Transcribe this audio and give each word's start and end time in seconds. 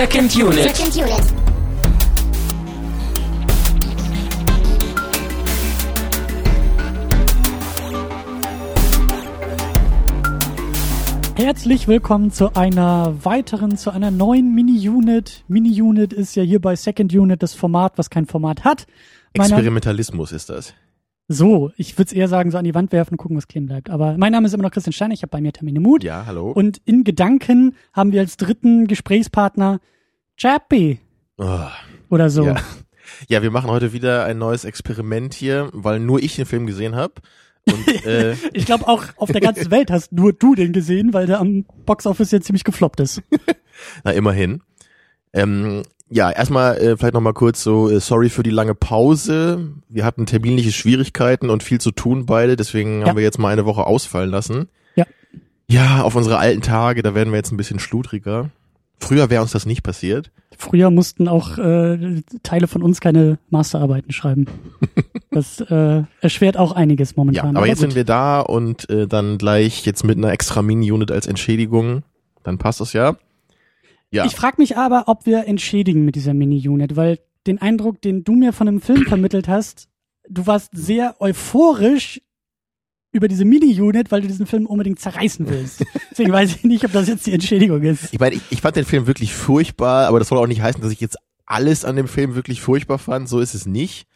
Second 0.00 0.34
Unit. 0.34 0.62
Second 0.62 0.96
Unit. 0.96 1.24
Herzlich 11.36 11.86
willkommen 11.88 12.30
zu 12.30 12.54
einer 12.54 13.14
weiteren, 13.24 13.76
zu 13.76 13.90
einer 13.90 14.10
neuen 14.10 14.54
Mini-Unit. 14.54 15.44
Mini-Unit 15.48 16.12
ist 16.12 16.34
ja 16.34 16.42
hier 16.42 16.60
bei 16.60 16.76
Second 16.76 17.12
Unit 17.14 17.42
das 17.42 17.54
Format, 17.54 17.98
was 17.98 18.08
kein 18.08 18.24
Format 18.26 18.64
hat. 18.64 18.86
Mein 19.36 19.48
Name- 19.48 19.60
Experimentalismus 19.60 20.32
ist 20.32 20.48
das. 20.50 20.74
So, 21.32 21.70
ich 21.76 21.96
würde 21.96 22.08
es 22.08 22.12
eher 22.12 22.26
sagen, 22.26 22.50
so 22.50 22.58
an 22.58 22.64
die 22.64 22.74
Wand 22.74 22.90
werfen 22.90 23.12
und 23.14 23.18
gucken, 23.18 23.36
was 23.36 23.46
kleben 23.46 23.66
bleibt. 23.66 23.88
Aber 23.88 24.18
mein 24.18 24.32
Name 24.32 24.48
ist 24.48 24.52
immer 24.52 24.64
noch 24.64 24.72
Christian 24.72 24.92
Steiner, 24.92 25.14
ich 25.14 25.22
habe 25.22 25.30
bei 25.30 25.40
mir 25.40 25.52
Termine 25.52 25.78
Mut. 25.78 26.02
Ja, 26.02 26.26
hallo. 26.26 26.50
Und 26.50 26.78
in 26.84 27.04
Gedanken 27.04 27.76
haben 27.92 28.10
wir 28.10 28.20
als 28.20 28.36
dritten 28.36 28.88
Gesprächspartner 28.88 29.78
Chappie 30.36 30.98
Oh, 31.38 31.68
oder 32.08 32.30
so. 32.30 32.44
ja. 32.44 32.56
ja, 33.28 33.42
wir 33.42 33.52
machen 33.52 33.70
heute 33.70 33.92
wieder 33.92 34.24
ein 34.24 34.38
neues 34.38 34.64
Experiment 34.64 35.32
hier, 35.32 35.70
weil 35.72 36.00
nur 36.00 36.20
ich 36.20 36.34
den 36.34 36.46
Film 36.46 36.66
gesehen 36.66 36.96
habe. 36.96 37.14
Und 37.64 38.04
äh, 38.06 38.34
Ich 38.52 38.66
glaube 38.66 38.88
auch 38.88 39.04
auf 39.16 39.30
der 39.30 39.40
ganzen 39.40 39.70
Welt 39.70 39.92
hast 39.92 40.10
nur 40.12 40.32
du 40.32 40.56
den 40.56 40.72
gesehen, 40.72 41.12
weil 41.12 41.26
der 41.26 41.38
am 41.38 41.64
Boxoffice 41.86 42.32
jetzt 42.32 42.46
ziemlich 42.46 42.64
gefloppt 42.64 42.98
ist. 42.98 43.22
na 44.04 44.10
immerhin. 44.10 44.62
Ähm, 45.32 45.84
ja, 46.10 46.30
erstmal 46.30 46.76
äh, 46.78 46.96
vielleicht 46.96 47.14
noch 47.14 47.20
mal 47.20 47.32
kurz 47.32 47.62
so 47.62 47.88
äh, 47.88 48.00
sorry 48.00 48.28
für 48.28 48.42
die 48.42 48.50
lange 48.50 48.74
Pause. 48.74 49.68
Wir 49.88 50.04
hatten 50.04 50.26
terminliche 50.26 50.72
Schwierigkeiten 50.72 51.50
und 51.50 51.62
viel 51.62 51.80
zu 51.80 51.90
tun 51.92 52.26
beide, 52.26 52.56
deswegen 52.56 53.00
Ja. 53.02 53.08
haben 53.08 53.16
wir 53.16 53.22
jetzt 53.22 53.38
mal 53.38 53.52
eine 53.52 53.64
Woche 53.64 53.86
ausfallen 53.86 54.30
lassen. 54.30 54.68
Ja. 54.96 55.04
Ja, 55.68 56.02
auf 56.02 56.16
unsere 56.16 56.38
alten 56.38 56.62
Tage, 56.62 57.02
da 57.02 57.14
werden 57.14 57.30
wir 57.32 57.36
jetzt 57.36 57.52
ein 57.52 57.56
bisschen 57.56 57.78
schludriger. 57.78 58.50
Früher 58.98 59.30
wäre 59.30 59.40
uns 59.42 59.52
das 59.52 59.64
nicht 59.66 59.82
passiert. 59.82 60.30
Früher 60.58 60.90
mussten 60.90 61.26
auch 61.28 61.56
äh, 61.56 62.20
Teile 62.42 62.66
von 62.66 62.82
uns 62.82 63.00
keine 63.00 63.38
Masterarbeiten 63.50 64.12
schreiben. 64.12 64.46
Das 65.32 65.60
äh, 65.60 66.02
erschwert 66.20 66.56
auch 66.56 66.72
einiges 66.72 67.10
Ja, 67.10 67.14
momentan. 67.18 67.56
aber 67.56 67.68
jetzt 67.68 67.76
gut. 67.78 67.82
sind 67.90 67.94
wir 67.94 68.02
da 68.02 68.40
und 68.40 68.90
äh, 68.90 69.06
dann 69.06 69.38
gleich 69.38 69.86
jetzt 69.86 70.02
mit 70.02 70.18
einer 70.18 70.32
extra 70.32 70.60
Mini-Unit 70.60 71.12
als 71.12 71.28
Entschädigung. 71.28 72.02
Dann 72.42 72.58
passt 72.58 72.80
das 72.80 72.94
ja. 72.94 73.14
Ja. 74.10 74.24
Ich 74.24 74.34
frage 74.34 74.56
mich 74.58 74.76
aber, 74.76 75.04
ob 75.06 75.26
wir 75.26 75.46
entschädigen 75.46 76.04
mit 76.04 76.16
dieser 76.16 76.34
Mini-Unit, 76.34 76.96
weil 76.96 77.18
den 77.46 77.60
Eindruck, 77.60 78.02
den 78.02 78.24
du 78.24 78.34
mir 78.34 78.52
von 78.52 78.68
einem 78.68 78.80
Film 78.80 79.04
vermittelt 79.06 79.48
hast, 79.48 79.88
du 80.28 80.46
warst 80.46 80.70
sehr 80.74 81.16
euphorisch 81.20 82.20
über 83.12 83.28
diese 83.28 83.44
Mini-Unit, 83.44 84.10
weil 84.12 84.22
du 84.22 84.28
diesen 84.28 84.46
Film 84.46 84.66
unbedingt 84.66 85.00
zerreißen 85.00 85.48
willst. 85.48 85.84
Deswegen 86.10 86.32
weiß 86.32 86.56
ich 86.56 86.64
nicht, 86.64 86.84
ob 86.84 86.92
das 86.92 87.08
jetzt 87.08 87.26
die 87.26 87.32
Entschädigung 87.32 87.82
ist. 87.82 88.12
Ich 88.12 88.20
meine, 88.20 88.36
ich, 88.36 88.42
ich 88.50 88.60
fand 88.60 88.76
den 88.76 88.84
Film 88.84 89.06
wirklich 89.06 89.34
furchtbar, 89.34 90.06
aber 90.06 90.18
das 90.18 90.28
soll 90.28 90.38
auch 90.38 90.46
nicht 90.46 90.62
heißen, 90.62 90.80
dass 90.80 90.92
ich 90.92 91.00
jetzt 91.00 91.16
alles 91.46 91.84
an 91.84 91.96
dem 91.96 92.06
Film 92.06 92.36
wirklich 92.36 92.60
furchtbar 92.60 92.98
fand. 92.98 93.28
So 93.28 93.40
ist 93.40 93.54
es 93.54 93.66
nicht. 93.66 94.06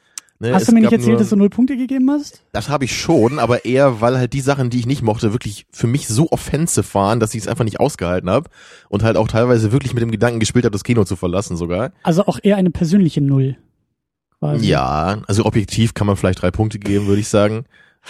Ne, 0.40 0.52
Hast 0.52 0.68
du 0.68 0.72
mir 0.72 0.80
nicht 0.80 0.92
erzählt, 0.92 1.10
nur, 1.10 1.18
dass 1.18 1.30
du 1.30 1.36
null 1.36 1.48
Punkte 1.48 1.76
gegeben 1.76 2.10
hast? 2.10 2.42
Das 2.52 2.68
habe 2.68 2.84
ich 2.84 2.98
schon, 2.98 3.38
aber 3.38 3.64
eher, 3.64 4.00
weil 4.00 4.18
halt 4.18 4.32
die 4.32 4.40
Sachen, 4.40 4.68
die 4.68 4.80
ich 4.80 4.86
nicht 4.86 5.02
mochte, 5.02 5.32
wirklich 5.32 5.66
für 5.70 5.86
mich 5.86 6.08
so 6.08 6.28
offensive 6.32 6.92
waren, 6.94 7.20
dass 7.20 7.34
ich 7.34 7.42
es 7.42 7.48
einfach 7.48 7.64
nicht 7.64 7.78
ausgehalten 7.78 8.28
habe 8.28 8.50
und 8.88 9.04
halt 9.04 9.16
auch 9.16 9.28
teilweise 9.28 9.70
wirklich 9.70 9.94
mit 9.94 10.02
dem 10.02 10.10
Gedanken 10.10 10.40
gespielt 10.40 10.64
habe, 10.64 10.72
das 10.72 10.82
Kino 10.82 11.04
zu 11.04 11.14
verlassen 11.14 11.56
sogar. 11.56 11.92
Also 12.02 12.26
auch 12.26 12.40
eher 12.42 12.56
eine 12.56 12.70
persönliche 12.70 13.20
Null. 13.20 13.56
Quasi. 14.40 14.66
Ja, 14.66 15.22
also 15.28 15.46
objektiv 15.46 15.94
kann 15.94 16.06
man 16.06 16.16
vielleicht 16.16 16.42
drei 16.42 16.50
Punkte 16.50 16.78
geben, 16.78 17.06
würde 17.06 17.20
ich 17.20 17.28
sagen. 17.28 17.64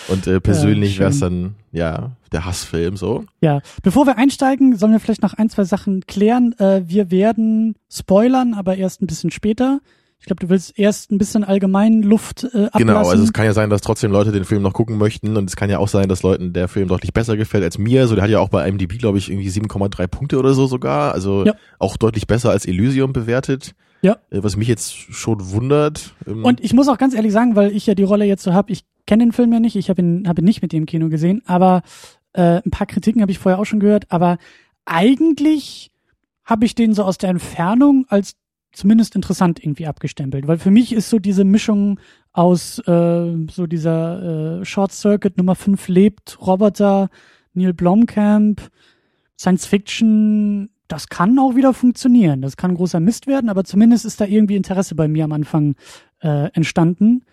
Und 0.09 0.27
äh, 0.27 0.41
persönlich 0.41 0.95
schön. 0.95 1.01
wäre 1.01 1.11
es 1.11 1.21
dann, 1.21 1.55
ja, 1.71 2.17
der 2.33 2.45
Hassfilm 2.45 2.97
so. 2.97 3.25
Ja, 3.41 3.61
bevor 3.83 4.07
wir 4.07 4.19
einsteigen, 4.19 4.77
sollen 4.77 4.93
wir 4.93 4.99
vielleicht 4.99 5.23
noch 5.23 5.35
ein, 5.35 5.51
zwei 5.51 5.65
Sachen 5.65 6.05
klären. 6.07 6.53
Äh, 6.59 6.83
wir 6.87 7.11
werden 7.13 7.77
spoilern, 7.89 8.55
aber 8.55 8.77
erst 8.77 9.03
ein 9.03 9.07
bisschen 9.07 9.31
später. 9.31 9.81
Ich 10.21 10.27
glaube, 10.27 10.41
du 10.41 10.49
willst 10.49 10.79
erst 10.79 11.11
ein 11.13 11.19
bisschen 11.19 11.45
allgemein 11.45 12.03
Luft 12.03 12.45
äh, 12.45 12.47
ablassen. 12.67 12.71
Genau, 12.79 13.09
also 13.09 13.23
es 13.23 13.33
kann 13.35 13.45
ja 13.45 13.53
sein, 13.53 13.69
dass 13.69 13.83
trotzdem 13.83 14.11
Leute 14.11 14.33
den 14.33 14.45
Film 14.45 14.63
noch 14.63 14.73
gucken 14.73 14.97
möchten 14.97 15.37
und 15.37 15.51
es 15.51 15.55
kann 15.57 15.69
ja 15.69 15.79
auch 15.79 15.89
sein, 15.89 16.09
dass 16.09 16.23
Leuten 16.23 16.55
der 16.55 16.67
Film 16.69 16.89
deutlich 16.89 17.13
besser 17.13 17.37
gefällt 17.37 17.63
als 17.63 17.77
mir. 17.77 18.07
So, 18.07 18.15
der 18.15 18.25
hat 18.25 18.31
ja 18.31 18.39
auch 18.41 18.49
bei 18.49 18.67
IMDb, 18.67 18.99
glaube 18.99 19.19
ich, 19.19 19.31
irgendwie 19.31 19.51
7,3 19.51 20.07
Punkte 20.07 20.39
oder 20.39 20.55
so 20.55 20.67
sogar. 20.67 21.13
Also 21.13 21.45
Ja. 21.45 21.55
auch 21.79 21.99
deutlich 21.99 22.27
besser 22.27 22.51
als 22.51 22.65
Elysium 22.65 23.13
bewertet. 23.13 23.75
Ja. 24.01 24.17
Äh, 24.31 24.43
Was 24.43 24.57
mich 24.57 24.69
jetzt 24.69 24.95
schon 24.95 25.51
wundert. 25.51 26.15
Ähm, 26.27 26.43
Und 26.45 26.63
ich 26.65 26.73
muss 26.73 26.89
auch 26.89 26.99
ganz 26.99 27.15
ehrlich 27.15 27.33
sagen, 27.33 27.55
weil 27.55 27.73
ich 27.77 27.87
ja 27.87 27.95
die 27.95 28.03
Rolle 28.03 28.25
jetzt 28.25 28.43
so 28.45 28.55
hab, 28.55 28.71
ich 28.71 28.85
kenne 29.07 29.25
den 29.25 29.33
Film 29.33 29.53
ja 29.53 29.61
nicht, 29.61 29.77
ich 29.77 29.91
habe 29.91 30.01
ihn, 30.01 30.27
hab 30.27 30.39
ihn 30.39 30.45
nicht 30.47 30.63
mit 30.63 30.73
im 30.73 30.87
Kino 30.87 31.11
gesehen, 31.11 31.43
aber 31.45 31.83
äh, 32.33 32.63
ein 32.65 32.71
paar 32.71 32.87
Kritiken 32.87 33.21
habe 33.21 33.31
ich 33.31 33.39
vorher 33.39 33.59
auch 33.59 33.65
schon 33.67 33.81
gehört, 33.81 34.07
aber 34.11 34.39
eigentlich 34.87 35.91
habe 36.45 36.65
ich 36.67 36.75
den 36.75 36.95
so 36.95 37.05
aus 37.05 37.19
der 37.19 37.31
Entfernung 37.31 38.05
als 38.09 38.37
zumindest 38.75 39.15
interessant 39.15 39.63
irgendwie 39.63 39.87
abgestempelt, 39.87 40.47
weil 40.47 40.59
für 40.59 40.71
mich 40.71 40.93
ist 40.93 41.11
so 41.11 41.19
diese 41.19 41.45
Mischung 41.45 41.99
aus 42.33 42.79
äh, 42.81 43.33
so 43.51 43.67
dieser 43.67 44.61
äh, 44.61 44.65
Short 44.65 44.93
Circuit 44.93 45.39
Nummer 45.39 45.55
5 45.55 45.89
lebt, 45.89 46.39
Roboter, 46.41 47.09
Neil 47.55 47.73
Blomkamp, 47.73 48.61
Science 49.39 49.67
Fiction, 49.67 50.71
das 50.89 51.09
kann 51.09 51.39
auch 51.39 51.57
wieder 51.57 51.73
funktionieren. 51.73 52.43
Das 52.43 52.57
kann 52.57 52.75
großer 52.75 53.01
Mist 53.01 53.27
werden, 53.27 53.49
aber 53.49 53.65
zumindest 53.65 54.05
ist 54.05 54.21
da 54.21 54.27
irgendwie 54.27 54.57
Interesse 54.57 54.95
bei 54.95 55.09
mir 55.09 55.25
am 55.25 55.33
Anfang 55.33 55.77
äh, 56.21 56.51
entstanden. 56.53 57.25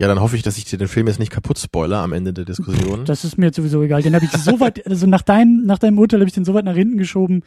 ja, 0.00 0.08
dann 0.08 0.20
hoffe 0.20 0.36
ich, 0.36 0.42
dass 0.42 0.58
ich 0.58 0.64
dir 0.64 0.78
den 0.78 0.88
Film 0.88 1.06
jetzt 1.06 1.18
nicht 1.18 1.32
kaputt 1.32 1.58
spoiler 1.58 1.98
am 1.98 2.12
Ende 2.12 2.32
der 2.32 2.44
Diskussion. 2.44 3.04
Das 3.04 3.24
ist 3.24 3.36
mir 3.38 3.46
jetzt 3.46 3.56
sowieso 3.56 3.82
egal. 3.82 4.02
Den 4.02 4.14
habe 4.14 4.24
ich 4.24 4.30
so 4.30 4.60
weit, 4.60 4.86
also 4.88 5.06
nach 5.06 5.22
deinem, 5.22 5.66
nach 5.66 5.78
deinem 5.78 5.98
Urteil 5.98 6.20
habe 6.20 6.28
ich 6.28 6.34
den 6.34 6.44
so 6.44 6.54
weit 6.54 6.64
nach 6.64 6.74
hinten 6.74 6.98
geschoben. 6.98 7.42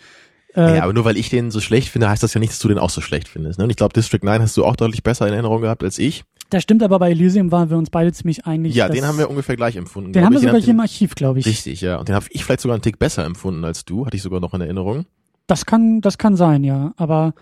Äh, 0.56 0.78
ja, 0.78 0.84
aber 0.84 0.94
nur 0.94 1.06
weil 1.06 1.18
ich 1.18 1.30
den 1.30 1.52
so 1.52 1.60
schlecht 1.60 1.90
finde, 1.90 2.10
heißt 2.10 2.24
das 2.24 2.34
ja 2.34 2.40
nicht, 2.40 2.52
dass 2.52 2.60
du 2.60 2.68
den 2.68 2.80
auch 2.80 2.90
so 2.90 3.02
schlecht 3.02 3.28
findest. 3.28 3.60
Ne? 3.60 3.66
Und 3.66 3.70
ich 3.70 3.76
glaube, 3.76 3.94
District 3.94 4.24
9 4.24 4.42
hast 4.42 4.56
du 4.58 4.66
auch 4.66 4.76
deutlich 4.76 5.04
besser 5.04 5.28
in 5.28 5.34
Erinnerung 5.34 5.62
gehabt 5.62 5.84
als 5.84 6.00
ich. 6.00 6.24
das 6.50 6.64
stimmt 6.64 6.82
aber 6.84 6.98
bei 7.00 7.12
Elysium 7.12 7.52
waren 7.52 7.70
wir 7.70 7.78
uns 7.78 7.90
beide 7.90 8.12
ziemlich 8.14 8.46
einig. 8.46 8.74
ja, 8.74 8.88
den 8.90 9.06
haben 9.06 9.18
wir 9.18 9.30
ungefähr 9.30 9.56
gleich 9.56 9.76
empfunden. 9.76 10.14
den 10.14 10.24
haben 10.26 10.34
wir 10.34 10.40
sogar 10.40 10.60
hier 10.60 10.74
im 10.74 10.80
Archiv, 10.80 11.16
glaube 11.16 11.40
ich. 11.40 11.46
Richtig, 11.46 11.82
ja. 11.82 11.98
Und 11.98 12.08
den 12.08 12.16
habe 12.16 12.26
ich 12.30 12.44
vielleicht 12.44 12.62
sogar 12.62 12.76
einen 12.76 12.82
Tick 12.82 12.98
besser 12.98 13.26
empfunden 13.26 13.64
als 13.66 13.86
du, 13.86 14.06
hatte 14.06 14.16
ich 14.16 14.24
sogar 14.24 14.40
noch 14.40 14.54
in 14.54 14.62
Erinnerung. 14.62 15.06
Das 15.48 15.66
kann, 15.66 16.02
das 16.02 16.18
kann 16.18 16.36
sein, 16.36 16.64
ja. 16.64 16.94
Aber 16.98 17.34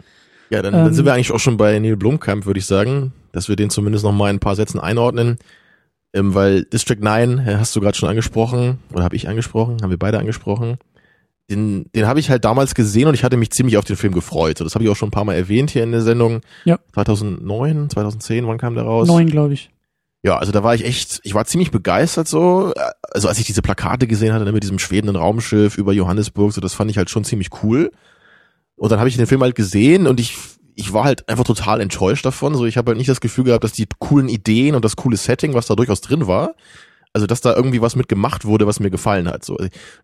Ja, 0.50 0.62
dann, 0.62 0.74
Ähm, 0.74 0.86
dann 0.86 0.94
sind 0.94 1.06
wir 1.06 1.14
eigentlich 1.14 1.32
auch 1.32 1.40
schon 1.40 1.58
bei 1.58 1.78
Neil 1.80 1.96
Blomkamp, 1.98 2.46
würde 2.46 2.60
ich 2.60 2.66
sagen, 2.66 3.14
dass 3.32 3.48
wir 3.50 3.56
den 3.56 3.70
zumindest 3.70 4.04
noch 4.04 4.12
mal 4.12 4.30
in 4.30 4.38
ein 4.38 4.40
paar 4.40 4.56
Sätzen 4.56 4.80
einordnen. 4.80 5.38
Ähm, 6.14 6.34
weil 6.34 6.64
District 6.66 7.00
9 7.00 7.40
äh, 7.40 7.56
hast 7.58 7.76
du 7.76 7.82
gerade 7.82 7.98
schon 7.98 8.10
angesprochen, 8.10 8.80
oder 8.94 9.04
habe 9.04 9.16
ich 9.16 9.28
angesprochen, 9.28 9.78
haben 9.82 9.90
wir 9.90 10.00
beide 10.00 10.18
angesprochen. 10.20 10.78
Den, 11.50 11.92
den 11.94 12.08
habe 12.08 12.20
ich 12.20 12.30
halt 12.32 12.44
damals 12.44 12.74
gesehen 12.74 13.08
und 13.08 13.14
ich 13.14 13.24
hatte 13.24 13.38
mich 13.38 13.52
ziemlich 13.52 13.78
auf 13.78 13.86
den 13.86 13.96
Film 13.96 14.14
gefreut. 14.14 14.58
So, 14.58 14.64
das 14.64 14.74
habe 14.74 14.84
ich 14.84 14.90
auch 14.90 14.96
schon 14.96 15.10
ein 15.10 15.12
paar 15.12 15.26
Mal 15.26 15.36
erwähnt 15.36 15.70
hier 15.70 15.84
in 15.84 15.92
der 15.92 16.02
Sendung. 16.02 16.42
Ja. 16.64 16.80
2009, 16.94 17.92
2010, 17.92 18.48
wann 18.48 18.58
kam 18.58 18.74
der 18.74 18.84
raus? 18.84 19.08
neun, 19.08 19.30
glaube 19.30 19.54
ich. 19.54 19.70
Ja, 20.26 20.40
also 20.40 20.52
da 20.52 20.64
war 20.64 20.74
ich 20.74 20.84
echt, 20.84 21.20
ich 21.22 21.36
war 21.36 21.46
ziemlich 21.46 21.70
begeistert 21.70 22.28
so. 22.28 22.74
Also 23.12 23.28
als 23.28 23.38
ich 23.38 23.46
diese 23.46 23.62
Plakate 23.62 24.08
gesehen 24.08 24.34
hatte 24.34 24.44
ne, 24.44 24.54
mit 24.54 24.64
diesem 24.64 24.80
schwebenden 24.80 25.16
Raumschiff 25.16 25.78
über 25.78 25.94
Johannesburg, 25.94 26.52
so 26.52 26.62
das 26.62 26.74
fand 26.74 26.90
ich 26.90 26.98
halt 26.98 27.12
schon 27.12 27.24
ziemlich 27.24 27.50
cool. 27.62 27.92
Und 28.76 28.92
dann 28.92 28.98
habe 28.98 29.08
ich 29.08 29.18
den 29.18 29.28
Film 29.28 29.44
halt 29.44 29.54
gesehen 29.54 30.08
und 30.08 30.20
ich, 30.20 30.36
ich 30.74 30.94
war 30.94 31.04
halt 31.04 31.30
einfach 31.30 31.44
total 31.44 31.80
enttäuscht 31.80 32.26
davon. 32.26 32.56
So, 32.56 32.66
ich 32.66 32.76
habe 32.76 32.90
halt 32.90 32.98
nicht 32.98 33.10
das 33.10 33.22
Gefühl 33.22 33.44
gehabt, 33.44 33.64
dass 33.64 33.74
die 33.74 33.88
coolen 34.00 34.28
Ideen 34.28 34.74
und 34.74 34.84
das 34.84 34.96
coole 34.96 35.16
Setting, 35.16 35.54
was 35.54 35.68
da 35.68 35.76
durchaus 35.76 36.02
drin 36.02 36.26
war, 36.26 36.56
also 37.16 37.26
dass 37.26 37.42
da 37.42 37.56
irgendwie 37.56 37.82
was 37.82 37.96
mit 37.96 38.08
gemacht 38.08 38.46
wurde, 38.46 38.68
was 38.68 38.80
mir 38.80 38.92
gefallen 38.92 39.28
hat. 39.28 39.44
So, 39.44 39.58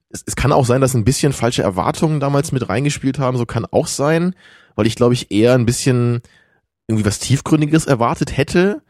es, 0.10 0.24
es 0.26 0.36
kann 0.36 0.52
auch 0.52 0.66
sein, 0.66 0.82
dass 0.82 0.96
ein 0.96 1.04
bisschen 1.04 1.34
falsche 1.34 1.62
Erwartungen 1.62 2.20
damals 2.20 2.52
mit 2.52 2.68
reingespielt 2.70 3.20
haben. 3.20 3.38
So 3.38 3.46
kann 3.46 3.66
auch 3.66 3.88
sein, 3.88 4.34
weil 4.76 4.88
ich 4.88 4.96
glaube 4.96 5.14
ich 5.14 5.32
eher 5.32 5.54
ein 5.54 5.66
bisschen 5.66 6.22
irgendwie 6.88 7.06
was 7.06 7.20
tiefgründiges 7.20 7.86
erwartet 7.86 8.38
hätte 8.38 8.82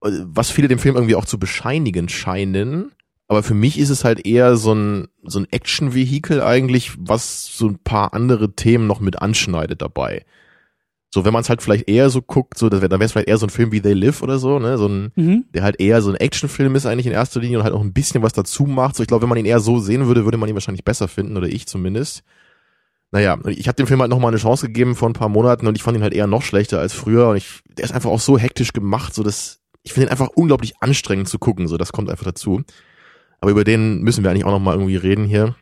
was 0.00 0.50
viele 0.50 0.68
dem 0.68 0.78
Film 0.78 0.96
irgendwie 0.96 1.14
auch 1.14 1.24
zu 1.24 1.38
bescheinigen 1.38 2.08
scheinen. 2.08 2.92
Aber 3.28 3.42
für 3.42 3.54
mich 3.54 3.78
ist 3.78 3.90
es 3.90 4.04
halt 4.04 4.24
eher 4.24 4.56
so 4.56 4.72
ein, 4.72 5.08
so 5.24 5.40
ein 5.40 5.48
Action-Vehikel 5.50 6.42
eigentlich, 6.42 6.92
was 6.98 7.56
so 7.56 7.68
ein 7.68 7.78
paar 7.78 8.14
andere 8.14 8.54
Themen 8.54 8.86
noch 8.86 9.00
mit 9.00 9.20
anschneidet 9.20 9.82
dabei. 9.82 10.24
So, 11.10 11.24
wenn 11.24 11.32
man 11.32 11.40
es 11.42 11.48
halt 11.48 11.62
vielleicht 11.62 11.88
eher 11.88 12.10
so 12.10 12.20
guckt, 12.20 12.58
so, 12.58 12.68
das 12.68 12.80
wär, 12.82 12.88
dann 12.88 12.98
wäre 13.00 13.06
es 13.06 13.12
vielleicht 13.12 13.28
eher 13.28 13.38
so 13.38 13.46
ein 13.46 13.50
Film 13.50 13.72
wie 13.72 13.80
They 13.80 13.94
Live 13.94 14.22
oder 14.22 14.38
so, 14.38 14.58
ne? 14.58 14.76
So 14.76 14.86
ein, 14.88 15.12
Mhm. 15.16 15.44
der 15.54 15.62
halt 15.62 15.80
eher 15.80 16.02
so 16.02 16.10
ein 16.10 16.16
Actionfilm 16.16 16.74
ist 16.74 16.84
eigentlich 16.84 17.06
in 17.06 17.12
erster 17.12 17.40
Linie 17.40 17.58
und 17.58 17.64
halt 17.64 17.74
auch 17.74 17.80
ein 17.80 17.92
bisschen 17.92 18.22
was 18.22 18.32
dazu 18.32 18.64
macht. 18.64 18.96
So, 18.96 19.02
ich 19.02 19.06
glaube, 19.06 19.22
wenn 19.22 19.28
man 19.28 19.38
ihn 19.38 19.46
eher 19.46 19.60
so 19.60 19.78
sehen 19.78 20.06
würde, 20.06 20.24
würde 20.24 20.36
man 20.36 20.48
ihn 20.48 20.54
wahrscheinlich 20.54 20.84
besser 20.84 21.08
finden, 21.08 21.36
oder 21.36 21.46
ich 21.46 21.66
zumindest. 21.66 22.22
Naja, 23.12 23.38
ich 23.46 23.68
habe 23.68 23.76
dem 23.76 23.86
Film 23.86 24.00
halt 24.00 24.10
nochmal 24.10 24.30
eine 24.32 24.40
Chance 24.40 24.66
gegeben 24.66 24.96
vor 24.96 25.08
ein 25.08 25.12
paar 25.14 25.28
Monaten 25.28 25.66
und 25.68 25.76
ich 25.76 25.82
fand 25.82 25.96
ihn 25.96 26.02
halt 26.02 26.12
eher 26.12 26.26
noch 26.26 26.42
schlechter 26.42 26.80
als 26.80 26.92
früher. 26.92 27.28
Und 27.28 27.36
ich, 27.36 27.60
der 27.78 27.84
ist 27.84 27.92
einfach 27.94 28.10
auch 28.10 28.20
so 28.20 28.36
hektisch 28.36 28.72
gemacht, 28.72 29.14
so 29.14 29.22
dass 29.22 29.60
ich 29.84 29.92
finde 29.92 30.08
ihn 30.08 30.10
einfach 30.10 30.28
unglaublich 30.34 30.74
anstrengend 30.80 31.28
zu 31.28 31.38
gucken. 31.38 31.68
So, 31.68 31.76
das 31.76 31.92
kommt 31.92 32.10
einfach 32.10 32.24
dazu. 32.24 32.62
Aber 33.40 33.52
über 33.52 33.62
den 33.62 34.00
müssen 34.02 34.24
wir 34.24 34.30
eigentlich 34.30 34.44
auch 34.44 34.50
nochmal 34.50 34.74
irgendwie 34.74 34.96
reden 34.96 35.24
hier. 35.24 35.54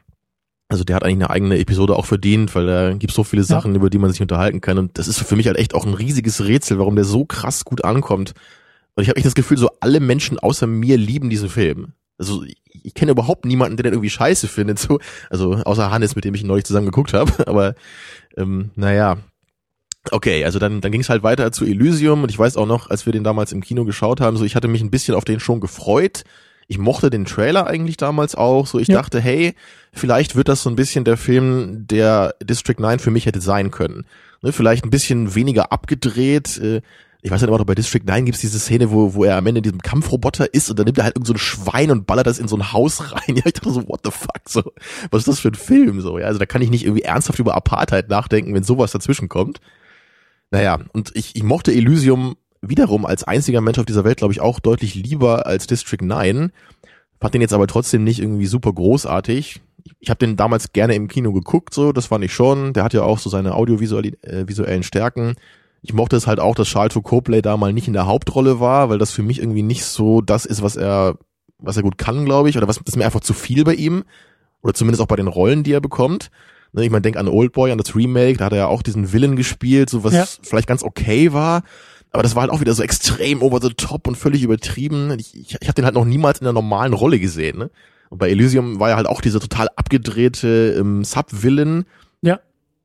Also 0.74 0.82
der 0.82 0.96
hat 0.96 1.04
eigentlich 1.04 1.24
eine 1.24 1.30
eigene 1.30 1.58
Episode 1.60 1.94
auch 1.94 2.04
verdient, 2.04 2.52
weil 2.56 2.66
da 2.66 2.92
gibt 2.94 3.12
so 3.12 3.22
viele 3.22 3.44
Sachen, 3.44 3.76
über 3.76 3.90
die 3.90 3.98
man 3.98 4.10
sich 4.10 4.20
unterhalten 4.20 4.60
kann. 4.60 4.76
Und 4.76 4.98
das 4.98 5.06
ist 5.06 5.20
für 5.20 5.36
mich 5.36 5.46
halt 5.46 5.56
echt 5.56 5.72
auch 5.72 5.86
ein 5.86 5.94
riesiges 5.94 6.44
Rätsel, 6.44 6.80
warum 6.80 6.96
der 6.96 7.04
so 7.04 7.24
krass 7.24 7.64
gut 7.64 7.84
ankommt. 7.84 8.34
Und 8.96 9.04
ich 9.04 9.08
habe 9.08 9.16
echt 9.16 9.26
das 9.26 9.36
Gefühl, 9.36 9.56
so 9.56 9.70
alle 9.78 10.00
Menschen 10.00 10.40
außer 10.40 10.66
mir 10.66 10.96
lieben 10.96 11.30
diesen 11.30 11.48
Film. 11.48 11.92
Also 12.18 12.42
ich, 12.44 12.94
kenne 12.94 13.12
überhaupt 13.12 13.44
niemanden, 13.44 13.76
der 13.76 13.84
den 13.84 13.92
irgendwie 13.92 14.10
scheiße 14.10 14.48
findet, 14.48 14.80
so, 14.80 14.98
also 15.30 15.54
außer 15.54 15.92
Hannes, 15.92 16.16
mit 16.16 16.24
dem 16.24 16.34
ich 16.34 16.42
neulich 16.42 16.64
zusammen 16.64 16.86
geguckt 16.86 17.12
habe. 17.12 17.32
Aber 17.46 17.76
ähm, 18.36 18.70
naja. 18.74 19.18
Okay, 20.10 20.44
also 20.44 20.58
dann, 20.58 20.80
dann 20.80 20.90
ging 20.90 21.02
es 21.02 21.08
halt 21.08 21.22
weiter 21.22 21.52
zu 21.52 21.64
Elysium 21.64 22.24
und 22.24 22.30
ich 22.30 22.38
weiß 22.38 22.56
auch 22.56 22.66
noch, 22.66 22.90
als 22.90 23.06
wir 23.06 23.12
den 23.12 23.22
damals 23.22 23.52
im 23.52 23.62
Kino 23.62 23.84
geschaut 23.84 24.20
haben, 24.20 24.36
so 24.36 24.44
ich 24.44 24.56
hatte 24.56 24.68
mich 24.68 24.82
ein 24.82 24.90
bisschen 24.90 25.14
auf 25.14 25.24
den 25.24 25.38
schon 25.38 25.60
gefreut. 25.60 26.24
Ich 26.68 26.78
mochte 26.78 27.10
den 27.10 27.24
Trailer 27.24 27.66
eigentlich 27.66 27.96
damals 27.96 28.34
auch, 28.34 28.66
so 28.66 28.78
ich 28.78 28.88
ja. 28.88 28.96
dachte, 28.96 29.20
hey, 29.20 29.54
vielleicht 29.92 30.36
wird 30.36 30.48
das 30.48 30.62
so 30.62 30.70
ein 30.70 30.76
bisschen 30.76 31.04
der 31.04 31.16
Film, 31.16 31.86
der 31.86 32.34
District 32.42 32.78
9 32.78 32.98
für 32.98 33.10
mich 33.10 33.26
hätte 33.26 33.40
sein 33.40 33.70
können. 33.70 34.06
Ne, 34.42 34.52
vielleicht 34.52 34.84
ein 34.84 34.90
bisschen 34.90 35.34
weniger 35.34 35.72
abgedreht, 35.72 36.58
äh, 36.58 36.80
ich 37.24 37.30
weiß 37.30 37.40
nicht 37.40 37.50
aber 37.50 37.64
bei 37.64 37.74
District 37.74 38.02
9 38.04 38.26
gibt's 38.26 38.42
diese 38.42 38.58
Szene, 38.58 38.90
wo, 38.90 39.14
wo 39.14 39.24
er 39.24 39.38
am 39.38 39.46
Ende 39.46 39.60
in 39.60 39.62
diesem 39.62 39.80
Kampfroboter 39.80 40.52
ist 40.52 40.68
und 40.68 40.78
dann 40.78 40.84
nimmt 40.84 40.98
er 40.98 41.04
halt 41.04 41.16
irgend 41.16 41.26
so 41.26 41.32
ein 41.32 41.38
Schwein 41.38 41.90
und 41.90 42.06
ballert 42.06 42.26
das 42.26 42.38
in 42.38 42.48
so 42.48 42.56
ein 42.56 42.70
Haus 42.74 43.12
rein. 43.12 43.20
Ja, 43.36 43.46
ich 43.46 43.54
dachte 43.54 43.70
so, 43.70 43.88
what 43.88 44.00
the 44.04 44.10
fuck, 44.10 44.42
so, 44.46 44.62
was 45.10 45.20
ist 45.20 45.28
das 45.28 45.40
für 45.40 45.48
ein 45.48 45.54
Film, 45.54 46.02
so, 46.02 46.18
ja, 46.18 46.26
also 46.26 46.38
da 46.38 46.44
kann 46.44 46.60
ich 46.60 46.68
nicht 46.68 46.84
irgendwie 46.84 47.02
ernsthaft 47.02 47.38
über 47.38 47.54
Apartheid 47.54 48.10
nachdenken, 48.10 48.54
wenn 48.54 48.62
sowas 48.62 48.92
dazwischen 48.92 49.30
kommt. 49.30 49.62
Naja, 50.50 50.80
und 50.92 51.12
ich, 51.14 51.34
ich 51.34 51.42
mochte 51.42 51.72
Elysium 51.72 52.36
wiederum 52.68 53.06
als 53.06 53.24
einziger 53.24 53.60
Mensch 53.60 53.78
auf 53.78 53.86
dieser 53.86 54.04
Welt, 54.04 54.18
glaube 54.18 54.32
ich, 54.32 54.40
auch 54.40 54.60
deutlich 54.60 54.94
lieber 54.94 55.46
als 55.46 55.66
District 55.66 56.02
9. 56.02 56.52
Fand 57.20 57.34
den 57.34 57.40
jetzt 57.40 57.54
aber 57.54 57.66
trotzdem 57.66 58.04
nicht 58.04 58.20
irgendwie 58.20 58.46
super 58.46 58.72
großartig. 58.72 59.60
Ich, 60.00 60.10
habe 60.10 60.18
den 60.18 60.36
damals 60.36 60.72
gerne 60.72 60.94
im 60.94 61.08
Kino 61.08 61.32
geguckt, 61.32 61.74
so, 61.74 61.92
das 61.92 62.06
fand 62.06 62.24
ich 62.24 62.32
schon. 62.32 62.72
Der 62.72 62.84
hat 62.84 62.94
ja 62.94 63.02
auch 63.02 63.18
so 63.18 63.28
seine 63.30 63.54
audiovisuellen 63.54 64.14
äh, 64.22 64.82
Stärken 64.82 65.36
ich 65.84 65.92
mochte 65.92 66.16
es 66.16 66.26
halt 66.26 66.40
auch, 66.40 66.54
dass 66.54 66.68
Charlton 66.68 67.02
Copley 67.02 67.42
da 67.42 67.58
mal 67.58 67.74
nicht 67.74 67.86
in 67.86 67.92
der 67.92 68.06
Hauptrolle 68.06 68.58
war, 68.58 68.88
weil 68.88 68.96
das 68.96 69.10
für 69.10 69.22
mich 69.22 69.38
irgendwie 69.38 69.62
nicht 69.62 69.84
so 69.84 70.22
das 70.22 70.46
ist, 70.46 70.62
was 70.62 70.76
er, 70.76 71.18
was 71.58 71.76
er 71.76 71.82
gut 71.82 71.98
kann, 71.98 72.24
glaube 72.24 72.48
ich, 72.48 72.56
oder 72.56 72.66
was 72.66 72.78
das 72.78 72.94
ist 72.94 72.96
mir 72.96 73.04
einfach 73.04 73.20
zu 73.20 73.34
viel 73.34 73.64
bei 73.64 73.74
ihm. 73.74 74.04
Oder 74.62 74.72
zumindest 74.72 75.02
auch 75.02 75.06
bei 75.06 75.16
den 75.16 75.28
Rollen, 75.28 75.62
die 75.62 75.72
er 75.72 75.82
bekommt. 75.82 76.30
Ne, 76.72 76.84
ich 76.86 76.90
meine, 76.90 77.02
denk 77.02 77.18
an 77.18 77.28
Oldboy, 77.28 77.70
an 77.70 77.76
das 77.76 77.94
Remake, 77.94 78.38
da 78.38 78.46
hat 78.46 78.52
er 78.52 78.58
ja 78.58 78.66
auch 78.66 78.82
diesen 78.82 79.12
Villain 79.12 79.36
gespielt, 79.36 79.90
so 79.90 80.04
was 80.04 80.14
ja. 80.14 80.24
vielleicht 80.42 80.66
ganz 80.66 80.82
okay 80.82 81.34
war. 81.34 81.64
Aber 82.14 82.22
das 82.22 82.36
war 82.36 82.42
halt 82.42 82.52
auch 82.52 82.60
wieder 82.60 82.72
so 82.74 82.84
extrem 82.84 83.42
over 83.42 83.60
the 83.60 83.74
top 83.74 84.06
und 84.06 84.14
völlig 84.14 84.44
übertrieben. 84.44 85.18
Ich, 85.18 85.34
ich, 85.34 85.56
ich 85.60 85.66
habe 85.66 85.74
den 85.74 85.84
halt 85.84 85.96
noch 85.96 86.04
niemals 86.04 86.40
in 86.40 86.46
einer 86.46 86.52
normalen 86.52 86.92
Rolle 86.92 87.18
gesehen. 87.18 87.58
Ne? 87.58 87.70
Und 88.08 88.18
bei 88.18 88.30
Elysium 88.30 88.78
war 88.78 88.90
ja 88.90 88.96
halt 88.96 89.08
auch 89.08 89.20
dieser 89.20 89.40
total 89.40 89.68
abgedrehte 89.74 90.76
ähm, 90.78 91.02
Sub-Villain. 91.02 91.86
Ja. 92.22 92.38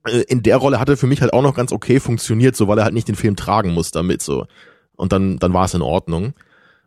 Äh, 0.07 0.21
in 0.29 0.41
der 0.41 0.57
Rolle 0.57 0.79
hat 0.79 0.89
er 0.89 0.97
für 0.97 1.05
mich 1.05 1.21
halt 1.21 1.31
auch 1.31 1.43
noch 1.43 1.53
ganz 1.53 1.71
okay 1.71 1.99
funktioniert, 1.99 2.55
so 2.55 2.67
weil 2.67 2.79
er 2.79 2.85
halt 2.85 2.95
nicht 2.95 3.07
den 3.07 3.13
Film 3.13 3.35
tragen 3.35 3.69
muss 3.71 3.91
damit 3.91 4.23
so. 4.23 4.47
Und 4.95 5.13
dann 5.13 5.37
dann 5.37 5.53
war 5.53 5.65
es 5.65 5.75
in 5.75 5.83
Ordnung. 5.83 6.33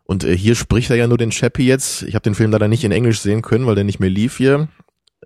Und 0.03 0.25
äh, 0.25 0.37
hier 0.37 0.57
spricht 0.57 0.91
er 0.91 0.97
ja 0.97 1.07
nur 1.07 1.19
den 1.19 1.31
Chappie 1.31 1.69
jetzt. 1.69 2.03
Ich 2.03 2.17
habe 2.17 2.25
den 2.25 2.35
Film 2.35 2.51
leider 2.51 2.67
nicht 2.67 2.83
in 2.83 2.91
Englisch 2.91 3.21
sehen 3.21 3.43
können, 3.43 3.67
weil 3.67 3.77
der 3.77 3.85
nicht 3.85 4.01
mehr 4.01 4.11
lief 4.11 4.39
hier. 4.39 4.67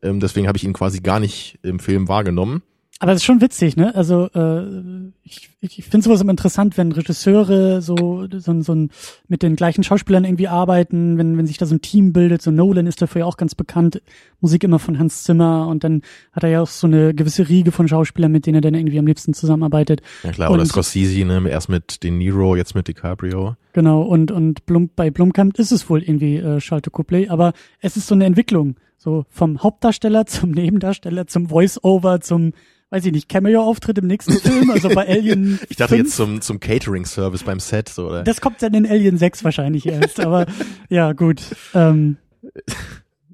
Ähm, 0.03 0.21
deswegen 0.21 0.49
habe 0.49 0.59
ich 0.59 0.65
ihn 0.65 0.75
quasi 0.75 1.01
gar 1.01 1.19
nicht 1.19 1.61
im 1.63 1.79
Film 1.79 2.09
wahrgenommen. 2.09 2.63
Aber 2.99 3.13
es 3.13 3.19
ist 3.19 3.25
schon 3.25 3.43
witzig, 3.43 3.77
ne? 3.77 3.95
Also 3.95 4.31
äh, 4.35 5.13
ich, 5.23 5.51
ich 5.61 5.85
finde 5.85 6.05
sowas 6.05 6.23
immer 6.23 6.31
interessant, 6.31 6.79
wenn 6.79 6.93
Regisseure 6.93 7.83
so, 7.83 8.27
so, 8.33 8.63
so 8.63 8.75
ein, 8.75 8.91
mit 9.29 9.43
den 9.43 9.55
gleichen 9.55 9.85
Schauspielern 9.85 10.25
irgendwie 10.25 10.49
arbeiten, 10.49 11.19
wenn, 11.19 11.37
wenn 11.37 11.47
sich 11.47 11.59
da 11.59 11.67
so 11.67 11.75
ein 11.75 11.83
Team 11.83 12.15
bildet. 12.15 12.41
So 12.41 12.51
Nolan 12.51 12.87
ist 12.87 13.03
dafür 13.03 13.21
ja 13.21 13.27
auch 13.27 13.37
ganz 13.37 13.55
bekannt. 13.55 14.01
Musik 14.41 14.65
immer 14.65 14.79
von 14.79 14.99
Hans 14.99 15.25
Zimmer 15.25 15.69
und 15.69 15.85
dann 15.85 16.01
hat 16.33 16.45
er 16.45 16.49
ja 16.49 16.63
auch 16.63 16.69
so 16.69 16.87
eine 16.87 17.13
gewisse 17.13 17.51
Riege 17.51 17.71
von 17.71 17.87
Schauspielern, 17.87 18.33
mit 18.33 18.47
denen 18.47 18.57
er 18.57 18.61
dann 18.63 18.75
irgendwie 18.75 18.99
am 18.99 19.07
liebsten 19.07 19.35
zusammenarbeitet. 19.35 20.01
Ja 20.23 20.33
klar, 20.33 20.51
oder 20.51 20.65
Scorsese, 20.65 21.27
ne? 21.27 21.47
Erst 21.51 21.69
mit 21.69 22.03
De 22.03 22.11
Niro, 22.11 22.57
jetzt 22.57 22.75
mit 22.75 22.89
DiCaprio. 22.89 23.57
Genau, 23.75 24.03
und, 24.03 24.31
und 24.31 24.65
Blum, 24.65 24.89
bei 24.97 25.11
Blumkamp 25.11 25.59
ist 25.59 25.71
es 25.71 25.91
wohl 25.91 26.03
irgendwie 26.03 26.37
äh, 26.37 26.61
Schalte 26.61 26.91
Copley, 26.91 27.29
aber 27.29 27.53
es 27.81 27.99
ist 27.99 28.07
so 28.07 28.15
eine 28.15 28.25
Entwicklung. 28.25 28.77
So 28.97 29.27
vom 29.29 29.63
Hauptdarsteller 29.63 30.25
zum 30.27 30.51
Nebendarsteller, 30.51 31.27
zum 31.27 31.51
Voice-Over, 31.51 32.23
zum 32.23 32.53
weiß 32.91 33.05
ich 33.05 33.13
nicht, 33.13 33.29
Cameo-Auftritt 33.29 33.99
im 33.99 34.07
nächsten 34.07 34.35
Film, 34.35 34.71
also 34.71 34.89
bei 34.89 35.09
Alien. 35.09 35.59
ich 35.69 35.77
dachte 35.77 35.97
5. 35.97 36.07
jetzt 36.07 36.17
zum, 36.17 36.41
zum 36.41 36.61
Catering-Service 36.61 37.43
beim 37.43 37.61
Set, 37.61 37.89
so, 37.89 38.09
oder? 38.09 38.23
Das 38.23 38.41
kommt 38.41 38.63
dann 38.63 38.75
in 38.75 38.87
Alien 38.87 39.19
6 39.19 39.45
wahrscheinlich 39.45 39.87
erst, 39.87 40.21
aber 40.21 40.47
ja, 40.89 41.13
gut. 41.13 41.43
Ähm. 41.75 42.17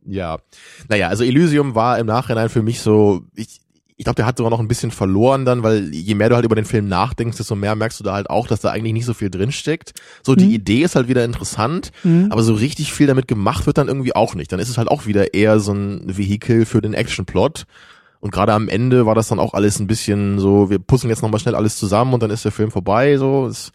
Ja. 0.07 0.39
Naja, 0.89 1.09
also 1.09 1.25
Elysium 1.25 1.75
war 1.75 1.99
im 1.99 2.07
Nachhinein 2.07 2.49
für 2.49 2.63
mich 2.63 2.81
so, 2.81 3.23
ich, 3.35 3.61
ich 3.97 4.05
glaube, 4.05 4.17
der 4.17 4.27
hat 4.27 4.39
sogar 4.39 4.51
noch 4.51 4.59
ein 4.59 4.69
bisschen 4.69 4.91
verloren 4.91 5.45
dann, 5.45 5.63
weil 5.63 5.95
je 5.95 6.15
mehr 6.15 6.31
du 6.31 6.35
halt 6.35 6.47
über 6.47 6.57
den 6.57 6.65
Film 6.65 6.89
nachdenkst, 6.89 7.37
desto 7.37 7.55
mehr 7.55 7.77
merkst 7.77 8.01
du 8.01 8.05
da 8.05 8.15
halt 8.15 8.31
auch, 8.31 8.47
dass 8.47 8.61
da 8.61 8.71
eigentlich 8.71 8.95
nicht 8.95 9.05
so 9.05 9.15
viel 9.15 9.31
drinsteckt. 9.31 9.93
So, 10.23 10.35
die 10.35 10.47
mhm. 10.47 10.53
Idee 10.55 10.83
ist 10.83 10.97
halt 10.97 11.09
wieder 11.09 11.25
interessant, 11.25 11.93
mhm. 12.03 12.29
aber 12.31 12.43
so 12.43 12.55
richtig 12.55 12.93
viel 12.93 13.07
damit 13.07 13.29
gemacht 13.29 13.67
wird 13.67 13.79
dann 13.79 13.89
irgendwie 13.89 14.17
auch 14.17 14.35
nicht. 14.35 14.51
Dann 14.51 14.61
ist 14.61 14.71
es 14.71 14.79
halt 14.79 14.89
auch 14.89 15.07
wieder 15.07 15.35
eher 15.35 15.61
so 15.61 15.73
ein 15.73 16.17
Vehikel 16.17 16.65
für 16.65 16.81
den 16.81 16.95
Actionplot. 16.95 17.67
Und 18.23 18.31
gerade 18.31 18.53
am 18.53 18.69
Ende 18.69 19.05
war 19.05 19.17
das 19.17 19.27
dann 19.27 19.41
auch 19.41 19.53
alles 19.53 19.81
ein 19.81 19.89
bisschen 19.89 20.39
so, 20.39 20.71
wir 20.71 20.79
puzzeln 20.79 21.11
jetzt 21.11 21.23
nochmal 21.23 21.41
schnell 21.41 21.57
alles 21.57 21.77
zusammen 21.77 22.15
und 22.15 22.23
dann 22.23 22.31
ist 22.31 22.45
der 22.45 22.53
Film 22.53 22.71
vorbei. 22.71 23.17
So, 23.17 23.49
das, 23.49 23.73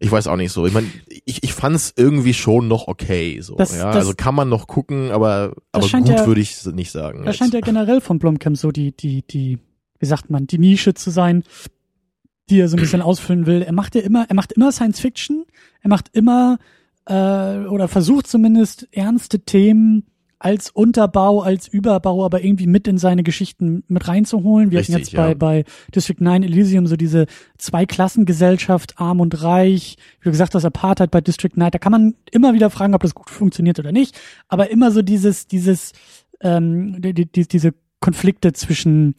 ich 0.00 0.10
weiß 0.10 0.26
auch 0.26 0.34
nicht 0.34 0.50
so. 0.50 0.66
Ich 0.66 0.74
meine, 0.74 0.88
ich, 1.24 1.44
ich 1.44 1.52
fand 1.52 1.76
es 1.76 1.94
irgendwie 1.96 2.34
schon 2.34 2.66
noch 2.66 2.88
okay. 2.88 3.40
So, 3.40 3.54
das, 3.54 3.76
ja, 3.76 3.86
das, 3.86 3.98
also 3.98 4.14
kann 4.16 4.34
man 4.34 4.48
noch 4.48 4.66
gucken, 4.66 5.12
aber, 5.12 5.54
aber 5.70 5.88
gut 5.88 6.08
ja, 6.08 6.26
würde 6.26 6.40
ich 6.40 6.66
nicht 6.66 6.90
sagen. 6.90 7.18
Das 7.18 7.26
jetzt. 7.26 7.38
scheint 7.38 7.54
ja 7.54 7.60
generell 7.60 8.00
von 8.00 8.18
Blomkamp 8.18 8.56
so 8.56 8.72
die, 8.72 8.90
die, 8.90 9.22
die, 9.22 9.60
wie 10.00 10.06
sagt 10.06 10.30
man, 10.30 10.48
die 10.48 10.58
Nische 10.58 10.94
zu 10.94 11.10
sein, 11.10 11.44
die 12.50 12.58
er 12.58 12.68
so 12.68 12.76
ein 12.76 12.80
bisschen 12.80 13.02
ausfüllen 13.02 13.46
will. 13.46 13.62
Er 13.62 13.72
macht 13.72 13.94
ja 13.94 14.00
immer, 14.00 14.26
er 14.28 14.34
macht 14.34 14.50
immer 14.50 14.72
Science 14.72 14.98
Fiction, 14.98 15.44
er 15.80 15.90
macht 15.90 16.08
immer 16.12 16.58
äh, 17.04 17.58
oder 17.68 17.86
versucht 17.86 18.26
zumindest 18.26 18.88
ernste 18.90 19.38
Themen 19.44 20.06
als 20.38 20.70
Unterbau, 20.70 21.40
als 21.40 21.66
Überbau, 21.66 22.24
aber 22.24 22.44
irgendwie 22.44 22.66
mit 22.66 22.86
in 22.86 22.98
seine 22.98 23.22
Geschichten 23.22 23.84
mit 23.88 24.06
reinzuholen. 24.06 24.70
Wir 24.70 24.80
Richtig, 24.80 24.94
hatten 24.94 25.02
jetzt 25.04 25.12
ja. 25.12 25.22
bei, 25.28 25.34
bei 25.34 25.64
District 25.94 26.20
9 26.20 26.42
Elysium 26.42 26.86
so 26.86 26.96
diese 26.96 27.26
Zweiklassengesellschaft, 27.58 28.98
arm 28.98 29.20
und 29.20 29.42
reich. 29.42 29.96
Wie 30.20 30.30
gesagt 30.30 30.54
hast, 30.54 30.64
Apartheid 30.64 31.10
bei 31.10 31.20
District 31.20 31.52
9. 31.54 31.70
Da 31.70 31.78
kann 31.78 31.92
man 31.92 32.14
immer 32.30 32.52
wieder 32.52 32.70
fragen, 32.70 32.94
ob 32.94 33.02
das 33.02 33.14
gut 33.14 33.30
funktioniert 33.30 33.78
oder 33.78 33.92
nicht. 33.92 34.18
Aber 34.48 34.70
immer 34.70 34.90
so 34.90 35.02
dieses, 35.02 35.46
dieses, 35.46 35.92
ähm, 36.40 37.00
die, 37.00 37.14
die, 37.14 37.48
diese 37.48 37.72
Konflikte 38.00 38.52
zwischen 38.52 39.14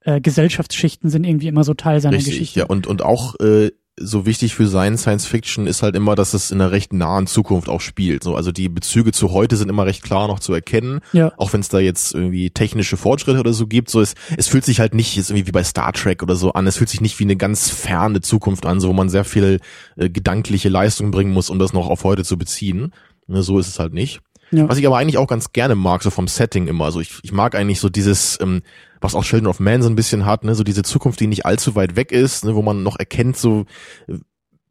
äh, 0.00 0.20
Gesellschaftsschichten 0.20 1.08
sind 1.08 1.24
irgendwie 1.24 1.48
immer 1.48 1.64
so 1.64 1.74
Teil 1.74 2.00
seiner 2.00 2.16
Richtig, 2.16 2.34
Geschichte. 2.34 2.60
Ja, 2.60 2.66
und, 2.66 2.86
und 2.86 3.02
auch 3.02 3.34
äh, 3.40 3.70
so 4.00 4.26
wichtig 4.26 4.54
für 4.54 4.66
sein 4.66 4.96
Science 4.96 5.26
Fiction 5.26 5.66
ist 5.66 5.82
halt 5.82 5.94
immer, 5.96 6.14
dass 6.14 6.34
es 6.34 6.50
in 6.50 6.60
einer 6.60 6.70
recht 6.70 6.92
nahen 6.92 7.26
Zukunft 7.26 7.68
auch 7.68 7.80
spielt. 7.80 8.22
So, 8.22 8.34
also 8.34 8.52
die 8.52 8.68
Bezüge 8.68 9.12
zu 9.12 9.32
heute 9.32 9.56
sind 9.56 9.68
immer 9.68 9.86
recht 9.86 10.02
klar 10.02 10.28
noch 10.28 10.40
zu 10.40 10.52
erkennen. 10.52 11.00
Ja. 11.12 11.32
Auch 11.36 11.52
wenn 11.52 11.60
es 11.60 11.68
da 11.68 11.78
jetzt 11.78 12.14
irgendwie 12.14 12.50
technische 12.50 12.96
Fortschritte 12.96 13.40
oder 13.40 13.52
so 13.52 13.66
gibt. 13.66 13.90
So 13.90 14.00
es, 14.00 14.14
es 14.36 14.48
fühlt 14.48 14.64
sich 14.64 14.80
halt 14.80 14.94
nicht 14.94 15.16
jetzt 15.16 15.30
irgendwie 15.30 15.46
wie 15.46 15.52
bei 15.52 15.64
Star 15.64 15.92
Trek 15.92 16.22
oder 16.22 16.36
so 16.36 16.52
an. 16.52 16.66
Es 16.66 16.76
fühlt 16.76 16.90
sich 16.90 17.00
nicht 17.00 17.18
wie 17.18 17.24
eine 17.24 17.36
ganz 17.36 17.70
ferne 17.70 18.20
Zukunft 18.20 18.66
an, 18.66 18.80
so 18.80 18.88
wo 18.88 18.92
man 18.92 19.08
sehr 19.08 19.24
viel 19.24 19.60
äh, 19.96 20.10
gedankliche 20.10 20.68
Leistung 20.68 21.10
bringen 21.10 21.32
muss, 21.32 21.50
um 21.50 21.58
das 21.58 21.72
noch 21.72 21.88
auf 21.88 22.04
heute 22.04 22.24
zu 22.24 22.38
beziehen. 22.38 22.92
Ne, 23.26 23.42
so 23.42 23.58
ist 23.58 23.68
es 23.68 23.78
halt 23.78 23.92
nicht. 23.92 24.20
Ja. 24.50 24.68
Was 24.68 24.78
ich 24.78 24.86
aber 24.86 24.96
eigentlich 24.96 25.18
auch 25.18 25.26
ganz 25.26 25.52
gerne 25.52 25.74
mag, 25.74 26.02
so 26.02 26.10
vom 26.10 26.28
Setting 26.28 26.68
immer. 26.68 26.86
Also 26.86 27.00
ich, 27.00 27.18
ich 27.22 27.32
mag 27.32 27.54
eigentlich 27.54 27.80
so 27.80 27.88
dieses, 27.88 28.38
ähm, 28.40 28.62
was 29.00 29.14
auch 29.14 29.24
Children 29.24 29.48
of 29.48 29.60
Man 29.60 29.82
so 29.82 29.88
ein 29.88 29.96
bisschen 29.96 30.26
hat, 30.26 30.44
ne, 30.44 30.54
so 30.54 30.64
diese 30.64 30.82
Zukunft, 30.82 31.20
die 31.20 31.26
nicht 31.26 31.46
allzu 31.46 31.74
weit 31.74 31.96
weg 31.96 32.12
ist, 32.12 32.44
ne, 32.44 32.54
wo 32.54 32.62
man 32.62 32.82
noch 32.82 32.98
erkennt, 32.98 33.36
so 33.36 33.66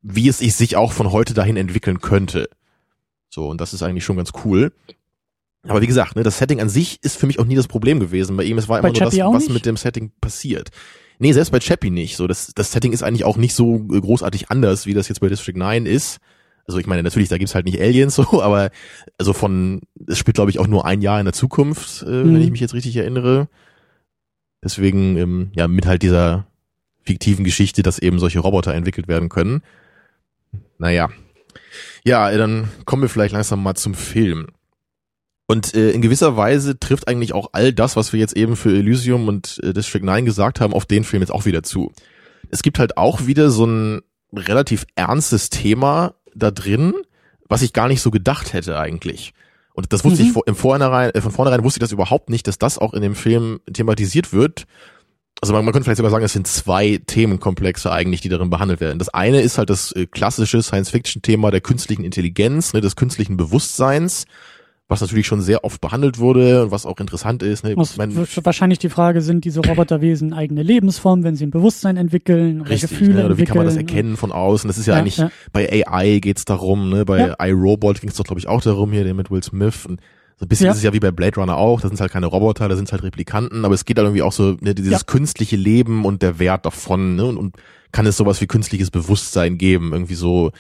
wie 0.02 0.28
es 0.30 0.40
sich 0.40 0.76
auch 0.76 0.92
von 0.92 1.12
heute 1.12 1.34
dahin 1.34 1.58
entwickeln 1.58 2.00
könnte. 2.00 2.50
So, 3.30 3.48
und 3.50 3.60
das 3.60 3.74
ist 3.74 3.84
eigentlich 3.84 4.06
schon 4.06 4.18
ganz 4.18 4.32
cool. 4.46 4.72
Aber 5.64 5.82
wie 5.82 5.88
gesagt, 5.88 6.16
ne, 6.16 6.24
das 6.24 6.38
Setting 6.38 6.62
an 6.62 6.70
sich 6.70 7.00
ist 7.04 7.18
für 7.18 7.28
mich 7.28 7.40
auch 7.40 7.46
nie 7.46 7.56
das 7.56 7.68
Problem 7.68 8.00
gewesen. 8.00 8.38
Bei 8.38 8.44
ihm, 8.44 8.58
es 8.58 8.70
war 8.70 8.80
immer 8.80 8.90
nur 8.90 9.00
das, 9.00 9.18
was 9.18 9.44
nicht? 9.44 9.54
mit 9.54 9.66
dem 9.66 9.78
Setting 9.78 10.12
passiert. 10.22 10.70
Nee, 11.20 11.34
selbst 11.34 11.52
bei 11.52 11.60
Chappie 11.60 11.90
nicht. 11.90 12.16
So, 12.16 12.28
das, 12.28 12.54
das 12.54 12.72
Setting 12.72 12.94
ist 12.94 13.04
eigentlich 13.04 13.26
auch 13.26 13.38
nicht 13.38 13.54
so 13.54 13.80
großartig 13.80 14.50
anders, 14.50 14.86
wie 14.86 14.94
das 14.94 15.08
jetzt 15.08 15.20
bei 15.20 15.30
District 15.30 15.56
9 15.56 15.86
ist. 15.86 16.20
Also 16.68 16.80
ich 16.80 16.86
meine, 16.86 17.02
natürlich, 17.02 17.30
da 17.30 17.38
gibt's 17.38 17.56
halt 17.56 17.66
nicht 17.66 17.80
Aliens 17.80 18.16
so, 18.32 18.42
aber 18.42 18.70
also 19.18 19.34
von, 19.34 19.82
es 20.06 20.18
spielt 20.18 20.36
glaube 20.36 20.52
ich 20.52 20.60
auch 20.60 20.68
nur 20.68 20.86
ein 20.86 21.02
Jahr 21.02 21.20
in 21.20 21.26
der 21.26 21.34
Zukunft, 21.34 22.04
äh, 22.04 22.24
mhm. 22.24 22.34
wenn 22.34 22.42
ich 22.42 22.52
mich 22.52 22.60
jetzt 22.60 22.74
richtig 22.74 22.96
erinnere. 22.96 23.48
Deswegen, 24.64 25.18
ähm, 25.18 25.52
ja, 25.56 25.68
mit 25.68 25.86
halt 25.86 26.02
dieser 26.02 26.48
fiktiven 27.04 27.46
Geschichte, 27.46 27.84
dass 27.84 28.00
eben 28.00 28.20
solche 28.20 28.40
Roboter 28.40 28.74
entwickelt 28.74 29.08
werden 29.08 29.30
können. 29.30 29.62
Naja. 30.78 31.10
Ja, 32.04 32.36
dann 32.36 32.70
kommen 32.86 33.02
wir 33.02 33.10
vielleicht 33.10 33.34
langsam 33.34 33.64
mal 33.64 33.76
zum 33.76 33.94
Film. 33.94 34.48
Und 35.48 35.74
äh, 35.74 35.92
in 35.92 36.02
gewisser 36.02 36.36
Weise 36.36 36.78
trifft 36.78 37.08
eigentlich 37.08 37.34
auch 37.34 37.50
all 37.54 37.72
das, 37.72 37.96
was 37.96 38.12
wir 38.12 38.20
jetzt 38.20 38.36
eben 38.36 38.58
für 38.58 38.70
Elysium 38.70 39.28
und 39.30 39.60
äh, 39.64 39.74
District 39.74 40.04
9 40.04 40.26
gesagt 40.26 40.60
haben, 40.60 40.74
auf 40.74 40.86
den 40.86 41.06
Film 41.06 41.22
jetzt 41.22 41.32
auch 41.32 41.46
wieder 41.46 41.64
zu. 41.64 41.92
Es 42.50 42.62
gibt 42.62 42.80
halt 42.80 42.98
auch 42.98 43.26
wieder 43.28 43.50
so 43.50 43.66
ein 43.66 44.02
relativ 44.34 44.86
ernstes 44.96 45.50
Thema 45.50 46.16
da 46.36 46.52
drin, 46.52 46.94
was 47.48 47.62
ich 47.62 47.72
gar 47.72 47.88
nicht 47.88 48.02
so 48.02 48.12
gedacht 48.12 48.52
hätte 48.52 48.78
eigentlich. 48.78 49.34
Und 49.78 49.94
das 49.94 50.04
wusste 50.04 50.24
mhm. 50.24 50.28
ich 50.28 50.34
vor, 50.34 50.48
im 50.48 50.56
Vornherein, 50.56 51.12
äh, 51.12 51.22
von 51.22 51.32
vornherein 51.32 51.64
wusste 51.64 51.78
ich 51.78 51.82
das 51.82 51.92
überhaupt 51.92 52.32
nicht, 52.32 52.48
dass 52.48 52.58
das 52.58 52.80
auch 52.80 52.96
in 52.96 53.04
dem 53.04 53.14
Film 53.14 53.60
thematisiert 53.72 54.34
wird. 54.34 54.66
Also 55.40 55.54
man, 55.54 55.64
man 55.64 55.72
könnte 55.72 55.84
vielleicht 55.84 55.98
sogar 55.98 56.10
sagen, 56.10 56.26
es 56.26 56.34
sind 56.34 56.48
zwei 56.48 57.00
Themenkomplexe 57.06 57.92
eigentlich, 57.92 58.22
die 58.22 58.30
darin 58.30 58.50
behandelt 58.50 58.80
werden. 58.80 58.98
Das 58.98 59.10
eine 59.10 59.42
ist 59.42 59.60
halt 59.60 59.70
das 59.70 59.92
äh, 59.92 60.08
klassische 60.08 60.64
Science-Fiction-Thema 60.64 61.52
der 61.52 61.62
künstlichen 61.62 62.04
Intelligenz, 62.04 62.74
ne, 62.74 62.82
des 62.82 62.96
künstlichen 62.96 63.38
Bewusstseins, 63.38 64.26
was 64.90 65.02
natürlich 65.02 65.28
schon 65.28 65.42
sehr 65.42 65.64
oft 65.66 65.82
behandelt 65.82 66.18
wurde 66.18 66.64
und 66.64 66.72
was 66.72 66.86
auch 66.86 66.98
interessant 67.00 67.44
ist. 67.44 67.64
Ne? 67.66 67.74
Was 67.76 67.92
Ich 67.92 67.98
mein, 67.98 68.16
wahrscheinlich 68.16 68.80
die 68.80 68.88
Frage, 68.90 69.22
sind 69.22 69.44
diese 69.44 69.60
Roboterwesen 69.60 70.34
eigene 70.34 70.64
Lebensform, 70.64 71.24
wenn 71.24 71.36
sie 71.36 71.46
ein 71.46 71.52
Bewusstsein 71.52 71.98
entweln 71.98 72.62
oder 72.62 72.70
Richtig, 72.70 72.92
Gefühle 72.92 73.16
ne? 73.16 73.26
oder 73.26 73.38
wie 73.38 73.44
kann 73.44 73.58
man 73.58 73.66
das 73.66 73.76
entwickeln? 73.76 73.98
erkennen 73.98 74.18
von 74.18 74.32
außen? 74.32 74.68
Das 74.70 74.78
ist 74.78 74.86
ja, 74.86 74.94
Ja, 74.94 75.00
eigentlich, 75.00 75.18
ja. 75.18 75.30
bei 75.52 75.86
AI 75.86 76.20
geht's 76.20 76.46
darum, 76.46 76.90
ne? 76.90 77.04
bei 77.04 77.20
Ja. 77.28 77.36
iRobot 77.46 78.00
ging 78.00 78.10
es 78.10 78.16
doch, 78.16 78.24
glaube 78.24 78.40
ich, 78.40 78.48
auch 78.48 78.62
darum, 78.62 78.92
hier, 78.94 79.04
den 79.04 79.18
mit 79.18 79.30
Will 79.30 79.44
Smith. 79.44 79.86
Und 79.86 80.00
so 80.40 80.46
ein 80.46 80.48
bisschen 80.48 80.68
Ja. 80.68 80.72
ist 80.72 80.78
es 80.78 80.84
ja 80.84 80.94
wie 80.94 81.00
bei 81.02 81.12
Blade 81.12 81.36
Runner 81.40 81.58
auch, 81.58 81.82
da 81.82 81.90
sind 81.90 82.00
halt 82.00 82.12
keine 82.12 82.28
Roboter, 82.28 82.70
da 82.70 82.76
sind 82.78 82.90
halt 82.92 83.04
Replikanten, 83.04 83.66
aber 83.66 83.74
es 83.74 83.84
geht 83.84 83.98
halt 83.98 84.06
irgendwie 84.06 84.22
auch 84.22 84.32
so, 84.32 84.56
ne, 84.62 84.74
dieses 84.74 84.92
Ja. 84.94 85.00
künstliche 85.06 85.58
Leben 85.58 86.06
und 86.06 86.22
der 86.22 86.40
Wert 86.40 86.66
davon, 86.66 87.16
ne? 87.18 87.26
Und, 87.26 87.38
und 87.38 87.56
kann 87.92 88.06
es 88.06 88.16
sowas 88.18 88.40
wie 88.40 88.48
künstliches 88.48 88.92
Bewusstsein 88.92 89.58
geben, 89.58 89.92
irgendwie 89.92 90.16
so, 90.16 90.52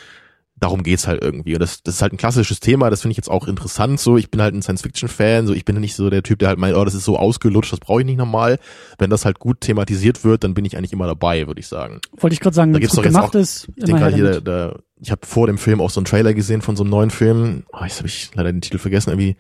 darum 0.60 0.82
geht's 0.84 1.08
halt 1.08 1.22
irgendwie. 1.24 1.54
Und 1.54 1.60
das, 1.60 1.84
das 1.84 1.96
ist 1.96 2.02
halt 2.02 2.14
ein 2.14 2.18
klassisches 2.18 2.60
Thema, 2.60 2.90
das 2.90 3.02
finde 3.02 3.12
ich 3.12 3.18
jetzt 3.18 3.30
auch 3.30 3.48
interessant 3.48 4.00
so. 4.00 4.18
Ich 4.18 4.32
bin 4.32 4.42
halt 4.42 4.56
ein 4.56 4.62
Science-Fiction-Fan, 4.64 5.46
so 5.48 5.54
ich 5.54 5.66
bin 5.66 5.80
nicht 5.80 5.96
so 5.96 6.10
der 6.10 6.24
Typ, 6.24 6.40
der 6.40 6.48
halt 6.50 6.58
meint, 6.58 6.76
oh, 6.76 6.84
das 6.84 6.96
ist 6.96 7.06
so 7.06 7.18
ausgelutscht, 7.18 7.72
das 7.72 7.80
brauche 7.80 8.00
ich 8.02 8.06
nicht 8.08 8.18
nochmal. 8.18 8.58
Wenn 8.98 9.10
das 9.12 9.24
halt 9.26 9.38
gut 9.40 9.62
thematisiert 9.62 10.24
wird, 10.24 10.44
dann 10.44 10.54
bin 10.56 10.66
ich 10.66 10.76
eigentlich 10.76 10.94
immer 10.94 11.06
dabei, 11.08 11.46
würde 11.48 11.60
ich 11.60 11.68
sagen. 11.68 12.00
Wollte 12.18 12.34
ich 12.34 12.40
gerade 12.40 12.56
sagen, 12.56 12.74
Da 12.74 12.80
gibt's 12.80 12.96
gut 12.96 13.06
doch 13.06 13.10
jetzt 13.10 13.14
gemacht 13.16 13.36
auch- 13.36 13.40
ist, 13.40 13.68
Ich 13.76 13.86
denke 13.86 14.02
halt 14.02 14.16
hier, 14.16 14.42
da, 14.42 14.80
ich 15.00 15.12
habe 15.12 15.22
vor 15.28 15.46
dem 15.46 15.60
Film 15.60 15.80
auch 15.80 15.92
so 15.92 16.00
einen 16.00 16.06
Trailer 16.06 16.34
gesehen 16.34 16.62
von 16.64 16.76
so 16.76 16.84
einem 16.84 16.90
neuen 16.90 17.12
Film. 17.12 17.64
Oh, 17.72 17.84
jetzt 17.84 18.00
habe 18.00 18.08
ich 18.08 18.32
leider 18.34 18.52
den 18.52 18.62
Titel 18.62 18.80
vergessen, 18.80 19.12
irgendwie 19.12 19.38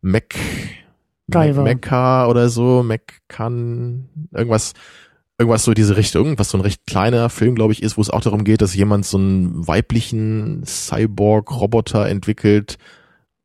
Mac 0.00 0.34
Guyver. 1.30 1.62
Mecca 1.62 2.26
oder 2.26 2.48
so, 2.50 2.82
Meccan, 2.82 4.08
irgendwas, 4.32 4.74
irgendwas 5.38 5.64
so 5.64 5.72
in 5.72 5.74
diese 5.74 5.96
Richtung, 5.96 6.38
was 6.38 6.50
so 6.50 6.58
ein 6.58 6.60
recht 6.60 6.86
kleiner 6.86 7.28
Film, 7.28 7.54
glaube 7.54 7.72
ich, 7.72 7.82
ist, 7.82 7.96
wo 7.96 8.00
es 8.02 8.10
auch 8.10 8.20
darum 8.20 8.44
geht, 8.44 8.62
dass 8.62 8.74
jemand 8.74 9.04
so 9.04 9.18
einen 9.18 9.66
weiblichen 9.66 10.62
Cyborg-Roboter 10.64 12.08
entwickelt. 12.08 12.78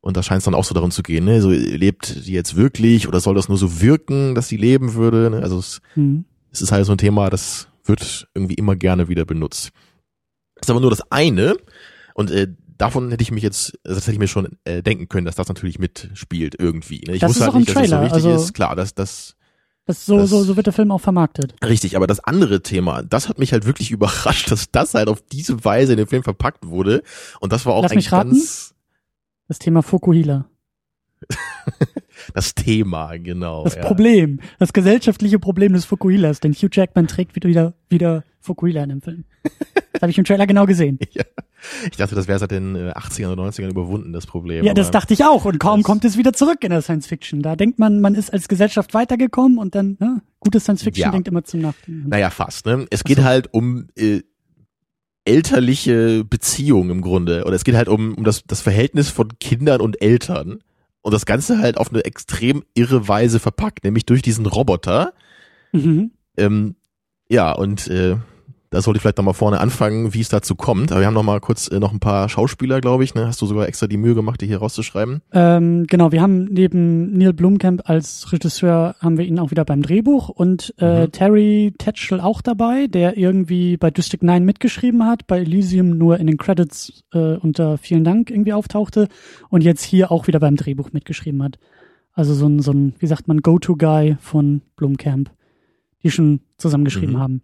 Und 0.01 0.15
da 0.15 0.23
scheint 0.23 0.39
es 0.39 0.45
dann 0.45 0.55
auch 0.55 0.63
so 0.63 0.73
darum 0.73 0.91
zu 0.91 1.03
gehen, 1.03 1.25
ne? 1.25 1.41
So 1.41 1.49
lebt 1.49 2.25
die 2.25 2.31
jetzt 2.31 2.55
wirklich 2.55 3.07
oder 3.07 3.19
soll 3.19 3.35
das 3.35 3.49
nur 3.49 3.57
so 3.57 3.81
wirken, 3.81 4.33
dass 4.33 4.47
sie 4.47 4.55
leben 4.57 4.93
würde? 4.93 5.29
Ne? 5.29 5.41
Also 5.43 5.57
es, 5.59 5.81
Hm. 5.95 6.23
es 6.51 6.61
ist 6.61 6.71
halt 6.71 6.85
so 6.85 6.93
ein 6.93 6.97
Thema, 6.97 7.29
das 7.29 7.67
wird 7.83 8.27
irgendwie 8.33 8.53
immer 8.53 8.75
gerne 8.77 9.09
wieder 9.09 9.25
benutzt. 9.25 9.71
Das 10.55 10.67
ist 10.67 10.69
aber 10.69 10.79
nur 10.79 10.89
das 10.91 11.11
eine. 11.11 11.57
Und 12.13 12.31
äh, 12.31 12.47
davon 12.77 13.09
hätte 13.11 13.23
ich 13.23 13.31
mich 13.31 13.43
jetzt, 13.43 13.77
also 13.83 13.95
das 13.95 14.03
hätte 14.05 14.13
ich 14.13 14.19
mir 14.19 14.27
schon 14.29 14.57
äh, 14.63 14.81
denken 14.81 15.09
können, 15.09 15.25
dass 15.25 15.35
das 15.35 15.47
natürlich 15.49 15.79
mitspielt 15.79 16.55
irgendwie. 16.57 17.01
Ne? 17.05 17.15
Ich 17.15 17.19
Das 17.21 17.31
wusste 17.31 17.43
ist 17.43 17.47
halt 17.47 17.55
nicht, 17.57 17.69
dass 17.69 17.75
das 17.75 17.89
so 17.89 18.01
wichtig 18.01 18.13
also- 18.13 18.31
ist. 18.43 18.53
Klar, 18.53 18.75
das, 18.77 18.93
das 18.93 19.35
Das 19.89 20.05
so, 20.05 20.17
Das- 20.17 20.29
so, 20.29 20.43
so 20.43 20.55
wird 20.55 20.67
der 20.67 20.73
Film 20.73 20.91
auch 20.91 21.01
vermarktet. 21.01 21.55
richtig. 21.65 21.95
Aber 21.95 22.05
das 22.05 22.19
andere 22.19 22.61
Thema, 22.61 23.01
das 23.01 23.27
hat 23.27 23.39
mich 23.39 23.53
halt 23.53 23.65
wirklich 23.65 23.89
überrascht, 23.97 24.51
dass 24.51 24.69
das 24.71 24.93
halt 24.93 25.07
auf 25.09 25.21
diese 25.31 25.65
Weise 25.65 25.93
in 25.93 25.97
den 25.97 26.05
Film 26.05 26.21
verpackt 26.21 26.67
wurde. 26.67 27.01
Und 27.39 27.51
das 27.51 27.65
war 27.65 27.73
auch 27.73 27.81
Lass 27.81 27.95
mich 27.95 28.13
eigentlich 28.13 28.31
ganz 28.31 28.75
Das 29.47 29.57
Thema 29.57 29.81
Fukuhila. 29.81 30.45
das 32.33 32.55
Thema, 32.55 33.17
genau. 33.17 33.63
Das 33.63 33.75
ja. 33.75 33.81
Problem, 33.81 34.39
das 34.57 34.73
gesellschaftliche 34.73 35.39
Problem 35.39 35.73
des 35.73 35.85
Fukuhilas, 35.85 36.39
denn 36.39 36.53
Hugh 36.53 36.69
Jackman 36.71 37.07
trägt 37.07 37.35
wieder, 37.35 37.73
wieder 37.89 38.23
Fukuhila 38.39 38.83
in 38.83 38.89
dem 38.89 39.01
Film. 39.01 39.25
Das 39.93 40.01
habe 40.03 40.11
ich 40.11 40.17
im 40.17 40.23
Trailer 40.25 40.47
genau 40.47 40.65
gesehen. 40.65 40.99
Ich 41.91 41.97
dachte, 41.97 42.15
das 42.15 42.29
wäre 42.29 42.39
seit 42.39 42.51
den 42.51 42.73
äh, 42.75 42.91
80ern 42.91 43.33
oder 43.33 43.43
90ern 43.43 43.69
überwunden, 43.69 44.13
das 44.13 44.25
Problem. 44.25 44.63
Ja, 44.63 44.73
das 44.73 44.91
dachte 44.91 45.13
ich 45.13 45.25
auch. 45.25 45.43
Und 45.43 45.59
kaum 45.59 45.83
kommt 45.83 46.05
es 46.05 46.17
wieder 46.17 46.31
zurück 46.31 46.63
in 46.63 46.69
der 46.69 46.81
Science 46.81 47.05
Fiction. 47.07 47.41
Da 47.41 47.57
denkt 47.57 47.79
man, 47.79 47.99
man 47.99 48.15
ist 48.15 48.31
als 48.31 48.47
Gesellschaft 48.47 48.93
weitergekommen 48.93 49.57
und 49.57 49.75
dann, 49.75 49.97
ne, 49.99 50.21
gutes 50.39 50.63
Science 50.63 50.83
Fiction 50.83 51.03
Ja. 51.03 51.11
denkt 51.11 51.27
immer 51.27 51.43
zum 51.43 51.59
Nachdenken. 51.59 52.07
Naja, 52.07 52.29
fast. 52.29 52.65
Ne? 52.65 52.85
Es 52.91 53.03
geht 53.03 53.17
so. 53.17 53.23
halt 53.25 53.53
um 53.53 53.87
äh, 53.97 54.21
elterliche 55.25 56.23
Beziehungen 56.23 56.89
im 56.89 57.01
Grunde. 57.01 57.43
Oder 57.45 57.55
es 57.55 57.63
geht 57.63 57.75
halt 57.75 57.89
um, 57.89 58.15
um 58.15 58.23
das, 58.23 58.43
das 58.45 58.61
Verhältnis 58.61 59.09
von 59.09 59.37
Kindern 59.39 59.81
und 59.81 60.01
Eltern. 60.01 60.59
Und 61.01 61.13
das 61.13 61.25
Ganze 61.25 61.59
halt 61.59 61.77
auf 61.77 61.91
eine 61.91 62.03
extrem 62.03 62.63
irre 62.73 63.07
Weise 63.07 63.39
verpackt, 63.39 63.83
nämlich 63.83 64.05
durch 64.05 64.21
diesen 64.21 64.45
Roboter. 64.45 65.13
Mhm. 65.71 66.11
Ähm, 66.37 66.75
ja, 67.29 67.51
und 67.51 67.87
äh, 67.87 68.17
da 68.71 68.81
sollte 68.81 68.97
ich 68.97 69.01
vielleicht 69.01 69.17
nochmal 69.17 69.33
vorne 69.33 69.59
anfangen, 69.59 70.13
wie 70.13 70.21
es 70.21 70.29
dazu 70.29 70.53
kommt. 70.55 70.91
Aber 70.91 71.01
wir 71.01 71.07
haben 71.07 71.13
noch 71.15 71.23
mal 71.23 71.39
kurz 71.39 71.67
äh, 71.69 71.79
noch 71.79 71.91
ein 71.91 71.99
paar 71.99 72.29
Schauspieler, 72.29 72.81
glaube 72.81 73.03
ich. 73.03 73.15
Ne? 73.15 73.25
Hast 73.25 73.41
du 73.41 73.45
sogar 73.47 73.67
extra 73.67 73.87
die 73.87 73.97
Mühe 73.97 74.13
gemacht, 74.13 74.41
die 74.41 74.45
hier 74.47 74.59
rauszuschreiben? 74.59 75.21
Ähm, 75.33 75.87
genau, 75.87 76.11
wir 76.11 76.21
haben 76.21 76.45
neben 76.45 77.17
Neil 77.17 77.33
Blomkamp 77.33 77.89
als 77.89 78.31
Regisseur 78.31 78.95
haben 78.99 79.17
wir 79.17 79.25
ihn 79.25 79.39
auch 79.39 79.49
wieder 79.51 79.65
beim 79.65 79.81
Drehbuch 79.81 80.29
und 80.29 80.73
äh, 80.77 81.07
Mhm. 81.07 81.11
Terry 81.11 81.73
Tetchell 81.77 82.19
auch 82.21 82.41
dabei, 82.41 82.87
der 82.87 83.17
irgendwie 83.17 83.77
bei 83.77 83.89
District 83.91 84.19
9 84.21 84.45
mitgeschrieben 84.45 85.05
hat, 85.05 85.25
bei 85.27 85.39
Elysium 85.39 85.97
nur 85.97 86.19
in 86.19 86.27
den 86.27 86.37
Credits 86.37 87.03
äh, 87.13 87.37
unter 87.37 87.77
vielen 87.79 88.03
Dank 88.03 88.29
irgendwie 88.29 88.53
auftauchte 88.53 89.07
und 89.49 89.63
jetzt 89.63 89.83
hier 89.83 90.11
auch 90.11 90.27
wieder 90.27 90.39
beim 90.39 90.55
Drehbuch 90.55 90.91
mitgeschrieben 90.91 91.41
hat. 91.41 91.57
Also 92.13 92.33
so 92.33 92.47
ein, 92.47 92.59
so 92.59 92.71
ein 92.71 92.93
wie 92.99 93.07
sagt 93.07 93.27
man, 93.27 93.41
Go-To-Guy 93.41 94.17
von 94.19 94.61
Blomkamp, 94.75 95.31
die 96.03 96.11
schon 96.11 96.41
zusammengeschrieben 96.57 97.15
Mhm. 97.15 97.19
haben. 97.19 97.41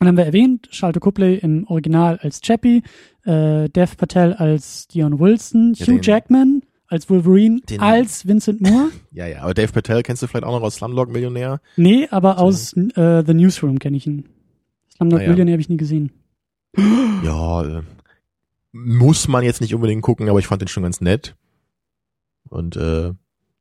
Dann 0.00 0.08
haben 0.08 0.16
wir 0.16 0.24
erwähnt, 0.26 0.68
Charlotte 0.70 1.00
Copley 1.00 1.36
im 1.36 1.66
Original 1.68 2.18
als 2.20 2.40
Chappie, 2.40 2.82
äh, 3.24 3.68
Dev 3.68 3.96
Patel 3.96 4.32
als 4.34 4.88
Dion 4.88 5.18
Wilson, 5.20 5.74
Ja, 5.76 5.86
Hugh 5.86 6.00
Jackman 6.02 6.62
als 6.88 7.08
Wolverine, 7.08 7.60
Den- 7.68 7.80
als 7.80 8.26
Vincent 8.26 8.60
Moore. 8.60 8.90
Ja, 9.12 9.26
ja. 9.26 9.42
Aber 9.42 9.54
Dave 9.54 9.72
Patel 9.72 10.02
kennst 10.02 10.22
du 10.22 10.26
vielleicht 10.26 10.44
auch 10.44 10.52
noch 10.52 10.62
aus 10.62 10.76
Slumdog 10.76 11.10
Millionär? 11.10 11.60
Nee, 11.76 12.08
aber 12.10 12.38
aus 12.38 12.72
äh, 12.74 13.22
The 13.26 13.34
Newsroom 13.34 13.78
kenne 13.78 13.96
ich 13.96 14.06
ihn. 14.06 14.28
Slumdog 14.96 15.20
Ah, 15.20 15.22
ja. 15.22 15.28
Millionaire 15.30 15.54
habe 15.54 15.62
ich 15.62 15.68
nie 15.68 15.76
gesehen. 15.76 16.10
Ja, 17.24 17.62
äh, 17.78 17.82
muss 18.72 19.28
man 19.28 19.44
jetzt 19.44 19.60
nicht 19.60 19.74
unbedingt 19.74 20.02
gucken, 20.02 20.28
aber 20.28 20.40
ich 20.40 20.46
fand 20.48 20.60
den 20.60 20.68
schon 20.68 20.82
ganz 20.82 21.00
nett. 21.00 21.36
Und 22.50 22.76
äh, 22.76 23.12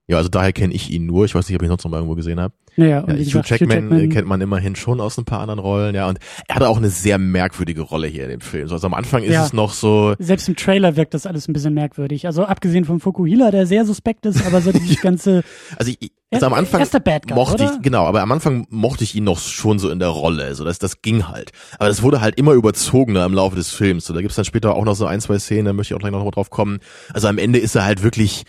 ja, 0.07 0.17
also 0.17 0.29
daher 0.29 0.51
kenne 0.53 0.74
ich 0.74 0.91
ihn 0.91 1.05
nur. 1.05 1.25
Ich 1.25 1.33
weiß 1.36 1.48
nicht, 1.48 1.55
ob 1.55 1.62
ich 1.62 1.67
ihn 1.67 1.69
sonst 1.72 1.83
noch 1.86 1.91
mal 1.91 1.98
irgendwo 1.98 2.15
gesehen 2.15 2.39
habe. 2.39 2.53
Naja, 2.75 3.01
und 3.01 3.10
Ja, 3.10 3.15
Hugh, 3.15 3.24
gesagt, 3.25 3.50
Jackman, 3.50 3.91
äh, 4.00 4.07
kennt 4.07 4.27
man 4.27 4.41
immerhin 4.41 4.75
schon 4.75 5.00
aus 5.00 5.17
ein 5.17 5.25
paar 5.25 5.39
anderen 5.41 5.60
Rollen, 5.60 5.93
ja. 5.95 6.10
Und 6.10 6.17
er 6.48 6.55
hatte 6.55 6.67
auch 6.69 6.77
eine 6.77 6.89
sehr 6.89 7.17
merkwürdige 7.19 7.81
Rolle 7.81 8.07
hier 8.07 8.24
in 8.24 8.29
dem 8.31 8.41
Film. 8.41 8.67
So, 8.67 8.74
Also 8.75 8.88
am 8.88 8.93
Anfang 8.95 9.24
ist 9.24 9.33
Ja. 9.33 9.45
es 9.45 9.53
noch 9.53 9.74
so, 9.74 10.15
selbst 10.19 10.50
im 10.50 10.55
Trailer 10.55 10.95
wirkt 10.95 11.13
das 11.13 11.25
alles 11.27 11.48
ein 11.48 11.53
bisschen 11.53 11.74
merkwürdig. 11.74 12.25
Also 12.25 12.45
abgesehen 12.45 12.83
von 12.86 13.00
Fukuhila, 13.00 13.51
der 13.51 13.67
sehr 13.67 13.86
suspekt 13.86 14.25
ist, 14.25 14.45
aber 14.45 14.62
so 14.62 14.72
dieses 14.74 15.01
ganze 15.01 15.43
also 15.77 15.91
ich, 16.00 16.12
also 16.31 16.48
am 16.48 16.53
Anfang 16.53 16.81
Guy, 16.83 17.22
mochte 17.36 17.63
oder? 17.63 17.74
ich, 17.75 17.81
genau, 17.83 18.05
aber 18.07 18.22
am 18.22 18.31
Anfang 18.31 18.65
mochte 18.72 19.03
ich 19.03 19.13
ihn 19.13 19.24
noch 19.24 19.38
schon 19.39 19.77
so 19.77 19.89
in 19.91 20.00
der 20.00 20.07
Rolle, 20.10 20.55
so 20.55 20.63
dass 20.65 20.79
das 20.79 21.03
ging 21.03 21.27
halt. 21.27 21.51
Aber 21.77 21.89
das 21.89 22.01
wurde 22.01 22.22
halt 22.22 22.39
immer 22.39 22.53
überzogener 22.53 23.24
im 23.25 23.33
Laufe 23.36 23.55
des 23.55 23.69
Films. 23.69 24.05
So, 24.05 24.13
da 24.15 24.22
gibt's 24.22 24.36
dann 24.36 24.45
später 24.45 24.74
auch 24.75 24.83
noch 24.83 24.95
so 24.95 25.05
ein, 25.05 25.22
zwei 25.22 25.38
Szenen, 25.38 25.65
da 25.65 25.74
möchte 25.74 25.93
ich 25.93 25.95
auch 25.95 26.00
gleich 26.01 26.12
noch 26.12 26.24
mal 26.24 26.31
drauf 26.31 26.50
kommen. 26.50 26.79
Also 27.13 27.27
am 27.27 27.38
Ende 27.38 27.60
ist 27.60 27.75
er 27.75 27.86
halt 27.86 28.01
wirklich, 28.01 28.45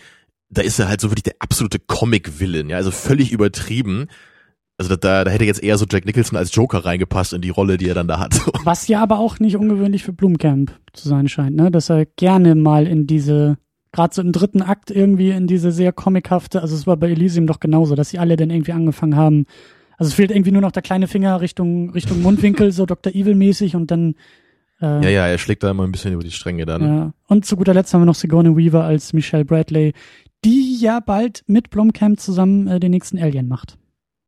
da 0.49 0.61
ist 0.61 0.79
er 0.79 0.87
halt 0.87 1.01
so 1.01 1.09
wirklich 1.09 1.23
der 1.23 1.35
absolute 1.39 1.79
Comic-Villain, 1.79 2.69
ja, 2.69 2.77
also 2.77 2.91
völlig 2.91 3.31
übertrieben. 3.31 4.07
Also 4.77 4.95
da, 4.95 5.23
da, 5.23 5.31
hätte 5.31 5.45
jetzt 5.45 5.63
eher 5.63 5.77
so 5.77 5.85
Jack 5.89 6.05
Nicholson 6.05 6.37
als 6.37 6.53
Joker 6.53 6.79
reingepasst 6.79 7.31
in 7.31 7.41
die 7.41 7.49
Rolle, 7.49 7.77
die 7.77 7.87
er 7.87 7.95
dann 7.95 8.09
da 8.09 8.19
hat. 8.19 8.35
Was 8.65 8.87
ja 8.89 9.01
aber 9.01 9.19
auch 9.19 9.39
nicht 9.39 9.55
ungewöhnlich 9.55 10.03
für 10.03 10.11
Blumkamp 10.11 10.77
zu 10.91 11.07
sein 11.07 11.29
scheint, 11.29 11.55
ne? 11.55 11.71
Dass 11.71 11.89
er 11.89 12.05
gerne 12.05 12.55
mal 12.55 12.85
in 12.85 13.07
diese, 13.07 13.57
gerade 13.93 14.13
so 14.13 14.21
im 14.21 14.33
dritten 14.33 14.61
Akt 14.61 14.91
irgendwie 14.91 15.31
in 15.31 15.47
diese 15.47 15.71
sehr 15.71 15.93
comichafte, 15.93 16.61
also 16.61 16.75
es 16.75 16.85
war 16.85 16.97
bei 16.97 17.09
Elysium 17.09 17.47
doch 17.47 17.61
genauso, 17.61 17.95
dass 17.95 18.09
sie 18.09 18.19
alle 18.19 18.35
dann 18.35 18.49
irgendwie 18.49 18.73
angefangen 18.73 19.15
haben. 19.15 19.45
Also 19.97 20.09
es 20.09 20.15
fehlt 20.15 20.31
irgendwie 20.31 20.51
nur 20.51 20.61
noch 20.61 20.73
der 20.73 20.81
kleine 20.81 21.07
Finger 21.07 21.39
Richtung, 21.39 21.91
Richtung 21.91 22.21
Mundwinkel, 22.21 22.73
so 22.73 22.85
Dr. 22.85 23.13
Evil-mäßig 23.13 23.77
und 23.77 23.91
dann 23.91 24.15
äh, 24.81 25.03
Ja, 25.03 25.09
ja, 25.09 25.27
er 25.27 25.37
schlägt 25.37 25.63
da 25.63 25.71
immer 25.71 25.83
ein 25.83 25.93
bisschen 25.93 26.11
über 26.11 26.23
die 26.23 26.31
Stränge 26.31 26.65
dann. 26.65 26.81
Ja. 26.83 27.13
Und 27.27 27.45
zu 27.45 27.55
guter 27.55 27.73
Letzt 27.73 27.93
haben 27.93 28.01
wir 28.01 28.05
noch 28.05 28.15
Sigourney 28.15 28.57
Weaver 28.57 28.83
als 28.83 29.13
Michelle 29.13 29.45
Bradley, 29.45 29.93
die 30.45 30.77
ja 30.79 30.99
bald 30.99 31.43
mit 31.47 31.69
Blomkamp 31.71 32.19
zusammen 32.19 32.67
äh, 32.67 32.79
den 32.79 32.91
nächsten 32.91 33.17
Alien 33.19 33.47
macht. 33.47 33.77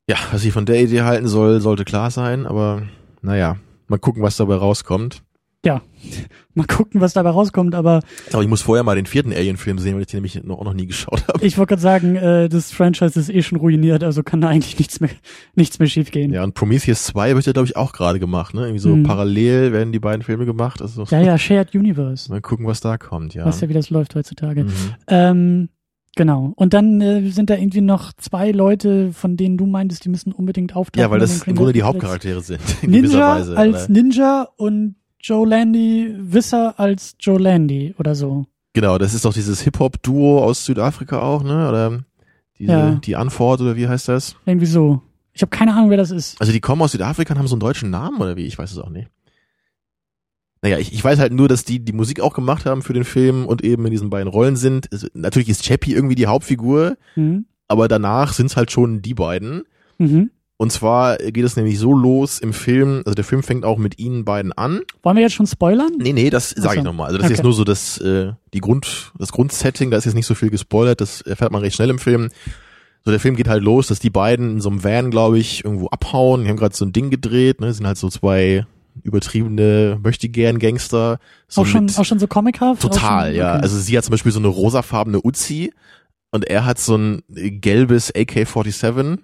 Ja, 0.09 0.17
was 0.31 0.43
ich 0.45 0.51
von 0.53 0.65
der 0.65 0.81
Idee 0.81 1.01
halten 1.03 1.27
soll, 1.27 1.61
sollte 1.61 1.85
klar 1.85 2.11
sein, 2.11 2.45
aber 2.45 2.83
naja, 3.21 3.57
mal 3.87 3.99
gucken, 3.99 4.23
was 4.23 4.37
dabei 4.37 4.55
rauskommt. 4.55 5.21
Ja, 5.65 5.81
mal 6.53 6.65
gucken, 6.65 7.01
was 7.01 7.11
dabei 7.13 7.31
rauskommt, 7.31 7.75
aber 7.75 7.99
Aber 8.31 8.41
ich 8.41 8.47
muss 8.47 8.61
vorher 8.61 8.83
mal 8.83 8.95
den 8.95 9.05
vierten 9.07 9.33
Alien-Film 9.33 9.79
sehen, 9.79 9.95
weil 9.95 10.01
ich 10.01 10.07
den 10.07 10.17
nämlich 10.19 10.41
noch, 10.43 10.59
auch 10.59 10.63
noch 10.63 10.73
nie 10.73 10.85
geschaut 10.85 11.27
habe. 11.27 11.45
ich 11.45 11.57
wollte 11.57 11.71
gerade 11.71 11.81
sagen, 11.81 12.15
äh, 12.15 12.47
das 12.47 12.71
Franchise 12.71 13.19
ist 13.19 13.29
eh 13.29 13.41
schon 13.41 13.57
ruiniert, 13.57 14.03
also 14.03 14.23
kann 14.23 14.39
da 14.39 14.47
eigentlich 14.47 14.77
nichts 14.79 15.01
mehr, 15.01 15.09
nichts 15.55 15.77
mehr 15.79 15.89
schiefgehen. 15.89 16.31
Ja, 16.31 16.43
und 16.43 16.53
Prometheus 16.53 17.03
2 17.05 17.35
wird 17.35 17.45
ja, 17.47 17.51
glaube 17.53 17.67
ich, 17.67 17.75
auch 17.75 17.91
gerade 17.91 18.19
gemacht, 18.19 18.53
ne? 18.53 18.61
Irgendwie 18.61 18.79
so 18.79 18.95
Mhm. 18.95 19.03
parallel 19.03 19.73
werden 19.73 19.91
die 19.91 19.99
beiden 19.99 20.21
Filme 20.21 20.45
gemacht. 20.45 20.81
Also 20.81 21.03
Ja, 21.09 21.19
ja, 21.21 21.37
Shared 21.37 21.75
Universe. 21.75 22.29
mal 22.31 22.39
gucken, 22.39 22.65
was 22.65 22.79
da 22.79 22.97
kommt, 22.97 23.33
ja. 23.33 23.45
Weißt 23.45 23.61
ja, 23.61 23.67
wie 23.67 23.73
das 23.73 23.89
läuft 23.89 24.15
heutzutage. 24.15 24.63
Mhm. 24.63 24.71
Ähm, 25.07 25.69
genau. 26.17 26.51
Und 26.57 26.73
dann 26.73 26.99
äh, 26.99 27.29
sind 27.29 27.49
da 27.49 27.55
irgendwie 27.55 27.79
noch 27.81 28.11
zwei 28.13 28.51
Leute, 28.51 29.13
von 29.13 29.37
denen 29.37 29.57
du 29.57 29.65
meintest, 29.65 30.03
die 30.03 30.09
müssen 30.09 30.33
unbedingt 30.33 30.75
auftauchen. 30.75 31.01
Ja, 31.01 31.09
weil 31.09 31.19
das 31.19 31.43
im 31.43 31.55
Grunde 31.55 31.71
die 31.71 31.79
Credits. 31.79 31.95
Hauptcharaktere 31.95 32.41
sind, 32.41 32.59
in 32.81 32.91
Ninja 32.91 33.35
Weise. 33.37 33.57
als 33.57 33.85
oder? 33.85 33.93
Ninja 33.93 34.47
und 34.57 34.95
Joe 35.21 35.47
Landy, 35.47 36.13
Wisser 36.19 36.77
als 36.79 37.15
Joe 37.19 37.39
Landy 37.39 37.95
oder 37.97 38.13
so. 38.15 38.45
Genau, 38.73 38.97
das 38.97 39.13
ist 39.13 39.25
doch 39.25 39.33
dieses 39.33 39.61
Hip-Hop-Duo 39.61 40.43
aus 40.43 40.65
Südafrika 40.65 41.19
auch, 41.21 41.43
ne? 41.43 41.67
Oder 41.69 42.03
diese, 42.59 42.71
Ja. 42.71 42.91
die 43.03 43.15
Antwort, 43.15 43.61
oder 43.61 43.75
wie 43.75 43.87
heißt 43.87 44.07
das? 44.09 44.35
Irgendwie 44.45 44.65
so. 44.67 45.01
Ich 45.33 45.41
habe 45.41 45.49
keine 45.49 45.73
Ahnung, 45.73 45.89
wer 45.89 45.97
das 45.97 46.11
ist. 46.11 46.39
Also 46.41 46.51
die 46.51 46.59
kommen 46.59 46.81
aus 46.81 46.91
Südafrika 46.91 47.33
und 47.33 47.39
haben 47.39 47.47
so 47.47 47.55
einen 47.55 47.59
deutschen 47.61 47.89
Namen, 47.89 48.19
oder 48.21 48.35
wie? 48.37 48.45
Ich 48.45 48.57
weiß 48.57 48.71
es 48.71 48.77
auch 48.79 48.89
nicht. 48.89 49.09
Naja, 50.61 50.77
ich, 50.79 50.91
ich 50.93 51.03
weiß 51.03 51.19
halt 51.19 51.33
nur, 51.33 51.47
dass 51.47 51.63
die 51.65 51.79
die 51.79 51.93
Musik 51.93 52.19
auch 52.19 52.33
gemacht 52.33 52.65
haben 52.65 52.81
für 52.81 52.93
den 52.93 53.03
Film 53.03 53.45
und 53.45 53.63
eben 53.63 53.85
in 53.85 53.91
diesen 53.91 54.09
beiden 54.09 54.27
Rollen 54.27 54.55
sind. 54.55 54.87
Es, 54.91 55.07
natürlich 55.13 55.49
ist 55.49 55.63
Chappie 55.63 55.93
irgendwie 55.93 56.15
die 56.15 56.27
Hauptfigur, 56.27 56.97
Mhm. 57.15 57.45
aber 57.67 57.87
danach 57.87 58.33
sind's 58.33 58.55
halt 58.57 58.71
schon 58.71 59.01
die 59.01 59.13
beiden. 59.13 59.63
Mhm. 59.97 60.31
Und 60.59 60.71
zwar 60.71 61.17
geht 61.17 61.45
es 61.45 61.55
nämlich 61.55 61.77
so 61.77 61.93
los 61.93 62.39
im 62.39 62.51
Film, 62.51 63.03
also 63.05 63.13
der 63.13 63.23
Film 63.23 63.43
fängt 63.43 63.63
auch 63.63 63.77
mit 63.77 63.99
ihnen 63.99 64.25
beiden 64.25 64.51
an. 64.53 64.81
Wollen 65.03 65.15
wir 65.17 65.21
jetzt 65.21 65.35
schon 65.35 65.45
spoilern? 65.45 65.91
Nee, 65.99 66.13
nee, 66.13 66.31
das 66.31 66.49
sage 66.49 66.73
so. 66.73 66.79
ich 66.79 66.83
nochmal. 66.83 67.07
Also 67.07 67.17
das 67.19 67.25
ist 67.25 67.31
Okay. 67.31 67.37
jetzt 67.37 67.43
nur 67.43 67.53
so 67.53 67.63
das, 67.63 67.99
äh, 67.99 68.31
die 68.55 68.59
Grund, 68.59 69.11
das 69.19 69.31
Grundsetting, 69.31 69.91
da 69.91 69.97
ist 69.97 70.05
jetzt 70.05 70.15
nicht 70.15 70.25
so 70.25 70.33
viel 70.33 70.49
gespoilert, 70.49 70.99
das 70.99 71.21
erfährt 71.21 71.51
man 71.51 71.61
recht 71.61 71.75
schnell 71.75 71.91
im 71.91 71.99
Film. 71.99 72.29
So, 73.05 73.11
der 73.11 73.19
Film 73.19 73.35
geht 73.35 73.47
halt 73.47 73.61
los, 73.63 73.85
dass 73.85 73.99
die 73.99 74.09
beiden 74.09 74.53
in 74.53 74.61
so 74.61 74.69
einem 74.69 74.83
Van, 74.83 75.11
glaube 75.11 75.37
ich, 75.37 75.63
irgendwo 75.63 75.89
abhauen. 75.89 76.43
Die 76.43 76.49
haben 76.49 76.57
gerade 76.57 76.75
so 76.75 76.85
ein 76.85 76.91
Ding 76.91 77.11
gedreht, 77.11 77.61
ne, 77.61 77.71
sind 77.71 77.85
halt 77.85 77.97
so 77.99 78.09
zwei 78.09 78.65
übertriebene 79.03 79.99
Möchtegern-Gangster. 80.01 81.19
So 81.47 81.61
auch, 81.61 81.65
schon, 81.65 81.85
mit- 81.85 81.97
auch 81.97 82.05
schon 82.05 82.19
so 82.19 82.27
comichaft? 82.27 82.81
Total, 82.81 83.27
schon? 83.27 83.35
ja. 83.35 83.53
Okay. 83.53 83.61
Also 83.61 83.79
sie 83.79 83.97
hat 83.97 84.03
zum 84.05 84.11
Beispiel 84.11 84.31
so 84.31 84.39
eine 84.39 84.47
rosafarbene 84.47 85.19
Uzi 85.23 85.73
und 86.31 86.45
er 86.45 86.65
hat 86.65 86.79
so 86.79 86.95
ein 86.95 87.23
gelbes 87.29 88.13
AK-47 88.13 89.19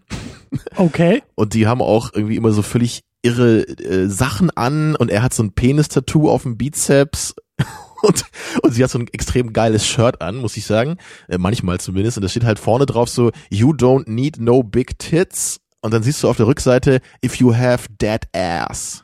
okay. 0.77 1.23
und 1.35 1.53
die 1.53 1.67
haben 1.67 1.81
auch 1.81 2.11
irgendwie 2.13 2.35
immer 2.35 2.51
so 2.51 2.61
völlig 2.61 3.01
irre 3.21 3.61
äh, 3.67 4.07
Sachen 4.09 4.49
an 4.51 4.95
und 4.95 5.09
er 5.09 5.23
hat 5.23 5.33
so 5.33 5.43
ein 5.43 5.53
Penis-Tattoo 5.53 6.29
auf 6.29 6.43
dem 6.43 6.57
Bizeps 6.57 7.35
und, 8.01 8.25
und 8.61 8.73
sie 8.73 8.83
hat 8.83 8.91
so 8.91 8.99
ein 8.99 9.07
extrem 9.11 9.53
geiles 9.53 9.85
Shirt 9.85 10.21
an, 10.21 10.37
muss 10.37 10.57
ich 10.57 10.65
sagen, 10.65 10.97
äh, 11.29 11.37
manchmal 11.37 11.79
zumindest 11.79 12.17
und 12.17 12.23
da 12.23 12.29
steht 12.29 12.43
halt 12.43 12.59
vorne 12.59 12.85
drauf 12.85 13.09
so, 13.09 13.31
you 13.49 13.71
don't 13.71 14.09
need 14.09 14.39
no 14.39 14.61
big 14.63 14.99
tits 14.99 15.59
und 15.81 15.93
dann 15.93 16.03
siehst 16.03 16.23
du 16.23 16.29
auf 16.29 16.37
der 16.37 16.47
Rückseite, 16.47 17.01
if 17.23 17.35
you 17.35 17.55
have 17.55 17.87
dead 17.99 18.21
ass. 18.33 19.03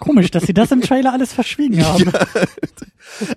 Komisch, 0.00 0.30
dass 0.30 0.44
sie 0.44 0.52
das 0.54 0.70
im 0.70 0.80
Trailer 0.82 1.12
alles 1.12 1.32
verschwiegen 1.32 1.84
haben. 1.84 2.10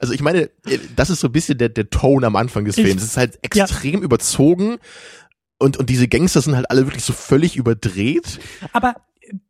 Also 0.01 0.13
ich 0.13 0.21
meine, 0.21 0.49
das 0.95 1.09
ist 1.09 1.19
so 1.19 1.27
ein 1.27 1.31
bisschen 1.31 1.57
der, 1.57 1.69
der 1.69 1.89
Tone 1.89 2.25
am 2.27 2.35
Anfang 2.35 2.65
des 2.65 2.77
Ich- 2.77 2.85
Films. 2.85 3.03
Es 3.03 3.09
ist 3.11 3.17
halt 3.17 3.39
extrem 3.41 4.01
überzogen 4.01 4.77
und, 5.59 5.77
und 5.77 5.89
diese 5.89 6.07
Gangster 6.07 6.41
sind 6.41 6.55
halt 6.55 6.69
alle 6.71 6.85
wirklich 6.87 7.03
so 7.03 7.13
völlig 7.13 7.55
überdreht. 7.55 8.39
Aber 8.73 8.95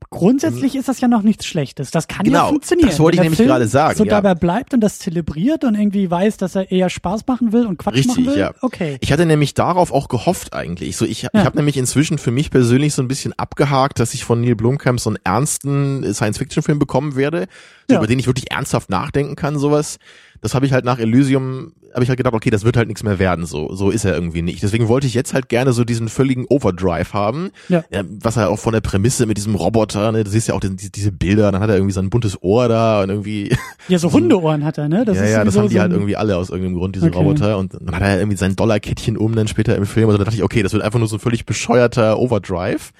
grundsätzlich 0.09 0.75
ist 0.75 0.87
das 0.87 1.01
ja 1.01 1.07
noch 1.07 1.21
nichts 1.21 1.45
Schlechtes. 1.45 1.91
Das 1.91 2.07
kann 2.07 2.23
Genau, 2.25 2.39
ja 2.43 2.47
funktionieren. 2.47 2.89
das 2.89 2.99
wollte 2.99 3.17
ich 3.17 3.21
nämlich 3.21 3.37
Film 3.37 3.49
gerade 3.49 3.67
sagen, 3.67 3.97
So 3.97 4.03
ja. 4.05 4.09
dabei 4.21 4.35
bleibt 4.35 4.73
und 4.73 4.81
das 4.81 4.99
zelebriert 4.99 5.63
und 5.63 5.75
irgendwie 5.75 6.09
weiß, 6.09 6.37
dass 6.37 6.55
er 6.55 6.71
eher 6.71 6.89
Spaß 6.89 7.27
machen 7.27 7.51
will 7.51 7.65
und 7.65 7.77
Quatsch 7.77 7.95
Richtig, 7.95 8.09
machen 8.17 8.25
will. 8.27 8.37
ja. 8.37 8.53
Okay. 8.61 8.97
Ich 9.01 9.11
hatte 9.11 9.25
nämlich 9.25 9.53
darauf 9.53 9.91
auch 9.91 10.07
gehofft 10.07 10.53
eigentlich. 10.53 10.97
So 10.97 11.05
ich, 11.05 11.23
Ja. 11.23 11.29
ich 11.33 11.41
habe 11.45 11.57
nämlich 11.57 11.77
inzwischen 11.77 12.17
für 12.17 12.31
mich 12.31 12.51
persönlich 12.51 12.93
so 12.93 13.01
ein 13.01 13.07
bisschen 13.07 13.33
abgehakt, 13.37 13.99
dass 13.99 14.13
ich 14.13 14.23
von 14.23 14.41
Neil 14.41 14.55
Blomkamp 14.55 14.99
so 14.99 15.09
einen 15.09 15.19
ernsten 15.23 16.13
Science-Fiction-Film 16.13 16.79
bekommen 16.79 17.15
werde, 17.15 17.47
so 17.87 17.93
Ja. 17.95 17.99
über 17.99 18.07
den 18.07 18.19
ich 18.19 18.27
wirklich 18.27 18.51
ernsthaft 18.51 18.89
nachdenken 18.89 19.35
kann, 19.35 19.57
sowas. 19.59 19.97
Das 20.41 20.53
habe 20.53 20.65
ich 20.65 20.71
halt 20.73 20.85
nach 20.85 20.99
Elysium, 20.99 21.73
habe 21.93 22.03
ich 22.03 22.09
halt 22.09 22.17
gedacht, 22.17 22.33
okay, 22.33 22.49
das 22.49 22.63
wird 22.63 22.77
halt 22.77 22.87
nichts 22.87 23.03
mehr 23.03 23.17
werden, 23.19 23.45
so 23.45 23.73
so 23.73 23.89
ist 23.89 24.05
er 24.05 24.13
irgendwie 24.13 24.41
nicht. 24.41 24.61
Deswegen 24.61 24.87
wollte 24.87 25.07
ich 25.07 25.13
jetzt 25.13 25.33
halt 25.33 25.49
gerne 25.49 25.73
so 25.73 25.83
diesen 25.83 26.09
völligen 26.09 26.45
Overdrive 26.47 27.13
haben, 27.13 27.49
Ja. 27.69 27.83
was 28.19 28.37
er 28.37 28.49
auch 28.49 28.59
von 28.59 28.73
der 28.73 28.81
Prämisse 28.81 29.25
mit 29.25 29.37
diesem 29.37 29.55
Roboter, 29.55 30.11
ne, 30.11 30.23
du 30.23 30.29
siehst 30.29 30.47
ja 30.47 30.53
auch 30.53 30.59
diese, 30.59 30.75
diese 30.91 31.11
Bilder, 31.11 31.51
dann 31.51 31.61
hat 31.61 31.69
er 31.69 31.75
irgendwie 31.75 31.93
sein 31.93 32.09
buntes 32.09 32.41
Ohr 32.43 32.67
da 32.67 33.01
und 33.03 33.09
irgendwie 33.09 33.55
Ja, 33.87 33.97
so 33.97 34.11
Hundeohren 34.13 34.63
hat 34.63 34.77
er, 34.77 34.89
ne? 34.89 35.05
Das 35.05 35.17
ja, 35.17 35.25
ja, 35.25 35.43
das 35.43 35.57
haben 35.57 35.69
die 35.69 35.75
so 35.75 35.81
halt 35.81 35.91
irgendwie 35.91 36.15
alle 36.15 36.37
aus 36.37 36.49
irgendeinem 36.49 36.75
Grund, 36.77 36.95
diese 36.95 37.07
Okay. 37.07 37.17
Roboter. 37.17 37.57
Und 37.57 37.73
dann 37.73 37.95
hat 37.95 38.01
er 38.03 38.19
irgendwie 38.19 38.37
sein 38.37 38.55
Dollarkettchen 38.55 39.17
um 39.17 39.35
dann 39.35 39.47
später 39.47 39.75
im 39.75 39.85
Film. 39.85 40.07
Also 40.07 40.17
da 40.17 40.23
dachte 40.25 40.37
ich, 40.37 40.43
okay, 40.43 40.61
das 40.63 40.73
wird 40.73 40.83
einfach 40.83 40.99
nur 40.99 41.07
so 41.07 41.15
ein 41.15 41.19
völlig 41.19 41.45
bescheuerter 41.45 42.19
Overdrive. 42.19 42.91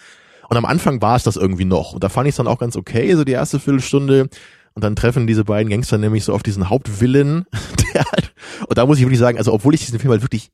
Und 0.50 0.56
am 0.58 0.66
Anfang 0.66 1.02
war 1.02 1.18
es 1.18 1.24
das 1.24 1.36
irgendwie 1.36 1.66
noch. 1.66 1.94
Und 1.94 2.04
da 2.04 2.10
fand 2.10 2.28
ich 2.28 2.32
es 2.32 2.38
dann 2.38 2.48
auch 2.48 2.58
ganz 2.58 2.78
okay, 2.78 3.14
so 3.16 3.24
die 3.26 3.34
erste 3.34 3.60
Viertelstunde. 3.60 4.30
Und 4.78 4.84
dann 4.84 4.96
treffen 4.96 5.26
diese 5.26 5.44
beiden 5.44 5.72
Gangster 5.72 5.98
nämlich 5.98 6.24
so 6.24 6.36
auf 6.36 6.44
diesen 6.44 6.70
Hauptvillen. 6.70 7.48
Halt, 7.96 8.32
und 8.68 8.78
da 8.78 8.86
muss 8.86 9.00
ich 9.00 9.04
wirklich 9.06 9.18
sagen, 9.18 9.40
also 9.40 9.52
obwohl 9.52 9.74
ich 9.74 9.84
diesen 9.84 9.98
Film 9.98 10.12
halt 10.12 10.22
wirklich 10.22 10.52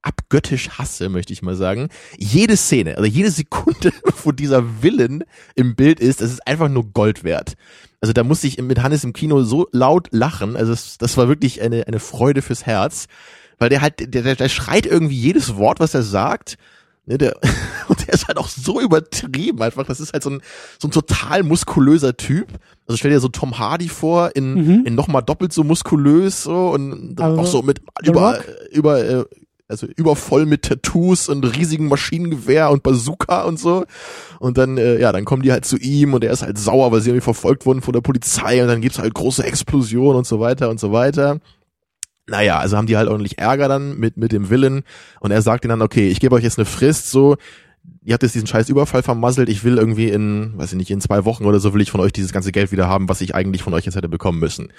abgöttisch 0.00 0.68
hasse, 0.78 1.08
möchte 1.08 1.32
ich 1.32 1.42
mal 1.42 1.56
sagen. 1.56 1.88
Jede 2.16 2.56
Szene, 2.56 2.96
also 2.96 3.10
jede 3.10 3.32
Sekunde, 3.32 3.90
wo 4.22 4.30
dieser 4.30 4.80
Villain 4.80 5.24
im 5.56 5.74
Bild 5.74 5.98
ist, 5.98 6.20
das 6.20 6.30
ist 6.30 6.46
einfach 6.46 6.68
nur 6.68 6.92
Gold 6.92 7.24
wert. 7.24 7.54
Also 8.00 8.12
da 8.12 8.22
musste 8.22 8.46
ich 8.46 8.58
mit 8.58 8.80
Hannes 8.80 9.02
im 9.02 9.12
Kino 9.12 9.42
so 9.42 9.66
laut 9.72 10.06
lachen. 10.12 10.54
Also 10.54 10.72
es, 10.72 10.96
das 10.96 11.16
war 11.16 11.26
wirklich 11.26 11.60
eine, 11.60 11.88
eine 11.88 11.98
Freude 11.98 12.42
fürs 12.42 12.66
Herz. 12.66 13.06
Weil 13.58 13.70
der 13.70 13.80
halt, 13.80 14.14
der, 14.14 14.22
der, 14.22 14.36
der 14.36 14.48
schreit 14.48 14.86
irgendwie 14.86 15.18
jedes 15.18 15.56
Wort, 15.56 15.80
was 15.80 15.94
er 15.94 16.04
sagt. 16.04 16.58
Ne, 17.06 17.18
der, 17.18 17.36
und 17.88 18.06
der 18.06 18.14
ist 18.14 18.28
halt 18.28 18.38
auch 18.38 18.48
so 18.48 18.80
übertrieben 18.80 19.60
einfach. 19.62 19.84
Das 19.86 20.00
ist 20.00 20.12
halt 20.14 20.22
so 20.22 20.30
ein, 20.30 20.40
so 20.78 20.88
ein 20.88 20.90
total 20.90 21.42
muskulöser 21.42 22.16
Typ. 22.16 22.48
Also 22.86 22.96
stell 22.96 23.10
dir 23.10 23.20
so 23.20 23.28
Tom 23.28 23.58
Hardy 23.58 23.88
vor, 23.88 24.34
in, 24.34 24.54
Mhm. 24.54 24.86
in 24.86 24.94
nochmal 24.94 25.22
doppelt 25.22 25.52
so 25.52 25.64
muskulös 25.64 26.42
so 26.44 26.68
und 26.70 27.16
dann 27.16 27.32
Also, 27.38 27.40
auch 27.42 27.46
so 27.46 27.62
mit 27.62 27.80
über, 28.02 28.36
Rock? 28.36 28.44
über, 28.72 29.04
äh, 29.04 29.24
also 29.68 29.86
übervoll 29.86 30.44
mit 30.46 30.62
Tattoos 30.62 31.28
und 31.28 31.42
riesigen 31.56 31.88
Maschinengewehr 31.88 32.70
und 32.70 32.82
Bazooka 32.82 33.42
und 33.44 33.58
so. 33.58 33.84
Und 34.38 34.56
dann, 34.58 34.76
äh, 34.78 34.98
ja, 35.00 35.10
dann 35.12 35.24
kommen 35.24 35.42
die 35.42 35.52
halt 35.52 35.64
zu 35.64 35.76
ihm 35.78 36.14
und 36.14 36.22
er 36.24 36.32
ist 36.32 36.42
halt 36.42 36.58
sauer, 36.58 36.92
weil 36.92 37.00
sie 37.00 37.10
irgendwie 37.10 37.24
verfolgt 37.24 37.64
wurden 37.66 37.80
von 37.82 37.92
der 37.94 38.02
Polizei 38.02 38.60
und 38.62 38.68
dann 38.68 38.80
gibt's 38.82 38.98
halt 38.98 39.14
große 39.14 39.42
Explosionen 39.44 40.16
und 40.18 40.26
so 40.26 40.38
weiter 40.40 40.68
und 40.70 40.80
so 40.80 40.92
weiter. 40.92 41.38
Naja, 42.26 42.58
also 42.58 42.76
haben 42.76 42.86
die 42.86 42.96
halt 42.96 43.08
ordentlich 43.08 43.38
Ärger 43.38 43.68
dann 43.68 43.98
mit, 43.98 44.16
mit 44.16 44.32
dem 44.32 44.48
Willen 44.48 44.82
und 45.20 45.30
er 45.30 45.42
sagt 45.42 45.64
ihnen 45.64 45.70
dann, 45.70 45.82
okay, 45.82 46.08
ich 46.08 46.20
gebe 46.20 46.34
euch 46.34 46.42
jetzt 46.44 46.58
eine 46.58 46.64
Frist, 46.64 47.10
so, 47.10 47.36
ihr 48.02 48.14
habt 48.14 48.22
jetzt 48.22 48.34
diesen 48.34 48.46
scheiß 48.46 48.70
Überfall 48.70 49.02
vermasselt, 49.02 49.48
ich 49.50 49.62
will 49.62 49.76
irgendwie 49.76 50.08
in, 50.08 50.56
weiß 50.56 50.72
ich 50.72 50.78
nicht, 50.78 50.90
in 50.90 51.02
zwei 51.02 51.26
Wochen 51.26 51.44
oder 51.44 51.60
so 51.60 51.74
will 51.74 51.82
ich 51.82 51.90
von 51.90 52.00
euch 52.00 52.12
dieses 52.12 52.32
ganze 52.32 52.50
Geld 52.50 52.72
wieder 52.72 52.88
haben, 52.88 53.08
was 53.10 53.20
ich 53.20 53.34
eigentlich 53.34 53.62
von 53.62 53.74
euch 53.74 53.84
jetzt 53.84 53.94
hätte 53.96 54.08
bekommen 54.08 54.38
müssen. 54.40 54.72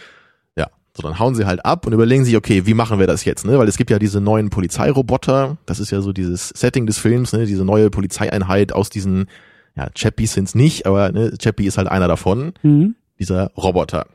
Ja, 0.58 0.70
so 0.98 1.04
dann 1.04 1.20
hauen 1.20 1.36
sie 1.36 1.46
halt 1.46 1.64
ab 1.66 1.86
und 1.86 1.94
überlegen 1.94 2.26
sich, 2.26 2.36
okay, 2.36 2.66
wie 2.66 2.74
machen 2.74 2.98
wir 2.98 3.06
das 3.08 3.26
jetzt, 3.26 3.46
ne? 3.46 3.60
Weil 3.60 3.68
es 3.68 3.78
gibt 3.78 3.92
ja 3.92 4.00
diese 4.00 4.22
neuen 4.22 4.50
Polizeiroboter, 4.50 5.58
das 5.68 5.80
ist 5.80 5.92
ja 5.92 6.02
so 6.02 6.14
dieses 6.14 6.50
Setting 6.50 6.86
des 6.88 6.98
Films, 6.98 7.34
ne? 7.34 7.46
Diese 7.46 7.66
neue 7.66 7.90
Polizeieinheit 7.90 8.74
aus 8.74 8.90
diesen, 8.90 9.28
ja, 9.76 9.90
Chappies 9.94 10.34
sind's 10.34 10.56
nicht, 10.56 10.86
aber 10.88 11.12
ne, 11.12 11.34
Chappie 11.40 11.66
ist 11.68 11.78
halt 11.78 11.90
einer 11.90 12.08
davon, 12.08 12.54
Mhm. 12.64 12.96
dieser 13.20 13.52
Roboter. 13.58 14.08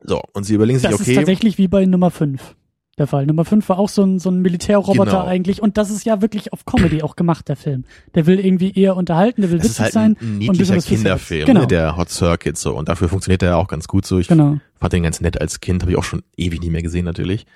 So, 0.00 0.20
und 0.32 0.44
sie 0.44 0.54
überlegen 0.54 0.78
sich, 0.78 0.90
Das 0.90 1.00
okay. 1.00 1.10
ist 1.12 1.16
tatsächlich 1.16 1.58
wie 1.58 1.68
bei 1.68 1.84
Nummer 1.86 2.10
5 2.10 2.54
der 2.98 3.06
Fall. 3.06 3.26
Nummer 3.26 3.44
5 3.44 3.68
war 3.68 3.78
auch 3.78 3.88
so 3.88 4.02
ein, 4.02 4.18
so 4.18 4.28
ein 4.30 4.40
Militärroboter 4.42 5.04
Genau. 5.10 5.24
eigentlich 5.24 5.62
und 5.62 5.76
das 5.78 5.90
ist 5.90 6.04
ja 6.04 6.20
wirklich 6.20 6.52
auf 6.52 6.64
Comedy 6.64 7.02
auch 7.02 7.14
gemacht, 7.16 7.48
der 7.48 7.56
Film. 7.56 7.84
Der 8.14 8.26
will 8.26 8.40
irgendwie 8.40 8.72
eher 8.72 8.96
unterhalten, 8.96 9.42
der 9.42 9.50
will 9.50 9.58
ist 9.58 9.64
witzig 9.66 9.80
halt 9.80 9.92
sein. 9.92 10.16
ein, 10.20 10.28
und 10.28 10.38
niedlicher 10.38 10.74
Lustiges. 10.74 11.00
Kinderfilm, 11.02 11.46
Genau. 11.46 11.60
ne, 11.60 11.66
der 11.68 11.96
Hot 11.96 12.10
Circuit 12.10 12.58
so. 12.58 12.76
Und 12.76 12.88
dafür 12.88 13.08
funktioniert 13.08 13.42
er 13.42 13.56
auch 13.56 13.68
ganz 13.68 13.86
gut 13.88 14.04
so. 14.04 14.18
Ich 14.18 14.26
Genau. 14.28 14.58
fand 14.80 14.92
den 14.92 15.02
ganz 15.04 15.20
nett 15.20 15.40
als 15.40 15.60
Kind, 15.60 15.82
habe 15.82 15.92
ich 15.92 15.98
auch 15.98 16.04
schon 16.04 16.22
ewig 16.36 16.60
nicht 16.60 16.70
mehr 16.72 16.82
gesehen 16.82 17.04
natürlich. 17.04 17.46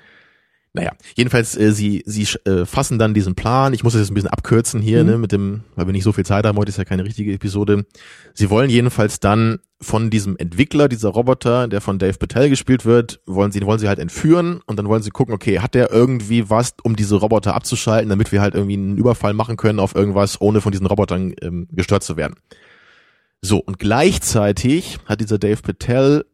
Naja, 0.74 0.92
jedenfalls, 1.16 1.54
äh, 1.54 1.70
sie, 1.72 2.02
sie 2.06 2.26
äh, 2.48 2.64
fassen 2.64 2.98
dann 2.98 3.12
diesen 3.12 3.34
Plan. 3.34 3.74
Ich 3.74 3.84
muss 3.84 3.92
das 3.92 4.00
jetzt 4.00 4.10
ein 4.10 4.14
bisschen 4.14 4.30
abkürzen 4.30 4.80
hier, 4.80 5.04
Mhm. 5.04 5.10
ne, 5.10 5.18
mit 5.18 5.30
dem, 5.32 5.64
weil 5.76 5.84
wir 5.86 5.92
nicht 5.92 6.04
so 6.04 6.12
viel 6.12 6.24
Zeit 6.24 6.46
haben, 6.46 6.56
heute 6.56 6.70
ist 6.70 6.78
ja 6.78 6.84
keine 6.86 7.04
richtige 7.04 7.30
Episode. 7.34 7.84
Sie 8.32 8.48
wollen 8.48 8.70
jedenfalls 8.70 9.20
dann 9.20 9.58
von 9.82 10.08
diesem 10.08 10.36
Entwickler, 10.38 10.88
dieser 10.88 11.10
Roboter, 11.10 11.68
der 11.68 11.82
von 11.82 11.98
Dave 11.98 12.16
Patel 12.16 12.48
gespielt 12.48 12.86
wird, 12.86 13.20
wollen 13.26 13.52
sie, 13.52 13.60
wollen 13.66 13.80
sie 13.80 13.88
halt 13.88 13.98
entführen 13.98 14.60
und 14.64 14.78
dann 14.78 14.88
wollen 14.88 15.02
sie 15.02 15.10
gucken, 15.10 15.34
okay, 15.34 15.58
hat 15.58 15.74
der 15.74 15.90
irgendwie 15.90 16.48
was, 16.48 16.72
um 16.84 16.96
diese 16.96 17.16
Roboter 17.16 17.54
abzuschalten, 17.54 18.08
damit 18.08 18.32
wir 18.32 18.40
halt 18.40 18.54
irgendwie 18.54 18.74
einen 18.78 18.96
Überfall 18.96 19.34
machen 19.34 19.58
können 19.58 19.78
auf 19.80 19.94
irgendwas, 19.94 20.40
ohne 20.40 20.62
von 20.62 20.72
diesen 20.72 20.86
Robotern 20.86 21.34
ähm, 21.42 21.68
gestört 21.72 22.02
zu 22.02 22.16
werden. 22.16 22.36
So, 23.42 23.58
und 23.58 23.78
gleichzeitig 23.78 24.98
hat 25.04 25.20
dieser 25.20 25.38
Dave 25.38 25.60
Patel 25.60 26.24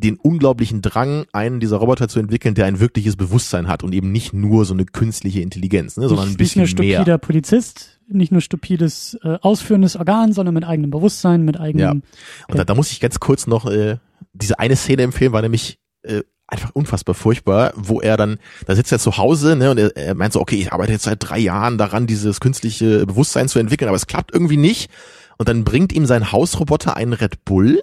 den 0.00 0.16
unglaublichen 0.16 0.82
Drang, 0.82 1.26
einen 1.32 1.60
dieser 1.60 1.76
Roboter 1.76 2.08
zu 2.08 2.18
entwickeln, 2.18 2.54
der 2.54 2.66
ein 2.66 2.80
wirkliches 2.80 3.16
Bewusstsein 3.16 3.68
hat 3.68 3.82
und 3.84 3.94
eben 3.94 4.10
nicht 4.10 4.32
nur 4.32 4.64
so 4.64 4.74
eine 4.74 4.84
künstliche 4.84 5.40
Intelligenz, 5.40 5.96
ne, 5.96 6.08
sondern 6.08 6.26
ein 6.26 6.28
nicht, 6.30 6.38
bisschen 6.38 6.62
nicht 6.62 6.76
nur 6.76 6.86
mehr. 6.86 6.96
stupider 6.96 7.18
Polizist, 7.18 8.00
nicht 8.08 8.32
nur 8.32 8.40
stupides 8.40 9.18
äh, 9.22 9.38
ausführendes 9.40 9.96
Organ, 9.96 10.32
sondern 10.32 10.54
mit 10.54 10.64
eigenem 10.64 10.90
Bewusstsein, 10.90 11.44
mit 11.44 11.60
eigenem. 11.60 12.02
Und 12.48 12.58
da, 12.58 12.64
da 12.64 12.74
muss 12.74 12.90
ich 12.90 13.00
ganz 13.00 13.20
kurz 13.20 13.46
noch, 13.46 13.66
äh, 13.66 13.98
diese 14.32 14.58
eine 14.58 14.76
Szene 14.76 15.10
Film 15.12 15.32
war 15.32 15.42
nämlich 15.42 15.78
äh, 16.02 16.22
einfach 16.46 16.70
unfassbar 16.74 17.14
furchtbar, 17.14 17.72
wo 17.76 18.00
er 18.00 18.16
dann, 18.16 18.38
da 18.66 18.74
sitzt 18.74 18.92
er 18.92 18.98
zu 18.98 19.16
Hause, 19.16 19.56
ne, 19.56 19.70
und 19.70 19.78
er, 19.78 19.96
er 19.96 20.14
meint 20.14 20.32
so, 20.32 20.40
okay, 20.40 20.56
ich 20.56 20.72
arbeite 20.72 20.92
jetzt 20.92 21.04
seit 21.04 21.18
drei 21.20 21.38
Jahren 21.38 21.78
daran, 21.78 22.06
dieses 22.06 22.40
künstliche 22.40 23.06
Bewusstsein 23.06 23.48
zu 23.48 23.58
entwickeln, 23.58 23.88
aber 23.88 23.96
es 23.96 24.06
klappt 24.06 24.32
irgendwie 24.32 24.56
nicht. 24.56 24.90
Und 25.38 25.48
dann 25.48 25.64
bringt 25.64 25.92
ihm 25.92 26.04
sein 26.04 26.32
Hausroboter 26.32 26.96
einen 26.96 27.14
Red 27.14 27.44
Bull, 27.44 27.82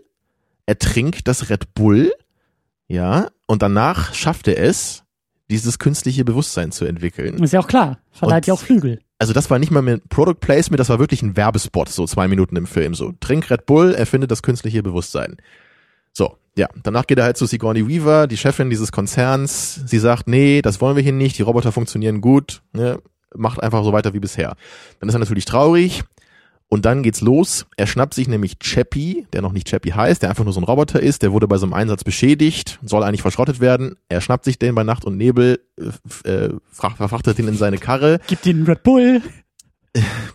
er 0.68 0.78
trinkt 0.78 1.28
das 1.28 1.50
Red 1.50 1.74
Bull, 1.74 2.14
ja, 2.88 3.30
und 3.48 3.62
danach 3.62 4.14
schafft 4.14 4.48
er 4.48 4.60
es, 4.60 5.04
dieses 5.50 5.80
künstliche 5.80 6.26
Bewusstsein 6.26 6.72
zu 6.72 6.86
entwickeln. 6.86 7.42
Ist 7.42 7.54
ja 7.54 7.62
auch 7.62 7.68
klar. 7.68 8.00
Verleiht 8.12 8.48
ja 8.48 8.54
auch 8.54 8.60
Flügel. 8.60 9.00
Also 9.18 9.34
das 9.34 9.50
war 9.50 9.58
nicht 9.58 9.72
mal 9.72 9.82
mit 9.82 10.10
Product 10.10 10.36
Placement, 10.40 10.80
das 10.80 10.90
war 10.90 11.00
wirklich 11.00 11.24
ein 11.24 11.36
Werbespot, 11.36 11.90
so 11.90 12.06
zwei 12.06 12.28
Minuten 12.28 12.56
im 12.56 12.68
Film. 12.68 12.94
So, 12.94 13.14
trink 13.20 13.50
Red 13.50 13.66
Bull, 13.66 13.96
erfinde 13.96 14.28
das 14.28 14.44
künstliche 14.44 14.84
Bewusstsein. 14.84 15.38
So, 16.14 16.38
ja, 16.56 16.68
danach 16.84 17.08
geht 17.08 17.18
er 17.18 17.24
halt 17.24 17.38
zu 17.38 17.46
Sigourney 17.46 17.88
Weaver, 17.88 18.28
die 18.28 18.38
Chefin 18.38 18.70
dieses 18.70 18.92
Konzerns. 18.92 19.76
Sie 19.86 20.00
sagt, 20.00 20.28
nee, 20.28 20.62
das 20.62 20.82
wollen 20.82 20.96
wir 20.96 21.04
hier 21.04 21.14
nicht, 21.14 21.38
die 21.38 21.44
Roboter 21.44 21.72
funktionieren 21.72 22.22
gut, 22.22 22.62
ne? 22.74 23.00
macht 23.36 23.62
einfach 23.62 23.84
so 23.84 23.94
weiter 23.94 24.14
wie 24.14 24.20
bisher. 24.20 24.56
Dann 25.00 25.10
ist 25.10 25.16
er 25.16 25.20
natürlich 25.20 25.46
traurig 25.46 26.04
Und 26.70 26.84
dann 26.86 27.02
geht's 27.02 27.22
los. 27.22 27.66
Er 27.78 27.88
schnappt 27.88 28.14
sich 28.14 28.28
nämlich 28.28 28.60
Chappie, 28.60 29.26
der 29.32 29.42
noch 29.42 29.54
nicht 29.54 29.70
Chappie 29.70 29.94
heißt, 29.94 30.22
der 30.22 30.30
einfach 30.30 30.44
nur 30.44 30.52
so 30.52 30.60
ein 30.60 30.66
Roboter 30.66 31.00
ist. 31.00 31.22
Der 31.22 31.32
wurde 31.32 31.48
bei 31.48 31.58
so 31.58 31.66
einem 31.66 31.74
Einsatz 31.74 32.04
beschädigt, 32.04 32.80
soll 32.84 33.04
eigentlich 33.04 33.22
verschrottet 33.22 33.62
werden. 33.62 33.96
Er 34.10 34.20
schnappt 34.20 34.44
sich 34.44 34.60
den 34.60 34.76
bei 34.76 34.84
Nacht 34.84 35.06
und 35.06 35.16
Nebel, 35.16 35.60
äh, 36.26 36.30
äh, 36.30 36.50
verfrachtet 36.72 37.40
ihn 37.40 37.48
in 37.48 37.56
seine 37.58 37.78
Karre. 37.78 38.20
Gibt 38.28 38.46
ihn 38.46 38.64
Red 38.66 38.84
Bull. 38.84 39.22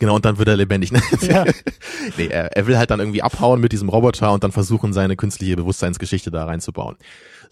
Genau, 0.00 0.16
und 0.16 0.24
dann 0.24 0.38
wird 0.38 0.48
er 0.48 0.56
lebendig. 0.56 0.90
Ne? 0.90 1.00
Ja. 1.20 1.44
nee, 2.18 2.26
er, 2.26 2.56
er 2.56 2.66
will 2.66 2.76
halt 2.78 2.90
dann 2.90 2.98
irgendwie 2.98 3.22
abhauen 3.22 3.60
mit 3.60 3.70
diesem 3.70 3.88
Roboter 3.88 4.32
und 4.32 4.42
dann 4.42 4.50
versuchen, 4.50 4.92
seine 4.92 5.14
künstliche 5.14 5.54
Bewusstseinsgeschichte 5.54 6.32
da 6.32 6.46
reinzubauen. 6.46 6.96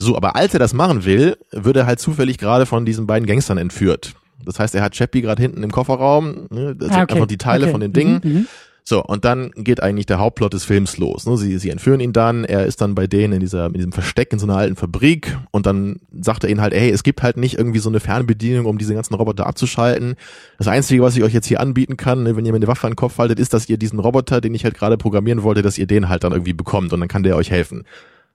So, 0.00 0.16
aber 0.16 0.34
als 0.34 0.52
er 0.52 0.58
das 0.58 0.72
machen 0.72 1.04
will, 1.04 1.36
wird 1.52 1.76
er 1.76 1.86
halt 1.86 2.00
zufällig 2.00 2.38
gerade 2.38 2.66
von 2.66 2.84
diesen 2.84 3.06
beiden 3.06 3.26
Gangstern 3.28 3.58
entführt. 3.58 4.14
Das 4.44 4.58
heißt, 4.58 4.74
er 4.74 4.82
hat 4.82 4.94
Chappie 4.96 5.20
gerade 5.20 5.40
hinten 5.40 5.62
im 5.62 5.70
Kofferraum, 5.70 6.48
ne, 6.50 6.74
das 6.74 6.88
Ah, 6.88 6.94
sind 6.94 7.02
okay. 7.04 7.14
einfach 7.14 7.26
die 7.28 7.38
Teile 7.38 7.64
Okay. 7.66 7.72
von 7.72 7.80
den 7.80 7.92
Dingen. 7.92 8.20
Mhm, 8.24 8.32
mhm. 8.32 8.46
So, 8.84 9.04
und 9.04 9.24
dann 9.24 9.50
geht 9.54 9.82
eigentlich 9.82 10.06
der 10.06 10.18
Hauptplot 10.18 10.52
des 10.52 10.64
Films 10.64 10.96
los. 10.96 11.26
Ne? 11.26 11.36
Sie, 11.36 11.58
sie 11.58 11.70
entführen 11.70 12.00
ihn 12.00 12.12
dann, 12.12 12.44
er 12.44 12.66
ist 12.66 12.80
dann 12.80 12.94
bei 12.94 13.06
denen 13.06 13.34
in 13.34 13.40
dieser, 13.40 13.66
in 13.66 13.74
diesem 13.74 13.92
Versteck 13.92 14.32
in 14.32 14.38
so 14.38 14.46
einer 14.46 14.56
alten 14.56 14.76
Fabrik 14.76 15.38
und 15.50 15.66
dann 15.66 16.00
sagt 16.20 16.44
er 16.44 16.50
ihnen 16.50 16.60
halt, 16.60 16.72
ey, 16.72 16.90
es 16.90 17.02
gibt 17.02 17.22
halt 17.22 17.36
nicht 17.36 17.58
irgendwie 17.58 17.78
so 17.78 17.88
eine 17.88 18.00
Fernbedienung, 18.00 18.66
um 18.66 18.78
diese 18.78 18.94
ganzen 18.94 19.14
Roboter 19.14 19.46
abzuschalten. 19.46 20.16
Das 20.58 20.68
Einzige, 20.68 21.02
was 21.02 21.16
ich 21.16 21.22
euch 21.22 21.32
jetzt 21.32 21.46
hier 21.46 21.60
anbieten 21.60 21.96
kann, 21.96 22.22
ne, 22.22 22.36
wenn 22.36 22.44
ihr 22.44 22.52
mir 22.52 22.56
eine 22.56 22.66
Waffe 22.66 22.86
an 22.86 22.92
den 22.92 22.96
Kopf 22.96 23.18
haltet, 23.18 23.38
ist, 23.38 23.54
dass 23.54 23.68
ihr 23.68 23.78
diesen 23.78 23.98
Roboter, 23.98 24.40
den 24.40 24.54
ich 24.54 24.64
halt 24.64 24.74
gerade 24.74 24.96
programmieren 24.96 25.42
wollte, 25.42 25.62
dass 25.62 25.78
ihr 25.78 25.86
den 25.86 26.08
halt 26.08 26.24
dann 26.24 26.32
irgendwie 26.32 26.54
bekommt 26.54 26.92
und 26.92 27.00
dann 27.00 27.08
kann 27.08 27.22
der 27.22 27.36
euch 27.36 27.50
helfen. 27.50 27.84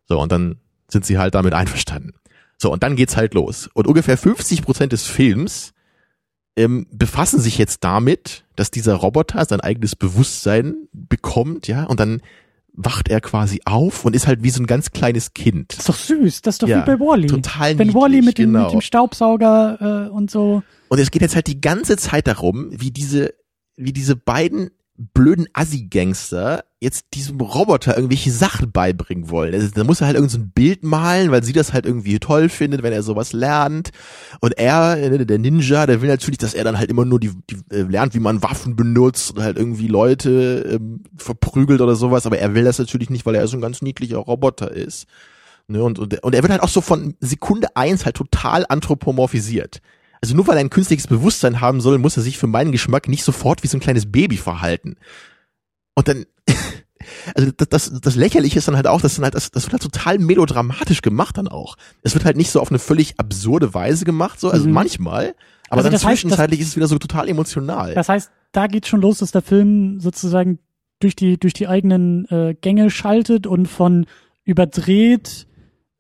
So, 0.07 0.19
und 0.19 0.31
dann 0.31 0.57
sind 0.87 1.05
sie 1.05 1.17
halt 1.17 1.35
damit 1.35 1.53
einverstanden. 1.53 2.13
So, 2.57 2.71
und 2.71 2.83
dann 2.83 2.95
geht's 2.95 3.17
halt 3.17 3.33
los. 3.33 3.69
Und 3.73 3.87
ungefähr 3.87 4.17
50 4.17 4.61
Prozent 4.61 4.93
des 4.93 5.05
Films 5.05 5.73
ähm, 6.55 6.87
befassen 6.91 7.39
sich 7.39 7.57
jetzt 7.57 7.83
damit, 7.83 8.45
dass 8.55 8.71
dieser 8.71 8.95
Roboter 8.95 9.43
sein 9.45 9.61
eigenes 9.61 9.95
Bewusstsein 9.95 10.87
bekommt, 10.93 11.67
ja, 11.67 11.83
und 11.83 11.99
dann 11.99 12.21
wacht 12.77 13.07
er 13.09 13.21
quasi 13.21 13.61
auf 13.65 14.05
und 14.05 14.15
ist 14.15 14.27
halt 14.27 14.43
wie 14.43 14.49
so 14.49 14.61
ein 14.61 14.67
ganz 14.67 14.91
kleines 14.91 15.33
Kind. 15.33 15.71
Das 15.71 15.79
ist 15.79 15.89
doch 15.89 15.95
süß. 15.95 16.41
Das 16.41 16.55
ist 16.55 16.63
doch 16.63 16.67
Ja, 16.67 16.81
wie 16.81 16.85
bei 16.85 16.99
Wally. 16.99 17.27
total 17.27 17.77
Wenn 17.77 17.87
niedlich, 17.87 18.03
Wally 18.03 18.21
mit, 18.21 18.37
dem, 18.37 18.51
genau. 18.51 18.65
mit 18.65 18.73
dem 18.73 18.81
Staubsauger 18.81 20.07
äh, 20.07 20.09
und 20.09 20.29
so. 20.29 20.61
Und 20.89 20.99
es 20.99 21.11
geht 21.11 21.21
jetzt 21.21 21.35
halt 21.35 21.47
die 21.47 21.61
ganze 21.61 21.95
Zeit 21.97 22.27
darum, 22.27 22.67
wie 22.71 22.91
diese, 22.91 23.33
wie 23.77 23.93
diese 23.93 24.15
beiden 24.17 24.71
blöden 24.97 25.47
Assi-Gangster 25.53 26.63
jetzt 26.79 27.05
diesem 27.13 27.41
Roboter 27.41 27.95
irgendwelche 27.95 28.31
Sachen 28.31 28.71
beibringen 28.71 29.29
wollen. 29.29 29.53
Also, 29.53 29.69
da 29.73 29.83
muss 29.83 30.01
er 30.01 30.07
halt 30.07 30.15
irgend 30.15 30.31
so 30.31 30.37
ein 30.37 30.51
Bild 30.51 30.83
malen, 30.83 31.31
weil 31.31 31.43
sie 31.43 31.53
das 31.53 31.73
halt 31.73 31.85
irgendwie 31.85 32.19
toll 32.19 32.47
findet, 32.47 32.83
wenn 32.83 32.93
er 32.93 33.03
sowas 33.03 33.33
lernt. 33.33 33.91
Und 34.39 34.57
er, 34.57 34.97
äh, 34.97 35.25
der 35.25 35.39
Ninja, 35.39 35.85
der 35.85 36.01
will 36.01 36.09
natürlich, 36.09 36.37
dass 36.37 36.53
er 36.53 36.63
dann 36.63 36.77
halt 36.77 36.89
immer 36.89 37.05
nur 37.05 37.19
die, 37.19 37.31
die 37.49 37.57
äh, 37.71 37.81
lernt, 37.81 38.13
wie 38.13 38.19
man 38.19 38.43
Waffen 38.43 38.75
benutzt 38.75 39.35
und 39.35 39.43
halt 39.43 39.57
irgendwie 39.57 39.87
Leute 39.87 40.77
ähm, 40.79 41.03
verprügelt 41.17 41.81
oder 41.81 41.95
sowas. 41.95 42.25
Aber 42.25 42.37
er 42.37 42.53
will 42.53 42.63
das 42.63 42.79
natürlich 42.79 43.09
nicht, 43.09 43.25
weil 43.25 43.35
er 43.35 43.47
so 43.47 43.57
ein 43.57 43.61
ganz 43.61 43.81
niedlicher 43.81 44.17
Roboter 44.17 44.71
ist. 44.71 45.07
Ne, 45.67 45.83
und, 45.83 45.97
und, 45.97 46.23
und 46.23 46.35
er 46.35 46.43
wird 46.43 46.51
halt 46.51 46.61
auch 46.61 46.69
so 46.69 46.81
von 46.81 47.15
Sekunde 47.19 47.75
eins 47.75 48.05
halt 48.05 48.15
total 48.15 48.65
anthropomorphisiert. 48.69 49.81
Also 50.25 50.35
nur 50.35 50.47
weil 50.47 50.57
er 50.57 50.61
ein 50.61 50.71
künstliches 50.71 51.05
Bewusstsein 51.05 51.61
haben 51.61 51.81
soll, 51.81 51.99
muss 51.99 52.17
er 52.17 52.23
sich 52.23 52.39
für 52.39 52.47
meinen 52.47 52.71
Geschmack 52.71 53.07
nicht 53.07 53.23
sofort 53.23 53.61
wie 53.61 53.67
so 53.67 53.77
ein 53.77 53.81
kleines 53.81 54.11
Baby 54.11 54.37
verhalten. 54.37 54.95
Und 55.93 56.07
dann, 56.07 56.25
also 57.35 57.51
das, 57.55 57.69
das, 57.69 58.01
das 58.01 58.15
Lächerliche 58.15 58.57
ist 58.57 58.67
dann 58.67 58.75
halt 58.75 58.87
auch, 58.87 59.01
das, 59.01 59.13
sind 59.13 59.23
halt, 59.23 59.35
das, 59.35 59.51
das 59.51 59.65
wird 59.65 59.73
halt 59.73 59.83
total 59.83 60.17
melodramatisch 60.17 61.03
gemacht 61.03 61.37
dann 61.37 61.47
auch. 61.47 61.75
Es 62.01 62.15
wird 62.15 62.25
halt 62.25 62.37
nicht 62.37 62.49
so 62.49 62.59
auf 62.59 62.71
eine 62.71 62.79
völlig 62.79 63.19
absurde 63.19 63.75
Weise 63.75 64.03
gemacht, 64.03 64.39
so, 64.39 64.49
also 64.49 64.65
Mhm. 64.65 64.73
manchmal, 64.73 65.35
aber 65.69 65.77
Also 65.77 65.83
dann 65.83 65.91
das 65.93 66.05
heißt, 66.05 66.21
zwischenzeitlich 66.21 66.59
ist 66.59 66.69
es 66.69 66.75
wieder 66.75 66.87
so 66.87 66.97
total 66.97 67.29
emotional. 67.29 67.93
Das 67.93 68.09
heißt, 68.09 68.31
da 68.51 68.65
geht 68.65 68.87
schon 68.87 69.01
los, 69.01 69.19
dass 69.19 69.31
der 69.31 69.43
Film 69.43 69.99
sozusagen 69.99 70.57
durch 70.99 71.15
die, 71.15 71.37
durch 71.39 71.53
die 71.53 71.67
eigenen 71.67 72.25
äh, 72.29 72.55
Gänge 72.59 72.89
schaltet 72.89 73.45
und 73.45 73.67
von 73.67 74.07
überdreht 74.43 75.45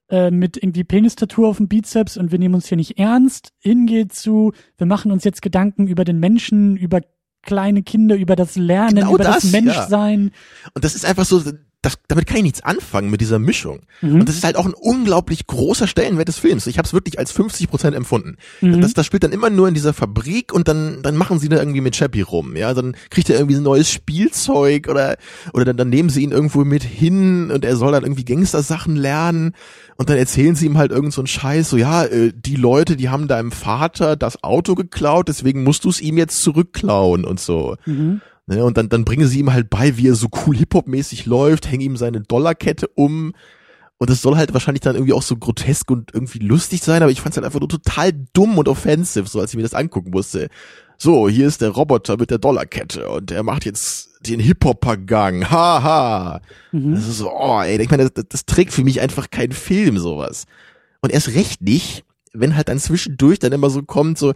äh, 0.09 0.31
mit 0.31 0.57
irgendwie 0.57 0.83
Penistatur 0.83 1.47
auf 1.47 1.57
dem 1.57 1.67
Bizeps 1.67 2.17
und 2.17 2.31
wir 2.31 2.39
nehmen 2.39 2.55
uns 2.55 2.67
hier 2.67 2.77
nicht 2.77 2.97
ernst, 2.99 3.53
hingeht 3.59 4.13
zu, 4.13 4.53
wir 4.77 4.87
machen 4.87 5.11
uns 5.11 5.23
jetzt 5.23 5.41
Gedanken 5.41 5.87
über 5.87 6.03
den 6.03 6.19
Menschen, 6.19 6.77
über 6.77 7.01
kleine 7.41 7.83
Kinder, 7.83 8.15
über 8.15 8.35
das 8.35 8.55
Lernen, 8.55 8.95
Genau 8.95 9.15
über 9.15 9.23
das, 9.23 9.43
das, 9.43 9.51
ja. 9.51 9.61
Menschsein. 9.61 10.31
Und 10.73 10.83
das 10.83 10.95
ist 10.95 11.05
einfach 11.05 11.25
so, 11.25 11.41
das, 11.85 11.99
damit 12.07 12.25
kann 12.25 12.37
ich 12.37 12.43
nichts 12.43 12.63
anfangen 12.63 13.11
mit 13.11 13.21
dieser 13.21 13.37
Mischung. 13.37 13.81
Mhm. 14.01 14.21
Und 14.21 14.29
das 14.29 14.35
ist 14.35 14.43
halt 14.43 14.55
auch 14.55 14.65
ein 14.65 14.73
unglaublich 14.73 15.45
großer 15.45 15.85
Stellenwert 15.85 16.27
des 16.27 16.39
Films. 16.39 16.65
Ich 16.65 16.79
habe 16.79 16.87
es 16.87 16.93
wirklich 16.93 17.19
als 17.19 17.31
50 17.31 17.69
Prozent 17.69 17.95
empfunden. 17.95 18.37
Mhm. 18.61 18.81
Das, 18.81 18.93
das 18.93 19.05
spielt 19.05 19.23
dann 19.23 19.31
immer 19.31 19.51
nur 19.51 19.67
in 19.67 19.75
dieser 19.75 19.93
Fabrik 19.93 20.51
und 20.51 20.67
dann, 20.67 21.03
dann 21.03 21.15
machen 21.15 21.37
sie 21.37 21.47
da 21.47 21.57
irgendwie 21.57 21.81
mit 21.81 21.95
Chappie 21.95 22.21
rum. 22.21 22.55
Ja, 22.55 22.73
dann 22.73 22.97
kriegt 23.11 23.29
er 23.29 23.37
irgendwie 23.37 23.57
ein 23.57 23.63
neues 23.63 23.91
Spielzeug 23.91 24.87
oder 24.87 25.17
oder 25.53 25.65
dann, 25.65 25.77
dann 25.77 25.89
nehmen 25.89 26.09
sie 26.09 26.23
ihn 26.23 26.31
irgendwo 26.31 26.63
mit 26.63 26.83
hin 26.83 27.51
und 27.51 27.63
er 27.63 27.75
soll 27.75 27.91
dann 27.91 28.03
irgendwie 28.03 28.25
Gangster-Sachen 28.25 28.95
lernen 28.95 29.53
und 29.97 30.09
dann 30.09 30.17
erzählen 30.17 30.55
sie 30.55 30.65
ihm 30.65 30.77
halt 30.77 30.91
irgend 30.91 31.13
so 31.13 31.21
einen 31.21 31.27
Scheiß. 31.27 31.69
So 31.69 31.77
ja, 31.77 32.03
äh, 32.03 32.33
die 32.35 32.55
Leute, 32.55 32.95
die 32.97 33.09
haben 33.09 33.27
deinem 33.27 33.51
Vater 33.51 34.15
das 34.15 34.43
Auto 34.43 34.75
geklaut, 34.75 35.29
deswegen 35.29 35.63
musst 35.63 35.85
du 35.85 35.89
es 35.89 36.01
ihm 36.01 36.17
jetzt 36.17 36.41
zurückklauen 36.41 37.23
und 37.23 37.39
so. 37.39 37.75
Mhm. 37.85 38.21
Ne, 38.47 38.63
und 38.63 38.77
dann, 38.77 38.89
dann 38.89 39.05
bringen 39.05 39.27
sie 39.27 39.39
ihm 39.39 39.53
halt 39.53 39.69
bei, 39.71 39.97
wie 39.97 40.09
er 40.09 40.15
so 40.15 40.27
cool 40.45 40.55
Hip-Hop-mäßig 40.55 41.25
läuft, 41.25 41.71
hängen 41.71 41.81
ihm 41.81 41.97
seine 41.97 42.21
Dollarkette 42.21 42.87
um. 42.89 43.33
Und 43.97 44.09
das 44.09 44.21
soll 44.21 44.35
halt 44.35 44.53
wahrscheinlich 44.53 44.81
dann 44.81 44.95
irgendwie 44.95 45.13
auch 45.13 45.23
so 45.23 45.37
grotesk 45.37 45.89
und 45.89 46.13
irgendwie 46.13 46.39
lustig 46.39 46.83
sein, 46.83 47.01
aber 47.01 47.11
ich 47.11 47.21
fand's 47.21 47.37
halt 47.37 47.45
einfach 47.45 47.61
nur 47.61 47.69
total 47.69 48.11
dumm 48.33 48.57
und 48.57 48.67
offensive, 48.67 49.27
so 49.27 49.39
als 49.39 49.51
ich 49.51 49.57
mir 49.57 49.63
das 49.63 49.73
angucken 49.73 50.11
musste. 50.11 50.49
So, 50.97 51.27
hier 51.29 51.47
ist 51.47 51.61
der 51.61 51.69
Roboter 51.69 52.17
mit 52.17 52.29
der 52.29 52.37
Dollarkette 52.37 53.09
und 53.09 53.31
er 53.31 53.43
macht 53.43 53.65
jetzt 53.65 54.14
den 54.27 54.39
Hip-Hopper-Gang. 54.39 55.49
Haha. 55.49 56.41
Mhm. 56.71 56.95
Das 56.95 57.07
ist 57.07 57.17
so, 57.17 57.31
oh, 57.31 57.61
ey, 57.61 57.81
ich 57.81 57.89
meine, 57.89 58.09
das, 58.09 58.25
das 58.27 58.45
trägt 58.45 58.73
für 58.73 58.83
mich 58.83 59.01
einfach 59.01 59.29
keinen 59.29 59.53
Film, 59.53 59.97
sowas. 59.97 60.45
Und 61.01 61.11
erst 61.11 61.29
recht 61.29 61.61
nicht, 61.61 62.03
wenn 62.33 62.55
halt 62.55 62.69
dann 62.69 62.79
zwischendurch 62.79 63.39
dann 63.39 63.51
immer 63.51 63.69
so 63.69 63.81
kommt, 63.83 64.17
so, 64.17 64.33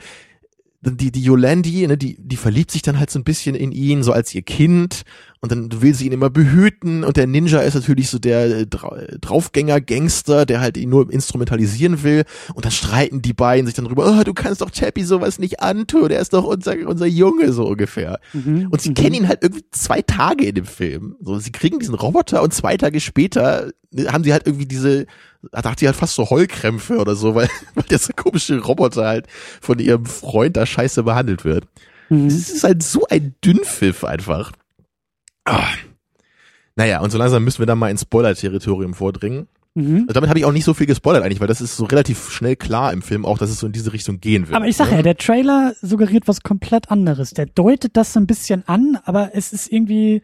die, 0.81 1.11
die 1.11 1.23
Yolandi, 1.23 1.85
ne, 1.87 1.97
die, 1.97 2.15
die 2.19 2.37
verliebt 2.37 2.71
sich 2.71 2.81
dann 2.81 2.99
halt 2.99 3.09
so 3.09 3.19
ein 3.19 3.23
bisschen 3.25 3.53
in 3.55 3.71
ihn, 3.71 4.01
so 4.01 4.13
als 4.13 4.33
ihr 4.33 4.41
Kind, 4.41 5.03
und 5.41 5.51
dann 5.51 5.81
will 5.81 5.93
sie 5.93 6.05
ihn 6.05 6.11
immer 6.13 6.29
behüten, 6.29 7.03
und 7.03 7.17
der 7.17 7.27
Ninja 7.27 7.59
ist 7.59 7.73
natürlich 7.75 8.09
so 8.09 8.17
der 8.19 8.45
äh, 8.45 8.65
Dra 8.65 8.97
Draufgänger-Gangster, 9.21 10.45
der 10.45 10.61
halt 10.61 10.77
ihn 10.77 10.89
nur 10.89 11.11
instrumentalisieren 11.11 12.03
will, 12.03 12.23
und 12.53 12.65
dann 12.65 12.71
streiten 12.71 13.21
die 13.21 13.33
beiden 13.33 13.65
sich 13.65 13.75
dann 13.75 13.85
drüber, 13.85 14.05
oh, 14.19 14.23
du 14.23 14.33
kannst 14.33 14.61
doch 14.61 14.71
Chappie 14.71 15.03
sowas 15.03 15.39
nicht 15.39 15.59
antun, 15.61 16.09
der 16.09 16.19
ist 16.19 16.33
doch 16.33 16.45
unser, 16.45 16.75
unser 16.87 17.05
Junge, 17.07 17.51
so 17.51 17.67
ungefähr. 17.67 18.19
Mhm. 18.33 18.67
Und 18.69 18.81
sie 18.81 18.89
Mhm. 18.89 18.93
kennen 18.95 19.15
ihn 19.15 19.27
halt 19.27 19.39
irgendwie 19.43 19.65
zwei 19.71 20.01
Tage 20.01 20.45
in 20.45 20.55
dem 20.55 20.65
Film. 20.65 21.15
So, 21.21 21.39
sie 21.39 21.51
kriegen 21.51 21.79
diesen 21.79 21.95
Roboter 21.95 22.41
und 22.41 22.53
zwei 22.53 22.77
Tage 22.77 22.99
später 22.99 23.67
äh, 23.67 23.71
haben 24.07 24.23
sie 24.23 24.33
halt 24.33 24.45
irgendwie 24.45 24.65
diese, 24.65 25.05
da 25.51 25.61
dachte 25.61 25.83
ich 25.83 25.87
halt 25.87 25.95
fast 25.95 26.15
so 26.15 26.29
Heulkrämpfe 26.29 26.97
oder 26.97 27.15
so, 27.15 27.35
weil, 27.35 27.49
weil 27.75 27.85
der 27.85 27.99
so 27.99 28.13
komische 28.15 28.59
Roboter 28.59 29.05
halt 29.05 29.27
von 29.61 29.79
ihrem 29.79 30.05
Freund 30.05 30.57
da 30.57 30.65
scheiße 30.65 31.03
behandelt 31.03 31.45
wird. 31.45 31.65
Mhm. 32.09 32.27
Es 32.27 32.49
ist 32.49 32.63
halt 32.63 32.83
so 32.83 33.05
ein 33.09 33.35
Dünnpfiff 33.43 34.03
einfach. 34.03 34.51
Ah. 35.45 35.67
Naja, 36.75 37.01
und 37.01 37.11
so 37.11 37.17
langsam 37.17 37.43
müssen 37.43 37.59
wir 37.59 37.65
dann 37.65 37.79
mal 37.79 37.91
ins 37.91 38.01
Spoiler-Territorium 38.01 38.93
vordringen. 38.93 39.47
Mhm. 39.75 40.05
Und 40.07 40.15
damit 40.15 40.29
habe 40.29 40.39
ich 40.39 40.45
auch 40.45 40.51
nicht 40.51 40.65
so 40.65 40.73
viel 40.73 40.87
gespoilert 40.87 41.23
eigentlich, 41.23 41.39
weil 41.39 41.47
das 41.47 41.61
ist 41.61 41.75
so 41.77 41.85
relativ 41.85 42.31
schnell 42.31 42.55
klar 42.55 42.91
im 42.93 43.01
Film 43.01 43.25
auch, 43.25 43.37
dass 43.37 43.49
es 43.49 43.59
so 43.59 43.67
in 43.67 43.73
diese 43.73 43.93
Richtung 43.93 44.19
gehen 44.19 44.47
wird. 44.47 44.55
Aber 44.55 44.67
ich 44.67 44.77
sag 44.77 44.89
ne? 44.89 44.97
ja, 44.97 45.01
der 45.01 45.17
Trailer 45.17 45.73
suggeriert 45.81 46.27
was 46.27 46.41
komplett 46.41 46.89
anderes. 46.91 47.31
Der 47.31 47.45
deutet 47.45 47.95
das 47.95 48.13
so 48.13 48.19
ein 48.19 48.27
bisschen 48.27 48.67
an, 48.67 48.97
aber 49.03 49.31
es 49.33 49.53
ist 49.53 49.71
irgendwie, 49.71 50.23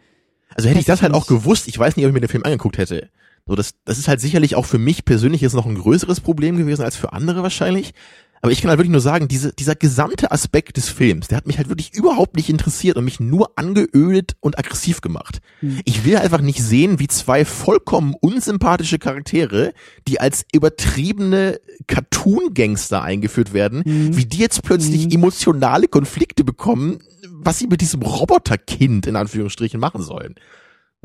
Also 0.56 0.70
hätte 0.70 0.80
ich 0.80 0.86
das 0.86 1.02
halt 1.02 1.14
auch 1.14 1.28
gewusst, 1.28 1.68
ich 1.68 1.78
weiß 1.78 1.96
nicht, 1.96 2.06
ob 2.06 2.10
ich 2.10 2.14
mir 2.14 2.22
den 2.22 2.30
Film 2.30 2.44
angeguckt 2.44 2.78
hätte. 2.78 3.10
So, 3.48 3.56
das, 3.56 3.76
das 3.86 4.00
ist 4.00 4.08
halt 4.08 4.20
sicherlich 4.22 4.56
auch 4.56 4.66
für 4.66 4.80
mich 4.80 5.06
persönlich 5.06 5.42
jetzt 5.42 5.54
noch 5.54 5.68
ein 5.68 5.76
größeres 5.76 6.20
Problem 6.20 6.58
gewesen 6.58 6.84
als 6.84 6.96
für 6.96 7.14
andere 7.14 7.44
wahrscheinlich. 7.44 7.94
Aber 8.42 8.52
ich 8.52 8.62
kann 8.62 8.70
halt 8.70 8.78
wirklich 8.80 8.92
nur 8.92 9.02
sagen, 9.02 9.28
diese, 9.28 9.54
dieser 9.54 9.76
gesamte 9.76 10.32
Aspekt 10.32 10.78
des 10.78 10.90
Films, 10.90 11.28
der 11.30 11.38
hat 11.38 11.48
mich 11.48 11.58
halt 11.58 11.70
wirklich 11.70 11.94
überhaupt 11.96 12.36
nicht 12.36 12.50
interessiert 12.50 12.98
und 12.98 13.06
mich 13.06 13.20
nur 13.20 13.52
angeödet 13.58 14.36
und 14.40 14.60
aggressiv 14.60 15.02
gemacht. 15.02 15.40
Hm. 15.62 15.80
Ich 15.86 16.06
will 16.06 16.18
einfach 16.18 16.42
nicht 16.42 16.62
sehen, 16.62 17.00
wie 17.00 17.08
zwei 17.08 17.44
vollkommen 17.46 18.14
unsympathische 18.20 19.00
Charaktere, 19.00 19.74
die 20.08 20.20
als 20.20 20.46
übertriebene 20.52 21.60
Cartoon-Gangster 21.88 23.02
eingeführt 23.02 23.54
werden, 23.54 23.84
Mhm. 23.86 24.18
wie 24.18 24.26
die 24.26 24.38
jetzt 24.40 24.62
plötzlich 24.64 25.06
Mhm. 25.06 25.12
emotionale 25.12 25.88
Konflikte 25.88 26.44
bekommen, 26.44 27.00
was 27.32 27.60
sie 27.60 27.68
mit 27.68 27.82
diesem 27.82 28.02
Roboterkind 28.02 29.08
in 29.08 29.16
Anführungsstrichen 29.16 29.80
machen 29.80 30.02
sollen. 30.02 30.36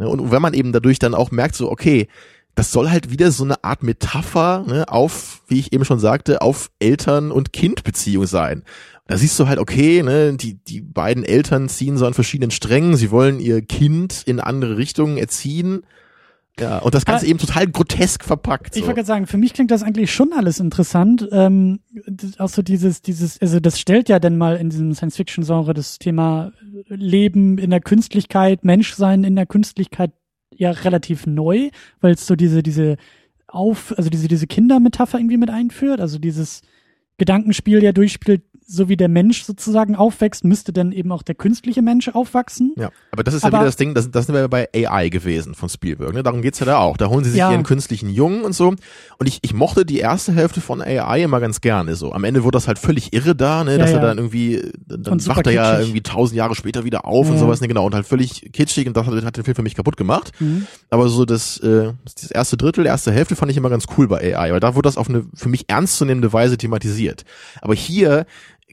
Ne, 0.01 0.09
Und 0.09 0.31
wenn 0.31 0.41
man 0.41 0.55
eben 0.55 0.73
dadurch 0.73 0.99
dann 0.99 1.15
auch 1.15 1.31
merkt, 1.31 1.55
so, 1.55 1.71
okay, 1.71 2.09
das 2.55 2.73
soll 2.73 2.89
halt 2.89 3.11
wieder 3.11 3.31
so 3.31 3.45
eine 3.45 3.63
Art 3.63 3.83
Metapher 3.83 4.65
ne, 4.67 4.89
auf, 4.89 5.43
wie 5.47 5.59
ich 5.59 5.75
eben 5.75 5.85
schon 5.85 6.01
sagte, 6.01 6.41
auf 6.41 6.71
Eltern- 6.81 7.31
und 7.31 7.53
Kindbeziehung 7.53 8.27
sein. 8.27 8.65
Da 9.07 9.19
siehst 9.19 9.39
du 9.39 9.47
halt, 9.47 9.59
okay, 9.59 10.03
ne, 10.03 10.33
die, 10.33 10.55
die 10.55 10.81
beiden 10.81 11.23
Eltern 11.23 11.69
ziehen 11.69 11.99
so 11.99 12.07
an 12.07 12.15
verschiedenen 12.15 12.51
Strängen, 12.51 12.97
sie 12.97 13.11
wollen 13.11 13.41
ihr 13.41 13.61
Kind 13.61 14.23
in 14.25 14.41
andere 14.41 14.79
Richtungen 14.79 15.19
erziehen. 15.19 15.83
Ja, 16.59 16.79
und 16.79 16.95
das 16.95 17.05
Ganze 17.07 17.25
Aber- 17.25 17.31
eben 17.31 17.39
total 17.39 17.67
grotesk 17.69 18.25
verpackt. 18.25 18.75
Ich 18.77 18.83
So. 18.83 18.87
wollte 18.89 18.97
gerade 18.97 19.07
sagen, 19.07 19.27
für 19.27 19.39
mich 19.39 19.55
klingt 19.55 19.71
das 19.71 19.83
eigentlich 19.83 20.13
schon 20.13 20.33
alles 20.33 20.61
interessant. 20.61 21.27
Ähm, 21.33 21.81
auch 22.39 22.49
so 22.49 22.61
dieses, 22.63 23.01
dieses, 23.03 23.41
also 23.41 23.61
das 23.61 23.79
stellt 23.81 24.09
ja 24.09 24.19
dann 24.19 24.37
mal 24.37 24.57
in 24.57 24.69
diesem 24.69 24.93
Science-Fiction-Genre 24.95 25.73
das 25.73 25.99
Thema 25.99 26.53
Leben 26.89 27.57
in 27.59 27.71
der 27.71 27.81
Künstlichkeit, 27.81 28.65
Menschsein 28.65 29.25
in 29.25 29.37
der 29.37 29.47
Künstlichkeit 29.47 30.13
ja 30.55 30.71
relativ 30.73 31.27
neu, 31.27 31.71
weil 32.01 32.15
es 32.15 32.27
so 32.27 32.37
diese, 32.37 32.63
diese 32.63 32.97
auf, 33.47 33.95
also 33.97 34.11
diese, 34.11 34.29
diese 34.29 34.47
Kindermetapher 34.47 35.19
irgendwie 35.19 35.37
mit 35.39 35.51
einführt, 35.51 36.01
also 36.01 36.19
dieses 36.19 36.61
Gedankenspiel 37.21 37.83
ja 37.83 37.93
durchspielt, 37.93 38.43
so 38.73 38.89
wie 38.89 38.97
der 38.97 39.09
Mensch 39.09 39.43
sozusagen 39.43 39.97
aufwächst, 39.97 40.45
müsste 40.45 40.73
dann 40.73 40.93
eben 40.93 41.11
auch 41.11 41.25
der 41.25 41.35
künstliche 41.35 41.83
Mensch 41.83 42.09
aufwachsen. 42.09 42.73
Ja, 42.77 42.91
aber 43.11 43.25
das 43.25 43.35
ist 43.35 43.43
Aber- 43.45 43.55
ja 43.57 43.59
wieder 43.63 43.67
das 43.67 43.75
Ding, 43.77 43.95
das, 43.95 44.13
das 44.13 44.27
sind 44.27 44.35
wir 44.37 44.47
bei 44.47 44.69
AI 44.73 45.09
gewesen 45.09 45.55
von 45.57 45.69
Spielberg. 45.69 46.15
Ne? 46.15 46.23
Darum 46.23 46.41
geht's 46.41 46.61
ja 46.61 46.67
da 46.67 46.79
auch. 46.79 46.97
Da 46.97 47.09
holen 47.09 47.25
sie 47.25 47.31
sich 47.31 47.41
Ja. 47.41 47.51
ihren 47.51 47.65
künstlichen 47.65 48.09
Jungen 48.11 48.43
und 48.45 48.53
so. 48.53 48.69
Und 48.69 49.27
ich, 49.27 49.41
ich 49.43 49.55
mochte 49.55 49.85
die 49.85 49.99
erste 49.99 50.33
Hälfte 50.33 50.61
von 50.61 50.81
AI 50.81 51.25
immer 51.25 51.41
ganz 51.41 51.61
gerne. 51.61 51.97
So 51.97 52.13
am 52.13 52.23
Ende 52.23 52.45
wurde 52.45 52.55
das 52.57 52.69
halt 52.69 52.79
völlig 52.79 53.13
irre 53.13 53.35
da, 53.35 53.65
ne? 53.65 53.73
Ja, 53.73 53.79
dass 53.79 53.91
er 53.91 53.97
ja. 53.97 54.03
dann 54.03 54.19
irgendwie, 54.19 54.63
dann 54.87 55.15
Und 55.15 55.27
wacht 55.27 55.49
er 55.49 55.53
ja 55.53 55.71
kitschig. 55.73 55.87
irgendwie 55.89 56.03
tausend 56.05 56.37
Jahre 56.39 56.55
später 56.55 56.85
wieder 56.85 57.05
auf 57.07 57.27
und 57.27 57.35
Ja. 57.35 57.41
sowas, 57.41 57.61
ne? 57.61 57.67
Genau. 57.67 57.85
Und 57.87 57.97
halt 57.97 58.07
völlig 58.07 58.53
kitschig 58.53 58.87
und 58.87 58.97
das 58.97 59.05
hat, 59.05 59.25
hat 59.25 59.37
den 59.37 59.43
Film 59.43 59.57
für 59.57 59.63
mich 59.63 59.75
kaputt 59.75 59.97
gemacht. 59.97 60.31
Mhm. 60.39 60.69
Aber 60.91 61.09
so 61.09 61.25
das, 61.25 61.59
äh, 61.59 61.93
das 62.05 62.31
erste 62.31 62.57
Drittel, 62.57 62.87
erste 62.87 63.11
Hälfte 63.11 63.35
fand 63.35 63.51
ich 63.51 63.57
immer 63.57 63.69
ganz 63.69 63.87
cool 63.99 64.07
bei 64.07 64.37
AI, 64.37 64.53
weil 64.53 64.61
da 64.61 64.77
wurde 64.77 64.87
das 64.87 64.97
auf 64.97 65.09
eine 65.09 65.25
für 65.35 65.49
mich 65.49 65.65
ernstzunehmende 65.69 66.33
Weise 66.33 66.57
thematisiert. 66.57 67.10
Aber 67.61 67.75
hier 67.75 68.27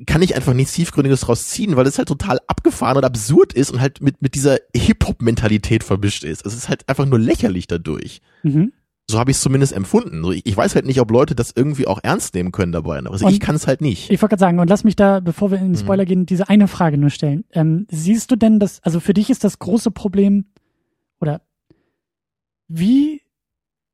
kann 0.06 0.22
ich 0.22 0.36
einfach 0.36 0.54
nichts 0.54 0.74
Tiefgründiges 0.74 1.22
draus 1.22 1.48
ziehen, 1.48 1.76
weil 1.76 1.88
es 1.88 1.98
halt 1.98 2.08
total 2.08 2.40
abgefahren 2.48 2.98
und 2.98 3.04
absurd 3.04 3.54
ist 3.54 3.72
und 3.72 3.82
halt 3.82 4.02
mit, 4.02 4.22
mit 4.22 4.36
dieser 4.36 4.58
Hip-Hop-Mentalität 4.76 5.84
vermischt 5.84 6.24
ist. 6.24 6.46
Es 6.46 6.54
ist 6.54 6.70
halt 6.70 6.88
einfach 6.88 7.06
nur 7.08 7.18
lächerlich 7.20 7.66
dadurch. 7.68 8.22
Mhm. 8.44 8.74
So 9.10 9.18
habe 9.18 9.32
ich 9.32 9.38
es 9.38 9.42
zumindest 9.42 9.72
empfunden. 9.74 10.22
So, 10.22 10.32
ich, 10.34 10.46
ich 10.46 10.56
weiß 10.56 10.76
halt 10.76 10.86
nicht, 10.86 11.00
ob 11.00 11.10
Leute 11.10 11.34
das 11.34 11.54
irgendwie 11.56 11.88
auch 11.88 12.00
ernst 12.04 12.36
nehmen 12.36 12.52
können 12.52 12.74
dabei. 12.74 13.00
Also 13.00 13.26
Und- 13.26 13.32
ich 13.34 13.40
kann 13.40 13.56
es 13.56 13.66
halt 13.66 13.82
nicht. 13.82 14.12
Ich 14.12 14.22
wollte 14.22 14.32
gerade 14.34 14.40
sagen, 14.42 14.60
und 14.60 14.68
lass 14.70 14.84
mich 14.84 14.96
da, 14.98 15.20
bevor 15.22 15.50
wir 15.50 15.58
in 15.58 15.70
Mhm. 15.70 15.74
den 15.74 15.80
Spoiler 15.80 16.06
gehen, 16.06 16.26
diese 16.28 16.48
eine 16.50 16.68
Frage 16.68 16.98
nur 16.98 17.10
stellen. 17.10 17.46
Ähm, 17.54 17.88
siehst 17.90 18.30
du 18.30 18.36
denn 18.36 18.60
das, 18.60 18.80
also 18.84 19.00
für 19.00 19.14
dich 19.16 19.30
ist 19.30 19.44
das 19.46 19.58
große 19.60 19.90
Problem, 19.92 20.46
oder 21.22 21.42
wie, 22.68 23.22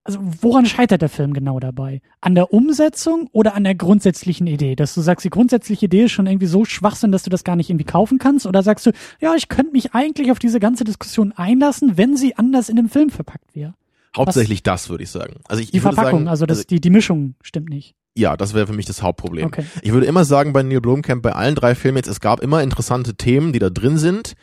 also 0.05 0.19
woran 0.41 0.65
scheitert 0.65 1.01
der 1.01 1.09
Film 1.09 1.33
genau 1.33 1.59
dabei? 1.59 2.01
An 2.19 2.35
der 2.35 2.51
Umsetzung 2.53 3.29
oder 3.31 3.55
an 3.55 3.63
der 3.63 3.75
grundsätzlichen 3.75 4.47
Idee? 4.47 4.75
Dass 4.75 4.93
du 4.95 5.01
sagst, 5.01 5.23
die 5.23 5.29
grundsätzliche 5.29 5.85
Idee 5.85 6.03
ist 6.03 6.11
schon 6.11 6.27
irgendwie 6.27 6.47
so 6.47 6.65
Schwachsinn, 6.65 7.11
dass 7.11 7.23
du 7.23 7.29
das 7.29 7.43
gar 7.43 7.55
nicht 7.55 7.69
irgendwie 7.69 7.85
kaufen 7.85 8.17
kannst? 8.17 8.45
Oder 8.45 8.63
sagst 8.63 8.85
du, 8.85 8.91
ja, 9.21 9.33
ich 9.35 9.47
könnte 9.47 9.71
mich 9.71 9.93
eigentlich 9.93 10.31
auf 10.31 10.39
diese 10.39 10.59
ganze 10.59 10.83
Diskussion 10.83 11.31
einlassen, 11.31 11.97
wenn 11.97 12.17
sie 12.17 12.35
anders 12.35 12.67
in 12.69 12.75
dem 12.75 12.89
Film 12.89 13.09
verpackt 13.09 13.55
wäre? 13.55 13.75
Hauptsächlich 14.15 14.61
das, 14.61 14.89
würde 14.89 15.03
ich 15.03 15.09
sagen. 15.09 15.35
Also 15.47 15.61
ich, 15.61 15.71
Die 15.71 15.77
ich 15.77 15.83
würde 15.83 15.95
Verpackung, 15.95 16.19
sagen, 16.19 16.27
also 16.29 16.45
das, 16.45 16.67
die, 16.67 16.79
die 16.81 16.89
Mischung 16.89 17.35
stimmt 17.41 17.69
nicht. 17.69 17.95
ja, 18.15 18.37
das 18.37 18.53
wäre 18.53 18.67
für 18.67 18.73
mich 18.73 18.85
das 18.85 19.01
Hauptproblem. 19.01 19.45
Okay. 19.47 19.65
Ich 19.81 19.91
würde 19.91 20.05
immer 20.05 20.23
sagen, 20.25 20.53
bei 20.53 20.61
Neil 20.63 20.81
Blomkamp, 20.81 21.23
bei 21.23 21.31
allen 21.31 21.55
drei 21.55 21.73
Filmen 21.75 21.97
jetzt, 21.97 22.07
es 22.07 22.19
gab 22.19 22.41
immer 22.41 22.61
interessante 22.61 23.15
Themen, 23.15 23.53
die 23.53 23.59
da 23.59 23.69
drin 23.71 23.97
sind. 23.97 24.33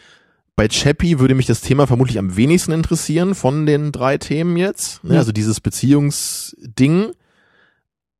Bei 0.60 0.68
Chappie 0.68 1.18
würde 1.18 1.34
mich 1.34 1.46
das 1.46 1.62
Thema 1.62 1.86
vermutlich 1.86 2.18
am 2.18 2.36
wenigsten 2.36 2.72
interessieren 2.72 3.34
von 3.34 3.64
den 3.64 3.92
drei 3.92 4.18
Themen 4.18 4.58
jetzt. 4.58 5.02
Ne? 5.02 5.14
Ja. 5.14 5.20
Also 5.20 5.32
dieses 5.32 5.58
Beziehungsding. 5.58 7.12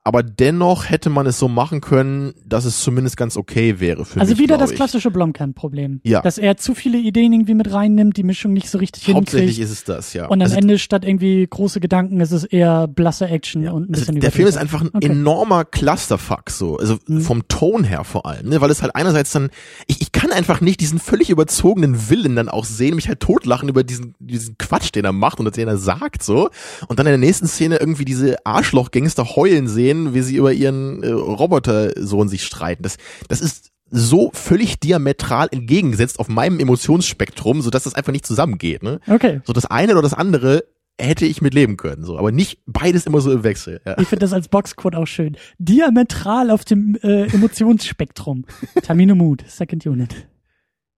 Aber 0.03 0.23
dennoch 0.23 0.89
hätte 0.89 1.11
man 1.11 1.27
es 1.27 1.39
so 1.39 1.47
machen 1.47 1.83
können, 1.83 2.33
dass 2.47 2.65
es 2.65 2.81
zumindest 2.81 3.19
ganz 3.19 3.37
okay 3.37 3.81
wäre 3.81 4.07
für 4.07 4.19
Also 4.19 4.33
mich. 4.33 4.39
wieder 4.41 4.55
glaub 4.57 4.61
das 4.61 4.71
ich. 4.71 4.77
klassische 4.77 5.11
Blomkamp-Problem. 5.11 6.01
Ja. 6.05 6.23
Dass 6.23 6.39
er 6.39 6.57
zu 6.57 6.75
viele 6.75 6.97
Ideen 6.97 7.35
irgendwie 7.35 7.53
mit 7.53 7.71
reinnimmt, 7.71 8.17
die 8.17 8.23
Mischung 8.23 8.55
nicht 8.55 8.71
so 8.71 8.79
richtig 8.79 9.07
Hauptsächlich 9.13 9.57
hinkriegt. 9.57 9.71
ist 9.73 9.79
es 9.79 9.85
das, 9.85 10.15
ja. 10.15 10.25
Und 10.27 10.41
am 10.41 10.47
Also 10.47 10.57
Ende 10.57 10.79
statt 10.79 11.05
irgendwie 11.05 11.47
große 11.49 11.81
Gedanken 11.81 12.19
ist 12.21 12.33
es 12.33 12.45
eher 12.45 12.89
blasse 12.89 13.27
Action 13.29 13.63
Ja. 13.63 13.73
und 13.73 13.91
ein 13.91 13.95
Also 13.95 14.07
bisschen 14.07 14.21
der 14.21 14.33
Film 14.33 14.49
ist 14.49 14.57
einfach 14.57 14.81
ein 14.81 14.91
Okay. 14.95 15.07
enormer 15.09 15.67
Clusterfuck, 15.67 16.49
so, 16.49 16.79
also 16.79 16.97
Mhm. 17.07 17.21
vom 17.21 17.47
Ton 17.49 17.85
her 17.85 18.05
vor 18.05 18.25
allem, 18.25 18.49
ne? 18.49 18.61
weil 18.63 18.71
es 18.71 18.81
halt 18.81 18.95
einerseits 18.97 19.33
dann, 19.33 19.51
ich, 19.87 20.01
ich 20.01 20.13
kann 20.13 20.33
einfach 20.33 20.63
nicht 20.63 20.81
diesen 20.81 20.99
völlig 20.99 21.29
überzogenen 21.29 22.09
Willen 22.09 22.37
dann 22.37 22.49
auch 22.49 22.65
sehen, 22.65 22.95
mich 22.95 23.09
halt 23.09 23.21
totlachen 23.21 23.69
über 23.69 23.85
diesen, 23.85 24.15
diesen 24.19 24.57
Quatsch, 24.57 24.95
den 24.95 25.05
er 25.05 25.13
macht 25.13 25.41
und 25.41 25.55
den 25.57 25.69
er 25.69 25.77
sagt, 25.77 26.23
so, 26.23 26.49
und 26.89 26.99
dann 26.99 27.07
in 27.07 27.11
der 27.13 27.19
nächsten 27.19 27.47
Szene 27.47 27.77
irgendwie 27.77 28.07
diese 28.07 28.37
Arschloch-Gangster 28.47 29.37
heulen 29.37 29.69
sehen, 29.69 29.90
wie 29.95 30.23
sie 30.23 30.37
über 30.37 30.53
ihren 30.53 31.03
äh, 31.03 31.11
Robotersohn 31.11 32.29
sich 32.29 32.45
streiten. 32.45 32.83
Das, 32.83 32.97
das 33.29 33.41
ist 33.41 33.71
so 33.91 34.31
völlig 34.33 34.79
diametral 34.79 35.49
entgegengesetzt 35.51 36.19
auf 36.21 36.29
meinem 36.29 36.61
Emotionsspektrum, 36.61 37.61
so 37.61 37.71
dass 37.71 37.85
das 37.85 37.95
einfach 37.95 38.13
nicht 38.13 38.27
zusammengeht, 38.27 38.83
ne? 38.83 39.01
Okay. 39.09 39.41
So 39.45 39.53
das 39.53 39.67
eine 39.67 39.93
oder 39.93 40.03
das 40.03 40.15
andere 40.15 40.65
hätte 41.01 41.27
ich 41.27 41.41
mit 41.43 41.55
leben 41.55 41.77
können, 41.77 42.05
so, 42.05 42.19
aber 42.19 42.31
nicht 42.31 42.61
beides 42.67 43.07
immer 43.07 43.21
so 43.21 43.33
im 43.33 43.43
Wechsel. 43.43 43.81
Ja. 43.85 43.99
Ich 43.99 44.09
finde 44.09 44.25
das 44.25 44.33
als 44.33 44.49
Boxquote 44.49 44.99
auch 44.99 45.07
schön. 45.07 45.37
Diametral 45.59 46.51
auf 46.51 46.65
dem 46.65 46.97
äh, 47.03 47.25
Emotionsspektrum. 47.33 48.45
Tamino 48.83 49.15
Mood, 49.15 49.45
Second 49.49 49.87
Unit. 49.87 50.29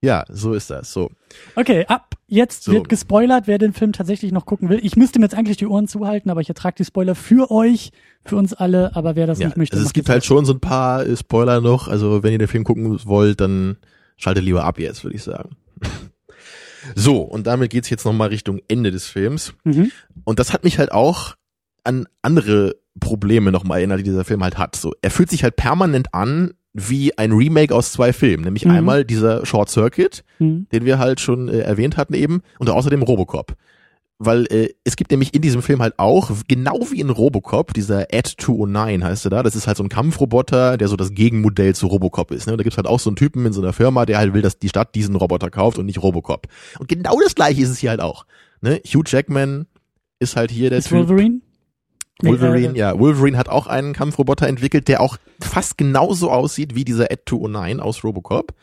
Ja, 0.01 0.25
so 0.27 0.53
ist 0.53 0.69
das. 0.69 0.91
So. 0.91 1.09
Okay, 1.55 1.85
ab 1.87 2.15
jetzt 2.33 2.63
So. 2.63 2.73
wird 2.73 2.89
gespoilert, 2.89 3.47
wer 3.47 3.57
den 3.57 3.73
Film 3.73 3.93
tatsächlich 3.93 4.31
noch 4.31 4.45
gucken 4.45 4.69
will. 4.69 4.79
Ich 4.83 4.95
müsste 4.95 5.19
mir 5.19 5.25
jetzt 5.25 5.35
eigentlich 5.35 5.57
die 5.57 5.67
Ohren 5.67 5.87
zuhalten, 5.87 6.29
aber 6.29 6.41
ich 6.41 6.49
ertrage 6.49 6.75
die 6.77 6.85
Spoiler 6.85 7.15
für 7.15 7.51
euch, 7.51 7.91
für 8.25 8.35
uns 8.35 8.53
alle, 8.53 8.95
aber 8.95 9.15
wer 9.15 9.27
das 9.27 9.39
Ja, 9.39 9.47
nicht 9.47 9.57
möchte, 9.57 9.75
also 9.75 9.85
es 9.85 9.93
gibt 9.93 10.09
halt 10.09 10.25
schon 10.25 10.45
so 10.45 10.53
ein 10.53 10.59
paar 10.59 11.05
äh, 11.05 11.15
Spoiler 11.15 11.61
noch. 11.61 11.87
Also 11.87 12.23
wenn 12.23 12.31
ihr 12.31 12.39
den 12.39 12.47
Film 12.47 12.63
gucken 12.63 12.99
wollt, 13.05 13.39
dann 13.39 13.77
schaltet 14.17 14.43
lieber 14.43 14.63
ab 14.63 14.79
jetzt, 14.79 15.03
würde 15.03 15.15
ich 15.15 15.23
sagen. 15.23 15.55
So, 16.95 17.21
und 17.21 17.47
damit 17.47 17.69
geht's 17.69 17.89
jetzt 17.89 18.03
nochmal 18.03 18.27
Richtung 18.27 18.59
Ende 18.67 18.91
des 18.91 19.07
Films. 19.07 19.53
Mhm. 19.63 19.89
Und 20.25 20.39
das 20.39 20.51
hat 20.51 20.65
mich 20.65 20.79
halt 20.79 20.91
auch 20.91 21.35
an 21.85 22.07
andere 22.21 22.75
Probleme 22.99 23.53
nochmal 23.53 23.77
erinnert, 23.77 23.99
die 23.99 24.03
dieser 24.03 24.25
Film 24.25 24.43
halt 24.43 24.57
hat. 24.57 24.75
So, 24.75 24.93
er 25.01 25.09
fühlt 25.09 25.29
sich 25.29 25.43
halt 25.43 25.55
permanent 25.55 26.13
an 26.13 26.53
wie 26.73 27.17
ein 27.17 27.31
Remake 27.31 27.73
aus 27.73 27.91
zwei 27.91 28.13
Filmen. 28.13 28.43
Nämlich 28.43 28.65
Mhm. 28.65 28.71
einmal 28.71 29.05
dieser 29.05 29.45
Short 29.45 29.69
Circuit, 29.69 30.23
Mhm. 30.39 30.67
den 30.71 30.85
wir 30.85 30.97
halt 30.99 31.19
schon 31.19 31.47
äh, 31.47 31.59
erwähnt 31.59 31.97
hatten 31.97 32.13
eben, 32.15 32.41
und 32.59 32.69
außerdem 32.69 33.03
Robocop. 33.03 33.53
Weil 34.19 34.45
äh, 34.51 34.69
es 34.83 34.95
gibt 34.95 35.11
nämlich 35.11 35.33
in 35.33 35.41
diesem 35.41 35.61
Film 35.61 35.81
halt 35.81 35.95
auch, 35.97 36.31
genau 36.47 36.79
wie 36.91 36.99
in 37.01 37.09
Robocop, 37.09 37.73
dieser 37.73 38.07
Ad 38.13 38.29
209 38.37 39.03
heißt 39.03 39.25
er 39.25 39.29
da, 39.31 39.43
das 39.43 39.55
ist 39.55 39.67
halt 39.67 39.75
so 39.77 39.83
ein 39.83 39.89
Kampfroboter, 39.89 40.77
der 40.77 40.87
so 40.87 40.95
das 40.95 41.13
Gegenmodell 41.13 41.75
zu 41.75 41.87
Robocop 41.87 42.31
ist. 42.31 42.45
Ne? 42.47 42.53
Und 42.53 42.57
da 42.59 42.63
gibt's 42.63 42.77
halt 42.77 42.87
auch 42.87 42.99
so 42.99 43.09
einen 43.09 43.17
Typen 43.17 43.45
in 43.45 43.53
so 43.53 43.61
einer 43.61 43.73
Firma, 43.73 44.05
der 44.05 44.19
halt 44.19 44.33
will, 44.33 44.41
dass 44.41 44.59
die 44.59 44.69
Stadt 44.69 44.95
diesen 44.95 45.15
Roboter 45.15 45.49
kauft 45.49 45.77
und 45.77 45.87
nicht 45.87 46.01
Robocop. 46.01 46.47
Und 46.79 46.87
genau 46.87 47.19
das 47.21 47.35
gleiche 47.35 47.61
ist 47.61 47.69
es 47.69 47.79
hier 47.79 47.89
halt 47.89 48.01
auch. 48.01 48.25
Ne? 48.61 48.79
Hugh 48.85 49.03
Jackman 49.05 49.65
ist 50.19 50.35
halt 50.37 50.51
hier 50.51 50.69
der 50.69 50.79
Ist 50.79 50.87
Typ. 50.87 50.99
Wolverine? 50.99 51.41
Wolverine, 52.21 52.75
äh, 52.75 52.77
ja. 52.77 52.99
Wolverine 52.99 53.37
hat 53.37 53.49
auch 53.49 53.67
einen 53.67 53.93
Kampfroboter 53.93 54.47
entwickelt, 54.47 54.87
der 54.87 55.01
auch 55.01 55.17
fast 55.41 55.77
genauso 55.77 56.31
aussieht 56.31 56.75
wie 56.75 56.85
dieser 56.85 57.05
Ad 57.05 57.23
209 57.27 57.79
aus 57.79 58.03
Robocop. 58.03 58.53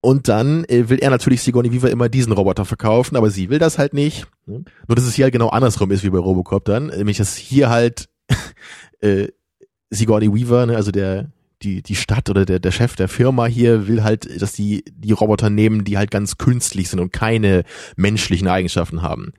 Und 0.00 0.28
dann 0.28 0.64
äh, 0.64 0.88
will 0.88 0.98
er 0.98 1.10
natürlich 1.10 1.42
Sigourney 1.42 1.72
Weaver 1.72 1.90
immer 1.90 2.08
diesen 2.08 2.32
Roboter 2.32 2.64
verkaufen, 2.64 3.16
aber 3.16 3.30
sie 3.30 3.50
will 3.50 3.58
das 3.58 3.78
halt 3.78 3.94
nicht. 3.94 4.26
Ne? 4.46 4.64
Nur 4.86 4.94
dass 4.94 5.04
es 5.04 5.14
hier 5.14 5.24
halt 5.24 5.32
genau 5.32 5.48
andersrum 5.48 5.90
ist 5.90 6.04
wie 6.04 6.10
bei 6.10 6.18
Robocop 6.18 6.64
dann. 6.64 6.86
Nämlich, 6.86 7.16
dass 7.16 7.36
hier 7.36 7.68
halt 7.68 8.08
äh, 9.00 9.28
Sigourney 9.90 10.32
Weaver, 10.32 10.66
ne, 10.66 10.76
also 10.76 10.92
der 10.92 11.32
die 11.62 11.82
die 11.82 11.96
Stadt 11.96 12.30
oder 12.30 12.44
der 12.44 12.60
der 12.60 12.70
Chef 12.70 12.94
der 12.94 13.08
Firma 13.08 13.46
hier 13.46 13.88
will 13.88 14.04
halt, 14.04 14.40
dass 14.40 14.52
die 14.52 14.84
die 14.92 15.10
Roboter 15.10 15.50
nehmen, 15.50 15.82
die 15.82 15.98
halt 15.98 16.12
ganz 16.12 16.38
künstlich 16.38 16.88
sind 16.88 17.00
und 17.00 17.12
keine 17.12 17.64
menschlichen 17.96 18.46
Eigenschaften 18.46 19.02
haben. 19.02 19.32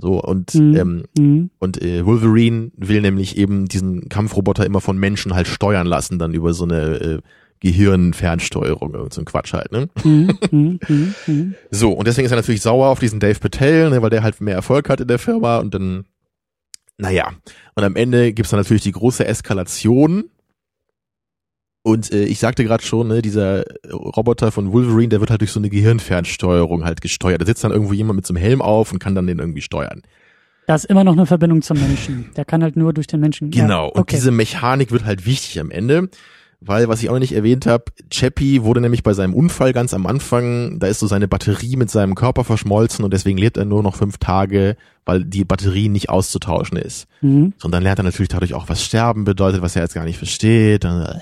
So 0.00 0.22
und 0.22 0.54
Mhm. 0.54 0.76
ähm, 0.76 1.02
Mhm. 1.18 1.50
und 1.58 1.82
äh, 1.82 2.06
Wolverine 2.06 2.70
will 2.76 3.00
nämlich 3.00 3.36
eben 3.36 3.66
diesen 3.66 4.08
Kampfroboter 4.08 4.64
immer 4.64 4.80
von 4.80 4.96
Menschen 4.96 5.34
halt 5.34 5.48
steuern 5.48 5.86
lassen, 5.88 6.18
dann 6.20 6.34
über 6.34 6.54
so 6.54 6.64
eine 6.64 6.82
äh, 7.00 7.18
Gehirnfernsteuerung, 7.60 8.94
irgend 8.94 9.12
so 9.14 9.20
ein 9.20 9.24
Quatsch 9.24 9.52
halt, 9.52 9.72
ne? 9.72 9.88
Mhm. 10.04 10.38
Mhm. 10.52 11.14
Mhm. 11.26 11.54
So, 11.70 11.90
und 11.92 12.06
deswegen 12.06 12.26
ist 12.26 12.32
er 12.32 12.36
natürlich 12.36 12.62
sauer 12.62 12.88
auf 12.88 13.00
diesen 13.00 13.18
Dave 13.20 13.38
Patel, 13.40 13.90
ne, 13.90 14.00
weil 14.02 14.10
der 14.10 14.22
halt 14.22 14.40
mehr 14.40 14.54
Erfolg 14.54 14.88
hat 14.88 15.00
in 15.00 15.08
der 15.08 15.18
Firma 15.18 15.58
und 15.58 15.74
dann, 15.74 16.04
naja, 16.98 17.32
und 17.74 17.82
am 17.84 17.96
Ende 17.96 18.32
gibt's 18.32 18.50
dann 18.50 18.60
natürlich 18.60 18.82
die 18.84 18.92
große 18.92 19.26
Eskalation. 19.26 20.24
Und 21.88 22.12
äh, 22.12 22.24
ich 22.24 22.38
sagte 22.38 22.64
gerade 22.64 22.84
schon, 22.84 23.08
ne, 23.08 23.22
dieser 23.22 23.64
Roboter 23.90 24.52
von 24.52 24.72
Wolverine, 24.72 25.08
der 25.08 25.20
wird 25.20 25.30
halt 25.30 25.40
durch 25.40 25.52
so 25.52 25.58
eine 25.58 25.70
Gehirnfernsteuerung 25.70 26.84
halt 26.84 27.00
gesteuert. 27.00 27.40
Da 27.40 27.46
sitzt 27.46 27.64
dann 27.64 27.72
irgendwo 27.72 27.94
jemand 27.94 28.16
mit 28.16 28.26
so 28.26 28.34
einem 28.34 28.42
Helm 28.42 28.60
auf 28.60 28.92
und 28.92 28.98
kann 28.98 29.14
dann 29.14 29.26
den 29.26 29.38
irgendwie 29.38 29.62
steuern. 29.62 30.02
Da 30.66 30.74
ist 30.74 30.84
immer 30.84 31.02
noch 31.02 31.14
eine 31.14 31.24
Verbindung 31.24 31.62
zum 31.62 31.80
Menschen. 31.80 32.30
Der 32.36 32.44
kann 32.44 32.62
halt 32.62 32.76
nur 32.76 32.92
durch 32.92 33.06
den 33.06 33.20
Menschen. 33.20 33.50
Genau, 33.50 33.86
Ja, 33.86 33.92
und 33.92 34.00
okay. 34.02 34.16
diese 34.16 34.30
Mechanik 34.30 34.92
wird 34.92 35.06
halt 35.06 35.24
wichtig 35.24 35.58
am 35.60 35.70
Ende, 35.70 36.10
weil, 36.60 36.88
was 36.88 37.02
ich 37.02 37.08
auch 37.08 37.14
noch 37.14 37.20
nicht 37.20 37.34
erwähnt 37.34 37.66
habe, 37.66 37.84
Chappie 38.10 38.62
wurde 38.62 38.80
nämlich 38.80 39.04
bei 39.04 39.12
seinem 39.12 39.34
Unfall 39.34 39.72
ganz 39.72 39.94
am 39.94 40.06
Anfang, 40.06 40.80
da 40.80 40.88
ist 40.88 40.98
so 40.98 41.06
seine 41.06 41.28
Batterie 41.28 41.76
mit 41.76 41.90
seinem 41.90 42.16
Körper 42.16 42.42
verschmolzen 42.42 43.04
und 43.04 43.12
deswegen 43.12 43.38
lebt 43.38 43.56
er 43.56 43.64
nur 43.64 43.82
noch 43.82 43.94
fünf 43.94 44.18
Tage, 44.18 44.76
weil 45.04 45.24
die 45.24 45.44
Batterie 45.44 45.88
nicht 45.88 46.10
auszutauschen 46.10 46.76
ist. 46.76 47.06
Mhm. 47.20 47.52
Und 47.62 47.72
dann 47.72 47.82
lernt 47.82 48.00
er 48.00 48.04
natürlich 48.04 48.28
dadurch 48.28 48.54
auch, 48.54 48.68
was 48.68 48.82
Sterben 48.82 49.24
bedeutet, 49.24 49.62
was 49.62 49.76
er 49.76 49.82
jetzt 49.82 49.94
gar 49.94 50.04
nicht 50.04 50.18
versteht. 50.18 50.84
Äh, 50.84 51.14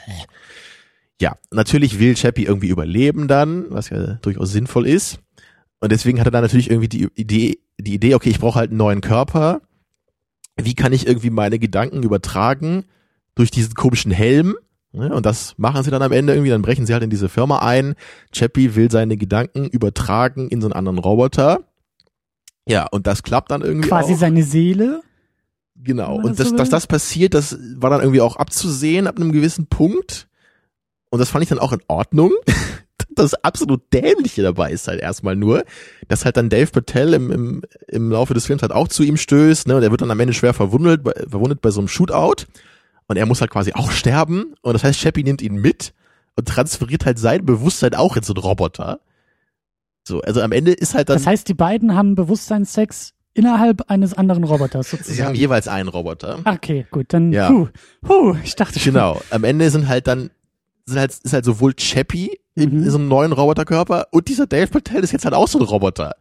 Ja, 1.20 1.36
natürlich 1.50 1.98
will 1.98 2.14
Chappie 2.14 2.44
irgendwie 2.44 2.68
überleben 2.68 3.28
dann, 3.28 3.66
was 3.70 3.90
ja 3.90 4.14
durchaus 4.22 4.52
sinnvoll 4.52 4.86
ist. 4.86 5.18
Und 5.80 5.92
deswegen 5.92 6.18
hat 6.18 6.26
er 6.26 6.30
dann 6.30 6.42
natürlich 6.42 6.70
irgendwie 6.70 6.88
die 6.88 7.08
Idee, 7.14 7.58
die 7.78 7.94
Idee, 7.94 8.14
okay, 8.14 8.30
ich 8.30 8.38
brauche 8.38 8.58
halt 8.58 8.70
einen 8.70 8.78
neuen 8.78 9.00
Körper. 9.00 9.60
Wie 10.56 10.74
kann 10.74 10.92
ich 10.92 11.06
irgendwie 11.06 11.30
meine 11.30 11.58
Gedanken 11.58 12.02
übertragen 12.02 12.84
durch 13.34 13.50
diesen 13.50 13.74
komischen 13.74 14.10
Helm? 14.10 14.56
Ne? 14.96 15.14
Und 15.14 15.26
das 15.26 15.54
machen 15.58 15.82
sie 15.82 15.90
dann 15.90 16.02
am 16.02 16.12
Ende 16.12 16.32
irgendwie, 16.32 16.50
dann 16.50 16.62
brechen 16.62 16.86
sie 16.86 16.94
halt 16.94 17.02
in 17.02 17.10
diese 17.10 17.28
Firma 17.28 17.58
ein. 17.58 17.94
Chappie 18.32 18.74
will 18.74 18.90
seine 18.90 19.16
Gedanken 19.16 19.66
übertragen 19.66 20.48
in 20.48 20.60
so 20.62 20.66
einen 20.66 20.72
anderen 20.72 20.98
Roboter. 20.98 21.60
Ja, 22.66 22.86
und 22.90 23.06
das 23.06 23.22
klappt 23.22 23.50
dann 23.50 23.62
irgendwie 23.62 23.88
Quasi 23.88 24.14
auch. 24.14 24.18
seine 24.18 24.42
Seele. 24.42 25.02
Genau. 25.76 26.16
Und 26.16 26.40
das 26.40 26.48
so 26.48 26.56
dass 26.56 26.70
das 26.70 26.86
passiert, 26.86 27.34
das 27.34 27.58
war 27.76 27.90
dann 27.90 28.00
irgendwie 28.00 28.22
auch 28.22 28.36
abzusehen 28.36 29.06
ab 29.06 29.16
einem 29.16 29.32
gewissen 29.32 29.66
Punkt. 29.66 30.28
Und 31.10 31.18
das 31.18 31.28
fand 31.28 31.42
ich 31.42 31.50
dann 31.50 31.58
auch 31.58 31.72
in 31.72 31.82
Ordnung. 31.88 32.32
Das 33.14 33.32
absolut 33.32 33.80
Dämliche 33.94 34.42
dabei 34.42 34.70
ist 34.72 34.88
halt 34.88 35.00
erstmal 35.00 35.36
nur, 35.36 35.64
dass 36.06 36.26
halt 36.26 36.36
dann 36.36 36.50
Dave 36.50 36.70
Patel 36.70 37.14
im, 37.14 37.30
im, 37.30 37.62
im 37.88 38.10
Laufe 38.10 38.34
des 38.34 38.44
Films 38.44 38.60
halt 38.60 38.72
auch 38.72 38.88
zu 38.88 39.02
ihm 39.04 39.16
stößt, 39.16 39.68
ne, 39.68 39.76
und 39.76 39.82
er 39.82 39.90
wird 39.90 40.02
dann 40.02 40.10
am 40.10 40.20
Ende 40.20 40.34
schwer 40.34 40.52
verwundet, 40.52 41.02
bei, 41.02 41.12
verwundet 41.26 41.62
bei 41.62 41.70
so 41.70 41.80
einem 41.80 41.88
Shootout. 41.88 42.44
Und 43.08 43.16
er 43.16 43.26
muss 43.26 43.40
halt 43.40 43.50
quasi 43.50 43.72
auch 43.74 43.90
sterben. 43.90 44.54
Und 44.62 44.72
das 44.74 44.82
heißt, 44.84 44.98
Chappie 45.00 45.22
nimmt 45.22 45.42
ihn 45.42 45.54
mit 45.54 45.92
und 46.34 46.48
transferiert 46.48 47.06
halt 47.06 47.18
sein 47.18 47.44
Bewusstsein 47.46 47.94
auch 47.94 48.16
in 48.16 48.22
so 48.22 48.32
einen 48.34 48.42
Roboter. 48.42 49.00
So, 50.04 50.20
also 50.20 50.40
am 50.42 50.52
Ende 50.52 50.72
ist 50.72 50.94
halt 50.94 51.08
dann, 51.08 51.16
Das 51.16 51.26
heißt, 51.26 51.48
die 51.48 51.54
beiden 51.54 51.94
haben 51.94 52.14
Bewusstseinssex 52.14 53.12
innerhalb 53.34 53.90
eines 53.90 54.14
anderen 54.14 54.44
Roboters 54.44 54.90
sie 54.90 54.96
haben 54.96 55.04
sozusagen. 55.04 55.34
jeweils 55.34 55.68
einen 55.68 55.88
Roboter. 55.88 56.38
Okay, 56.44 56.86
gut, 56.90 57.06
dann 57.12 57.32
Ja. 57.32 57.50
puh, 57.50 57.68
puh, 58.02 58.36
ich 58.44 58.54
dachte 58.56 58.78
schon. 58.78 58.94
Genau. 58.94 59.20
Am 59.30 59.44
Ende 59.44 59.70
sind 59.70 59.88
halt 59.88 60.06
dann 60.06 60.30
sind 60.86 60.98
halt, 61.00 61.10
ist 61.22 61.32
halt 61.32 61.44
sowohl 61.44 61.74
Chappie 61.74 62.38
in, 62.54 62.70
Mhm. 62.70 62.82
in 62.84 62.90
so 62.90 62.98
einem 62.98 63.08
neuen 63.08 63.32
Roboterkörper 63.32 64.06
und 64.12 64.28
dieser 64.28 64.46
Dave 64.46 64.68
Patel 64.68 65.02
ist 65.02 65.12
jetzt 65.12 65.24
halt 65.24 65.34
auch 65.34 65.48
so 65.48 65.58
ein 65.58 65.64
Roboter. 65.64 66.14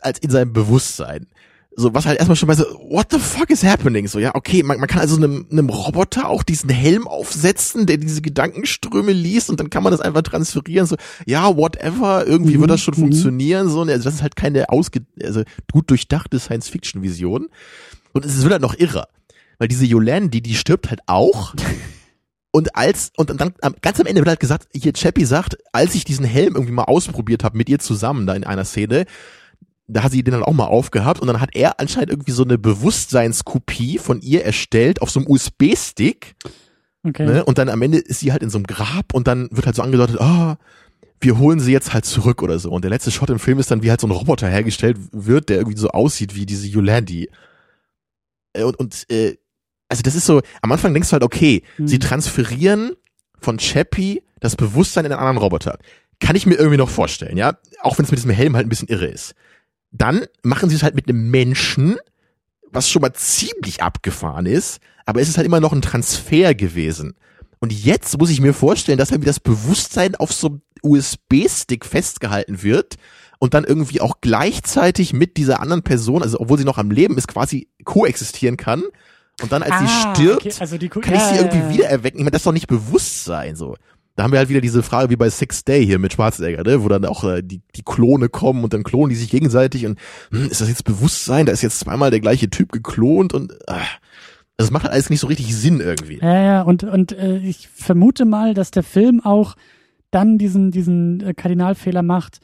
Als 0.00 0.18
in 0.20 0.30
seinem 0.30 0.52
Bewusstsein. 0.52 1.26
So, 1.74 1.94
was 1.94 2.04
halt 2.04 2.18
erstmal 2.18 2.36
schon 2.36 2.48
mal 2.48 2.56
so, 2.56 2.64
what 2.88 3.06
the 3.10 3.18
fuck 3.18 3.48
is 3.48 3.64
happening? 3.64 4.06
So, 4.06 4.18
ja, 4.18 4.34
okay, 4.34 4.62
man, 4.62 4.78
man 4.78 4.88
kann 4.88 5.00
also 5.00 5.16
einem, 5.16 5.46
einem 5.50 5.70
Roboter 5.70 6.28
auch 6.28 6.42
diesen 6.42 6.68
Helm 6.68 7.08
aufsetzen, 7.08 7.86
der 7.86 7.96
diese 7.96 8.20
Gedankenströme 8.20 9.12
liest 9.12 9.48
und 9.48 9.58
dann 9.58 9.70
kann 9.70 9.82
man 9.82 9.90
das 9.90 10.00
einfach 10.00 10.22
transferieren. 10.22 10.86
So, 10.86 10.96
ja, 11.24 11.56
whatever, 11.56 12.26
irgendwie 12.26 12.56
Mhm, 12.56 12.60
wird 12.60 12.70
das 12.70 12.80
schon 12.82 12.94
mhm. 12.96 13.00
funktionieren. 13.00 13.68
So, 13.68 13.80
also 13.82 14.04
das 14.04 14.14
ist 14.14 14.22
halt 14.22 14.36
keine 14.36 14.68
ausge, 14.68 15.00
also 15.22 15.42
gut 15.72 15.88
durchdachte 15.90 16.38
Science-Fiction-Vision. 16.38 17.48
Und 18.12 18.24
es 18.24 18.42
wird 18.42 18.52
halt 18.52 18.62
noch 18.62 18.74
irrer. 18.74 19.08
Weil 19.58 19.68
diese 19.68 19.86
Yolandi, 19.86 20.42
die 20.42 20.54
stirbt 20.54 20.90
halt 20.90 21.00
auch. 21.06 21.54
Und 22.54 22.76
als, 22.76 23.12
und 23.16 23.30
dann 23.40 23.54
ganz 23.80 23.98
am 23.98 24.04
Ende 24.04 24.20
wird 24.20 24.28
halt 24.28 24.38
gesagt, 24.38 24.68
hier 24.74 24.92
Chappie 24.92 25.24
sagt, 25.24 25.56
als 25.72 25.94
ich 25.94 26.04
diesen 26.04 26.26
Helm 26.26 26.54
irgendwie 26.54 26.74
mal 26.74 26.84
ausprobiert 26.84 27.44
habe 27.44 27.56
mit 27.56 27.70
ihr 27.70 27.78
zusammen 27.78 28.26
da 28.26 28.34
in 28.34 28.44
einer 28.44 28.66
Szene, 28.66 29.06
da 29.92 30.02
hat 30.02 30.12
sie 30.12 30.22
den 30.22 30.32
dann 30.32 30.42
auch 30.42 30.52
mal 30.52 30.66
aufgehabt 30.66 31.20
und 31.20 31.26
dann 31.26 31.40
hat 31.40 31.50
er 31.54 31.80
anscheinend 31.80 32.10
irgendwie 32.10 32.32
so 32.32 32.44
eine 32.44 32.58
Bewusstseinskopie 32.58 33.98
von 33.98 34.20
ihr 34.20 34.44
erstellt 34.44 35.02
auf 35.02 35.10
so 35.10 35.20
einem 35.20 35.28
USB-Stick. 35.30 36.34
Okay. 37.04 37.26
Ne? 37.26 37.44
Und 37.44 37.58
dann 37.58 37.68
am 37.68 37.82
Ende 37.82 37.98
ist 37.98 38.20
sie 38.20 38.32
halt 38.32 38.42
in 38.42 38.50
so 38.50 38.58
einem 38.58 38.66
Grab 38.66 39.12
und 39.14 39.26
dann 39.26 39.48
wird 39.50 39.66
halt 39.66 39.76
so 39.76 39.82
angedeutet, 39.82 40.20
ah, 40.20 40.56
wir 41.20 41.38
holen 41.38 41.60
sie 41.60 41.72
jetzt 41.72 41.92
halt 41.94 42.04
zurück 42.04 42.42
oder 42.42 42.58
so. 42.58 42.70
Und 42.70 42.82
der 42.82 42.90
letzte 42.90 43.10
Shot 43.10 43.30
im 43.30 43.38
Film 43.38 43.58
ist 43.58 43.70
dann, 43.70 43.82
wie 43.82 43.90
halt 43.90 44.00
so 44.00 44.06
ein 44.06 44.12
Roboter 44.12 44.48
hergestellt 44.48 44.96
wird, 45.12 45.48
der 45.48 45.58
irgendwie 45.58 45.78
so 45.78 45.88
aussieht 45.90 46.34
wie 46.34 46.46
diese 46.46 46.66
Yolandi. 46.66 47.28
Äh, 48.52 48.62
Und, 48.64 48.78
und 48.78 49.10
äh, 49.10 49.36
also 49.88 50.02
das 50.02 50.14
ist 50.14 50.26
so, 50.26 50.40
am 50.62 50.72
Anfang 50.72 50.92
denkst 50.94 51.10
du 51.10 51.12
halt, 51.12 51.22
okay, 51.22 51.62
Hm. 51.76 51.86
sie 51.88 51.98
transferieren 51.98 52.92
von 53.40 53.58
Chappie 53.58 54.22
das 54.40 54.56
Bewusstsein 54.56 55.04
in 55.04 55.12
einen 55.12 55.20
anderen 55.20 55.38
Roboter. 55.38 55.78
Kann 56.20 56.36
ich 56.36 56.46
mir 56.46 56.54
irgendwie 56.54 56.78
noch 56.78 56.88
vorstellen, 56.88 57.36
ja? 57.36 57.58
Auch 57.80 57.98
wenn 57.98 58.04
es 58.04 58.10
mit 58.10 58.18
diesem 58.18 58.30
Helm 58.30 58.54
halt 58.56 58.66
ein 58.66 58.68
bisschen 58.68 58.88
irre 58.88 59.06
ist. 59.06 59.34
Dann 59.92 60.24
machen 60.42 60.68
sie 60.68 60.76
es 60.76 60.82
halt 60.82 60.94
mit 60.94 61.08
einem 61.08 61.30
Menschen, 61.30 61.96
was 62.70 62.88
schon 62.88 63.02
mal 63.02 63.12
ziemlich 63.12 63.82
abgefahren 63.82 64.46
ist, 64.46 64.80
aber 65.06 65.20
es 65.20 65.28
ist 65.28 65.36
halt 65.36 65.46
immer 65.46 65.60
noch 65.60 65.72
ein 65.72 65.82
Transfer 65.82 66.54
gewesen. 66.54 67.14
Und 67.60 67.72
jetzt 67.72 68.18
muss 68.18 68.30
ich 68.30 68.40
mir 68.40 68.54
vorstellen, 68.54 68.98
dass 68.98 69.10
irgendwie 69.10 69.28
das 69.28 69.40
Bewusstsein 69.40 70.16
auf 70.16 70.32
so 70.32 70.48
einem 70.48 70.62
USB-Stick 70.82 71.84
festgehalten 71.84 72.62
wird 72.62 72.96
und 73.38 73.54
dann 73.54 73.64
irgendwie 73.64 74.00
auch 74.00 74.20
gleichzeitig 74.20 75.12
mit 75.12 75.36
dieser 75.36 75.60
anderen 75.60 75.82
Person, 75.82 76.22
also 76.22 76.40
obwohl 76.40 76.58
sie 76.58 76.64
noch 76.64 76.78
am 76.78 76.90
Leben 76.90 77.16
ist, 77.18 77.28
quasi 77.28 77.68
koexistieren 77.84 78.56
kann. 78.56 78.82
Und 79.40 79.52
dann, 79.52 79.62
als 79.62 79.78
sie 79.78 79.84
Ah, 79.86 80.14
stirbt, 80.14 80.46
okay, 80.46 80.54
also 80.58 80.76
kann 80.76 81.14
ich 81.14 81.20
ja, 81.20 81.28
sie 81.28 81.34
ja, 81.36 81.42
irgendwie 81.42 81.58
ja. 81.58 81.70
wieder 81.70 81.88
erwecken. 81.88 82.18
Ich 82.18 82.24
meine, 82.24 82.32
das 82.32 82.40
ist 82.40 82.46
doch 82.46 82.52
nicht 82.52 82.66
Bewusstsein 82.66 83.56
so. 83.56 83.76
Da 84.14 84.24
haben 84.24 84.32
wir 84.32 84.38
halt 84.38 84.48
wieder 84.48 84.60
diese 84.60 84.82
Frage 84.82 85.10
wie 85.10 85.16
bei 85.16 85.30
Six 85.30 85.64
Day 85.64 85.84
hier 85.84 85.98
mit 85.98 86.12
Schwarzenegger, 86.12 86.64
ne? 86.64 86.82
wo 86.82 86.88
dann 86.88 87.04
auch 87.06 87.24
äh, 87.24 87.42
die, 87.42 87.62
die 87.74 87.82
Klone 87.82 88.28
kommen 88.28 88.62
und 88.62 88.74
dann 88.74 88.82
klonen 88.82 89.10
die 89.10 89.16
sich 89.16 89.30
gegenseitig 89.30 89.86
und 89.86 89.98
hm, 90.30 90.50
ist 90.50 90.60
das 90.60 90.68
jetzt 90.68 90.84
Bewusstsein? 90.84 91.46
Da 91.46 91.52
ist 91.52 91.62
jetzt 91.62 91.80
zweimal 91.80 92.10
der 92.10 92.20
gleiche 92.20 92.50
Typ 92.50 92.72
geklont 92.72 93.32
und 93.32 93.52
äh, 93.68 93.80
das 94.56 94.70
macht 94.70 94.84
halt 94.84 94.92
alles 94.92 95.10
nicht 95.10 95.20
so 95.20 95.26
richtig 95.26 95.56
Sinn 95.56 95.80
irgendwie. 95.80 96.18
Ja, 96.20 96.42
ja, 96.42 96.62
und, 96.62 96.84
und 96.84 97.12
äh, 97.12 97.38
ich 97.38 97.68
vermute 97.68 98.24
mal, 98.24 98.54
dass 98.54 98.70
der 98.70 98.82
Film 98.82 99.20
auch 99.24 99.56
dann 100.10 100.38
diesen, 100.38 100.70
diesen 100.70 101.20
äh, 101.20 101.34
Kardinalfehler 101.34 102.02
macht, 102.02 102.40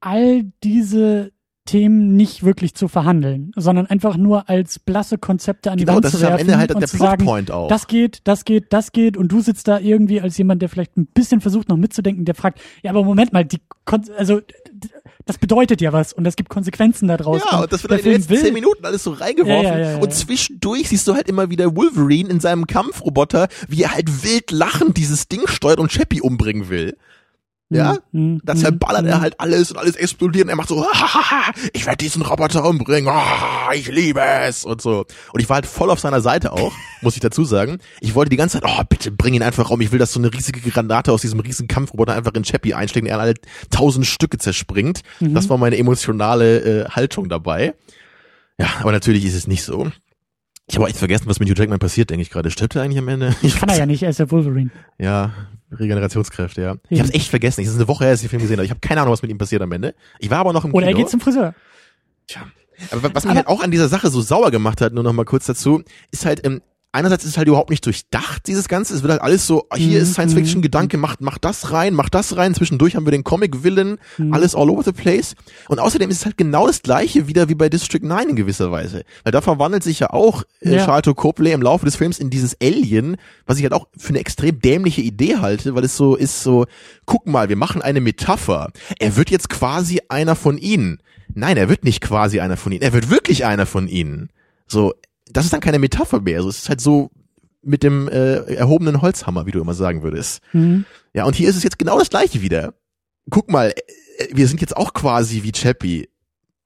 all 0.00 0.44
diese 0.62 1.32
Themen 1.66 2.16
nicht 2.16 2.44
wirklich 2.44 2.74
zu 2.74 2.88
verhandeln, 2.88 3.52
sondern 3.56 3.86
einfach 3.86 4.16
nur 4.16 4.48
als 4.48 4.78
blasse 4.78 5.18
Konzepte 5.18 5.70
an 5.70 5.78
die 5.78 5.84
Genau, 5.84 5.96
Wand 5.96 6.06
das 6.06 6.12
zu 6.12 6.18
ist 6.18 6.24
am 6.24 6.30
werfen 6.30 6.40
Ende 6.40 6.58
halt 6.58 6.74
und 6.74 6.80
der 6.80 6.88
sagen, 6.88 7.24
Plotpoint 7.24 7.50
auch. 7.50 7.68
das 7.68 7.86
geht, 7.86 8.20
das 8.24 8.44
geht, 8.44 8.72
das 8.72 8.92
geht 8.92 9.16
und 9.16 9.30
du 9.30 9.40
sitzt 9.40 9.68
da 9.68 9.78
irgendwie 9.78 10.20
als 10.20 10.38
jemand, 10.38 10.62
der 10.62 10.68
vielleicht 10.68 10.96
ein 10.96 11.06
bisschen 11.06 11.40
versucht 11.40 11.68
noch 11.68 11.76
mitzudenken, 11.76 12.24
der 12.24 12.34
fragt, 12.34 12.60
ja, 12.82 12.90
aber 12.90 13.04
Moment 13.04 13.32
mal, 13.32 13.44
die 13.44 13.60
Kon 13.84 14.02
also 14.16 14.40
das 15.26 15.38
bedeutet 15.38 15.80
ja 15.80 15.92
was 15.92 16.12
und 16.12 16.24
das 16.24 16.36
gibt 16.36 16.48
Konsequenzen 16.48 17.08
daraus. 17.08 17.42
Ja, 17.50 17.62
und 17.62 17.72
das 17.72 17.82
wird 17.82 17.92
dann 17.92 17.98
in 17.98 18.04
den 18.04 18.12
letzten 18.12 18.36
zehn 18.36 18.54
Minuten 18.54 18.84
alles 18.84 19.02
so 19.02 19.12
reingeworfen. 19.12 19.64
Ja, 19.64 19.78
ja, 19.78 19.90
ja. 19.92 19.96
Und 19.98 20.14
zwischendurch 20.14 20.88
siehst 20.88 21.06
du 21.08 21.14
halt 21.14 21.28
immer 21.28 21.50
wieder 21.50 21.74
Wolverine 21.76 22.28
in 22.30 22.38
seinem 22.38 22.66
Kampfroboter, 22.66 23.48
wie 23.68 23.82
er 23.82 23.94
halt 23.94 24.24
wild 24.24 24.52
lachend 24.52 24.96
dieses 24.96 25.26
Ding 25.26 25.46
steuert 25.46 25.80
und 25.80 25.90
Chappie 25.90 26.20
umbringen 26.20 26.68
will. 26.68 26.96
Ja? 27.68 27.98
Hm, 28.12 28.40
Da 28.44 28.52
hm, 28.52 28.60
zerballert 28.60 29.02
hm. 29.02 29.08
er 29.08 29.20
halt 29.20 29.40
alles 29.40 29.72
und 29.72 29.78
alles 29.78 29.96
explodiert 29.96 30.44
und 30.44 30.50
er 30.50 30.56
macht 30.56 30.68
so, 30.68 30.86
Hahaha, 30.86 31.52
ich 31.72 31.84
werde 31.84 31.98
diesen 31.98 32.22
Roboter 32.22 32.64
umbringen, 32.64 33.08
ah, 33.12 33.72
ich 33.74 33.88
liebe 33.88 34.20
es 34.20 34.64
und 34.64 34.80
so. 34.80 35.04
Und 35.32 35.40
ich 35.40 35.48
war 35.48 35.56
halt 35.56 35.66
voll 35.66 35.90
auf 35.90 35.98
seiner 35.98 36.20
Seite 36.20 36.52
auch, 36.52 36.72
muss 37.02 37.14
ich 37.14 37.20
dazu 37.20 37.44
sagen. 37.44 37.78
Ich 38.00 38.14
wollte 38.14 38.30
die 38.30 38.36
ganze 38.36 38.60
Zeit, 38.60 38.70
oh, 38.70 38.82
bitte 38.88 39.10
bring 39.10 39.34
ihn 39.34 39.42
einfach 39.42 39.70
um, 39.70 39.80
ich 39.80 39.90
will, 39.90 39.98
dass 39.98 40.12
so 40.12 40.20
eine 40.20 40.32
riesige 40.32 40.60
Granate 40.70 41.10
aus 41.10 41.22
diesem 41.22 41.40
riesigen 41.40 41.68
Kampfroboter 41.68 42.14
einfach 42.14 42.34
in 42.34 42.44
Chappie 42.44 42.74
einschlägt 42.74 43.04
und 43.04 43.10
er 43.10 43.18
alle 43.18 43.34
tausend 43.70 44.06
Stücke 44.06 44.38
zerspringt. 44.38 45.00
Mhm. 45.18 45.34
Das 45.34 45.48
war 45.48 45.58
meine 45.58 45.76
emotionale 45.76 46.84
äh, 46.84 46.88
Haltung 46.88 47.28
dabei. 47.28 47.74
Ja, 48.58 48.68
aber 48.80 48.92
natürlich 48.92 49.24
ist 49.24 49.34
es 49.34 49.46
nicht 49.46 49.64
so. 49.64 49.90
Ich 50.68 50.74
habe 50.74 50.84
auch 50.84 50.88
echt 50.88 50.98
vergessen, 50.98 51.26
was 51.26 51.38
mit 51.38 51.48
Hugh 51.48 51.56
Jackman 51.58 51.78
passiert, 51.78 52.10
denke 52.10 52.22
ich 52.22 52.30
gerade. 52.30 52.50
Stirbt 52.50 52.74
er 52.76 52.82
eigentlich 52.82 52.98
am 52.98 53.08
Ende? 53.08 53.34
Ich 53.42 53.56
Kann 53.58 53.68
er 53.68 53.76
ja 53.78 53.86
nicht, 53.86 54.02
er 54.02 54.10
ist 54.10 54.18
ja 54.18 54.30
Wolverine. 54.30 54.70
ja, 54.98 55.32
Regenerationskräfte, 55.70 56.60
ja. 56.62 56.76
Ich 56.88 56.98
habe 57.00 57.08
es 57.08 57.14
echt 57.14 57.28
vergessen. 57.28 57.60
Es 57.62 57.68
ist 57.68 57.76
eine 57.76 57.88
Woche 57.88 58.04
her, 58.04 58.12
dass 58.12 58.20
ich 58.20 58.26
den 58.26 58.30
Film 58.30 58.42
gesehen 58.42 58.56
habe. 58.58 58.64
Ich 58.64 58.70
habe 58.70 58.80
keine 58.80 59.00
Ahnung, 59.00 59.12
was 59.12 59.22
mit 59.22 59.30
ihm 59.30 59.38
passiert 59.38 59.62
am 59.62 59.72
Ende. 59.72 59.94
Ich 60.18 60.30
war 60.30 60.38
aber 60.38 60.52
noch 60.52 60.64
im 60.64 60.72
Oder 60.74 60.86
er 60.86 60.92
Kino. 60.92 61.04
geht 61.04 61.10
zum 61.10 61.20
Friseur. 61.20 61.54
Tja. 62.26 62.42
Aber 62.90 63.02
wa- 63.04 63.10
was 63.14 63.24
mich 63.24 63.30
Aber- 63.30 63.38
halt 63.38 63.46
auch 63.48 63.62
an 63.62 63.70
dieser 63.70 63.88
Sache 63.88 64.10
so 64.10 64.20
sauer 64.20 64.50
gemacht 64.50 64.80
hat, 64.80 64.92
nur 64.92 65.02
noch 65.04 65.12
mal 65.12 65.24
kurz 65.24 65.46
dazu, 65.46 65.82
ist 66.10 66.26
halt, 66.26 66.44
ähm, 66.44 66.60
einerseits 66.96 67.24
ist 67.24 67.30
es 67.30 67.36
halt 67.38 67.46
überhaupt 67.48 67.70
nicht 67.70 67.84
durchdacht, 67.86 68.46
dieses 68.46 68.68
Ganze. 68.68 68.94
Es 68.94 69.02
wird 69.02 69.12
halt 69.12 69.22
alles 69.22 69.46
so, 69.46 69.66
ah, 69.70 69.76
hier 69.76 69.98
Mhm, 69.98 70.02
ist 70.02 70.12
Science-Fiction-Gedanke, 70.14 70.96
macht, 70.96 71.20
macht 71.20 71.44
das 71.44 71.72
rein, 71.72 71.94
macht 71.94 72.14
das 72.14 72.36
rein. 72.36 72.54
Zwischendurch 72.54 72.96
haben 72.96 73.06
wir 73.06 73.12
den 73.12 73.22
Comic-Villain, 73.24 73.98
Mhm. 74.18 74.32
alles 74.34 74.54
all 74.54 74.68
over 74.70 74.82
the 74.82 74.92
place. 74.92 75.34
Und 75.68 75.78
außerdem 75.78 76.10
ist 76.10 76.18
es 76.18 76.24
halt 76.24 76.36
genau 76.36 76.66
das 76.66 76.82
gleiche 76.82 77.28
wieder 77.28 77.48
wie 77.48 77.54
bei 77.54 77.68
District 77.68 78.00
9 78.02 78.30
in 78.30 78.36
gewisser 78.36 78.70
Weise. 78.72 79.04
Weil 79.22 79.32
da 79.32 79.40
verwandelt 79.40 79.82
sich 79.82 80.00
ja 80.00 80.10
auch 80.10 80.42
äh, 80.60 80.74
Ja. 80.76 80.84
Charlton 80.84 81.14
Copley 81.14 81.52
im 81.52 81.62
Laufe 81.62 81.84
des 81.84 81.96
Films 81.96 82.18
in 82.18 82.30
dieses 82.30 82.56
Alien, 82.60 83.16
was 83.46 83.58
ich 83.58 83.62
halt 83.62 83.72
auch 83.72 83.86
für 83.96 84.08
eine 84.10 84.18
extrem 84.20 84.58
dämliche 84.60 85.02
Idee 85.02 85.36
halte, 85.36 85.74
weil 85.74 85.84
es 85.84 85.96
so 85.96 86.16
ist 86.16 86.42
so, 86.42 86.66
guck 87.04 87.26
mal, 87.26 87.48
wir 87.48 87.56
machen 87.56 87.82
eine 87.82 88.00
Metapher. 88.00 88.70
Er 88.98 89.16
wird 89.16 89.30
jetzt 89.30 89.48
quasi 89.48 90.00
einer 90.08 90.34
von 90.36 90.58
ihnen. 90.58 90.98
Nein, 91.34 91.56
er 91.56 91.68
wird 91.68 91.84
nicht 91.84 92.00
quasi 92.00 92.40
einer 92.40 92.56
von 92.56 92.72
ihnen. 92.72 92.82
Er 92.82 92.92
wird 92.92 93.10
wirklich 93.10 93.44
einer 93.44 93.66
von 93.66 93.88
ihnen. 93.88 94.30
So, 94.68 94.94
das 95.30 95.44
ist 95.44 95.52
dann 95.52 95.60
keine 95.60 95.78
Metapher 95.78 96.20
mehr. 96.20 96.42
So, 96.42 96.48
es 96.48 96.58
ist 96.58 96.68
halt 96.68 96.80
so 96.80 97.10
mit 97.62 97.82
dem 97.82 98.08
äh, 98.08 98.54
erhobenen 98.54 99.02
Holzhammer, 99.02 99.46
wie 99.46 99.50
du 99.50 99.60
immer 99.60 99.74
sagen 99.74 100.02
würdest. 100.02 100.40
Mhm. 100.52 100.84
Ja, 101.14 101.24
und 101.24 101.34
hier 101.34 101.48
ist 101.48 101.56
es 101.56 101.64
jetzt 101.64 101.78
genau 101.78 101.98
das 101.98 102.10
gleiche 102.10 102.40
wieder. 102.42 102.74
Guck 103.30 103.50
mal, 103.50 103.70
äh, 103.70 104.28
wir 104.32 104.46
sind 104.46 104.60
jetzt 104.60 104.76
auch 104.76 104.94
quasi 104.94 105.42
wie 105.42 105.52
Chappie, 105.52 106.08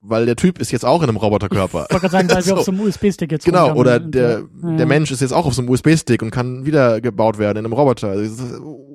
weil 0.02 0.24
der 0.26 0.36
Typ 0.36 0.58
ist 0.58 0.70
jetzt 0.72 0.84
auch 0.84 1.02
in 1.02 1.08
einem 1.08 1.16
Roboterkörper. 1.18 1.86
Ich 1.88 1.94
wollte 1.94 2.08
gerade 2.08 2.12
sagen, 2.12 2.28
weil 2.30 2.36
wir 2.36 2.42
So. 2.42 2.56
auf 2.56 2.64
so 2.64 2.72
einem 2.72 2.80
USB-Stick 2.80 3.30
jetzt 3.32 3.44
Genau, 3.44 3.74
oder 3.74 4.00
der, 4.00 4.42
ja. 4.62 4.76
der 4.76 4.86
Mensch 4.86 5.10
ist 5.10 5.20
jetzt 5.20 5.32
auch 5.32 5.46
auf 5.46 5.54
so 5.54 5.62
einem 5.62 5.70
USB-Stick 5.70 6.22
und 6.22 6.30
kann 6.30 6.64
wieder 6.64 7.00
gebaut 7.00 7.38
werden 7.38 7.58
in 7.58 7.64
einem 7.66 7.72
Roboter. 7.74 8.14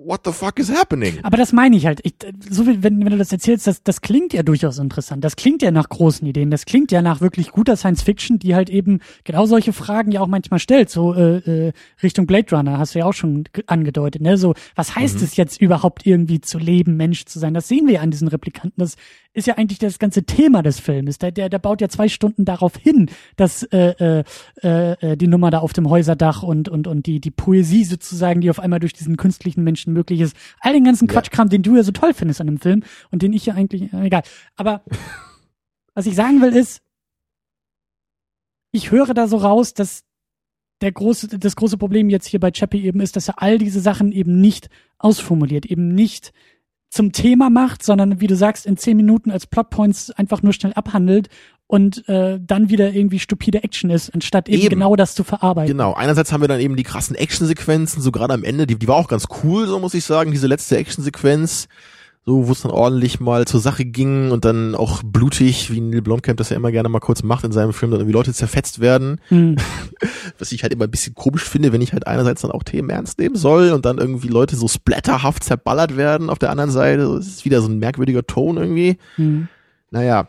What 0.08 0.22
the 0.26 0.32
fuck 0.32 0.60
is 0.60 0.72
happening? 0.72 1.18
Aber 1.24 1.36
das 1.38 1.52
meine 1.52 1.76
ich 1.76 1.86
halt. 1.88 2.00
Ich, 2.04 2.14
so 2.50 2.68
wie, 2.68 2.84
wenn, 2.84 3.00
wenn 3.04 3.12
du 3.12 3.18
das 3.18 3.32
erzählst, 3.32 3.66
das, 3.66 3.82
das 3.82 4.02
klingt 4.02 4.34
ja 4.34 4.44
durchaus 4.44 4.78
interessant. 4.78 5.24
Das 5.24 5.36
klingt 5.36 5.62
ja 5.64 5.72
nach 5.72 5.90
großen 5.90 6.28
Ideen. 6.28 6.52
Das 6.52 6.66
klingt 6.66 6.92
ja 6.92 7.02
nach 7.02 7.22
wirklich 7.22 7.52
guter 7.52 7.76
Science 7.76 8.04
Fiction, 8.04 8.38
die 8.38 8.54
halt 8.54 8.70
eben 8.70 9.00
genau 9.24 9.46
solche 9.48 9.74
Fragen 9.74 10.12
ja 10.12 10.22
auch 10.22 10.28
manchmal 10.28 10.60
stellt. 10.60 10.90
So 10.92 11.14
äh, 11.16 11.38
äh, 11.68 11.74
Richtung 12.04 12.28
Blade 12.28 12.56
Runner 12.56 12.78
hast 12.78 12.94
du 12.94 13.00
ja 13.00 13.06
auch 13.06 13.14
schon 13.14 13.46
ge- 13.52 13.64
angedeutet. 13.68 14.22
Ne? 14.22 14.38
So, 14.38 14.54
was 14.76 14.96
heißt 14.96 15.18
Mhm. 15.18 15.24
es 15.24 15.38
jetzt 15.38 15.60
überhaupt 15.60 16.06
irgendwie 16.06 16.40
zu 16.40 16.60
leben, 16.60 16.98
Mensch 16.98 17.26
zu 17.26 17.40
sein? 17.40 17.54
Das 17.56 17.68
sehen 17.68 17.88
wir 17.88 17.96
ja 17.96 18.02
an 18.02 18.12
diesen 18.12 18.28
Replikanten. 18.28 18.80
Das 18.80 18.96
ist 19.36 19.48
ja 19.48 19.56
eigentlich 19.58 19.80
das 19.80 20.00
ganze 20.00 20.24
Thema 20.24 20.64
des 20.64 20.80
Films. 20.80 21.18
Der, 21.18 21.32
der, 21.32 21.50
der 21.50 21.60
baut 21.60 21.82
ja 21.82 21.90
zwei 21.90 22.08
Stunden 22.08 22.46
darauf 22.46 22.78
hin, 22.78 23.10
dass 23.36 23.64
äh, 23.64 24.24
äh, 24.64 24.96
äh, 25.02 25.18
die 25.18 25.28
Nummer 25.28 25.52
da 25.52 25.60
auf 25.60 25.74
dem 25.74 25.90
Häuserdach 25.90 26.42
und 26.42 26.70
und 26.70 26.88
und 26.88 27.06
die 27.06 27.20
die 27.20 27.32
Poesie 27.32 27.84
sozusagen, 27.84 28.42
die 28.42 28.50
auf 28.50 28.60
einmal 28.60 28.80
durch 28.80 28.94
diesen 28.94 29.18
künstlichen 29.18 29.64
Menschen 29.64 29.94
möglich 29.94 30.22
ist. 30.22 30.36
All 30.62 30.74
den 30.74 30.86
ganzen 30.86 31.08
Quatschkram, 31.08 31.50
den 31.50 31.64
du 31.64 31.76
ja 31.76 31.84
so 31.84 31.92
toll 31.92 32.14
findest 32.14 32.40
an 32.40 32.48
dem 32.48 32.60
Film 32.60 32.84
und 33.12 33.22
den 33.22 33.34
ich 33.34 33.46
ja 33.46 33.56
eigentlich 33.56 33.92
äh, 33.94 34.06
egal. 34.06 34.24
Aber 34.56 34.84
was 35.94 36.06
ich 36.06 36.16
sagen 36.16 36.42
will 36.42 36.56
ist, 36.56 36.82
ich 38.72 38.92
höre 38.92 39.14
da 39.14 39.28
so 39.28 39.38
raus, 39.38 39.74
dass 39.74 40.04
der 40.82 40.92
große, 40.92 41.40
das 41.40 41.56
große 41.56 41.78
Problem 41.78 42.10
jetzt 42.10 42.28
hier 42.28 42.40
bei 42.40 42.52
Chappie 42.52 42.84
eben 42.84 43.00
ist, 43.00 43.16
dass 43.16 43.30
er 43.30 43.42
all 43.42 43.58
diese 43.58 43.80
Sachen 43.80 44.12
eben 44.12 44.40
nicht 44.42 44.70
ausformuliert, 44.98 45.66
eben 45.66 45.94
nicht 45.94 46.34
zum 46.96 47.12
Thema 47.12 47.50
macht, 47.50 47.84
sondern 47.84 48.22
wie 48.22 48.28
du 48.28 48.38
sagst, 48.38 48.66
in 48.66 48.78
zehn 48.78 48.96
Minuten 48.96 49.30
als 49.30 49.48
Plotpoints 49.48 50.12
einfach 50.12 50.42
nur 50.42 50.54
schnell 50.54 50.72
abhandelt 50.74 51.28
und 51.68 52.08
äh, 52.08 52.40
dann 52.42 52.70
wieder 52.70 52.94
irgendwie 52.94 53.20
stupide 53.20 53.64
Action 53.66 53.90
ist, 53.90 54.14
anstatt 54.14 54.48
eben, 54.48 54.62
eben, 54.62 54.70
genau 54.70 54.96
das 54.96 55.14
zu 55.14 55.26
verarbeiten. 55.26 55.74
Genau, 55.74 55.94
einerseits 55.94 56.32
haben 56.32 56.40
wir 56.40 56.48
dann 56.48 56.62
eben 56.62 56.78
die 56.78 56.84
krassen 56.84 57.18
Actionsequenzen, 57.18 58.02
so 58.02 58.12
gerade 58.12 58.34
am 58.34 58.46
Ende, 58.46 58.66
die, 58.66 58.80
die 58.80 58.88
war 58.88 58.96
auch 58.96 59.10
ganz 59.10 59.28
cool, 59.44 59.68
so 59.68 59.78
muss 59.78 59.94
ich 59.94 60.06
sagen, 60.06 60.32
diese 60.32 60.48
letzte 60.48 60.78
Actionsequenz 60.78 61.68
so 62.28 62.48
wo 62.48 62.52
es 62.52 62.62
dann 62.62 62.72
ordentlich 62.72 63.20
mal 63.20 63.46
zur 63.46 63.60
Sache 63.60 63.86
ging 63.86 64.32
und 64.32 64.46
dann 64.46 64.74
auch 64.74 65.04
blutig, 65.04 65.72
wie 65.72 65.80
Neil 65.80 66.02
Blomkamp 66.02 66.38
das 66.38 66.50
ja 66.50 66.56
immer 66.56 66.72
gerne 66.72 66.90
mal 66.90 67.00
kurz 67.00 67.22
macht 67.22 67.44
in 67.44 67.52
seinem 67.52 67.72
Film, 67.72 67.92
dann 67.92 68.00
irgendwie 68.00 68.18
Leute 68.18 68.34
zerfetzt 68.34 68.80
werden. 68.80 69.22
Mhm. 69.30 69.58
Was 70.40 70.52
ich 70.52 70.64
halt 70.64 70.74
immer 70.74 70.86
ein 70.86 70.92
bisschen 70.92 71.14
komisch 71.14 71.44
finde, 71.44 71.72
wenn 71.72 71.82
ich 71.82 71.94
halt 71.94 72.08
einerseits 72.08 72.42
dann 72.42 72.52
auch 72.52 72.64
Themen 72.64 72.90
ernst 72.90 73.20
nehmen 73.20 73.36
soll 73.36 73.72
und 73.72 73.86
dann 73.86 74.00
irgendwie 74.00 74.28
Leute 74.28 74.56
so 74.56 74.68
splatterhaft 74.68 75.44
zerballert 75.44 75.98
werden 75.98 76.32
auf 76.32 76.40
der 76.40 76.50
anderen 76.50 76.72
Seite. 76.72 77.04
Das 77.04 77.28
ist 77.28 77.46
wieder 77.46 77.62
so 77.62 77.70
ein 77.70 77.78
merkwürdiger 77.78 78.26
Ton 78.26 78.58
irgendwie. 78.58 78.98
Mhm. 79.18 79.48
Naja. 79.92 80.28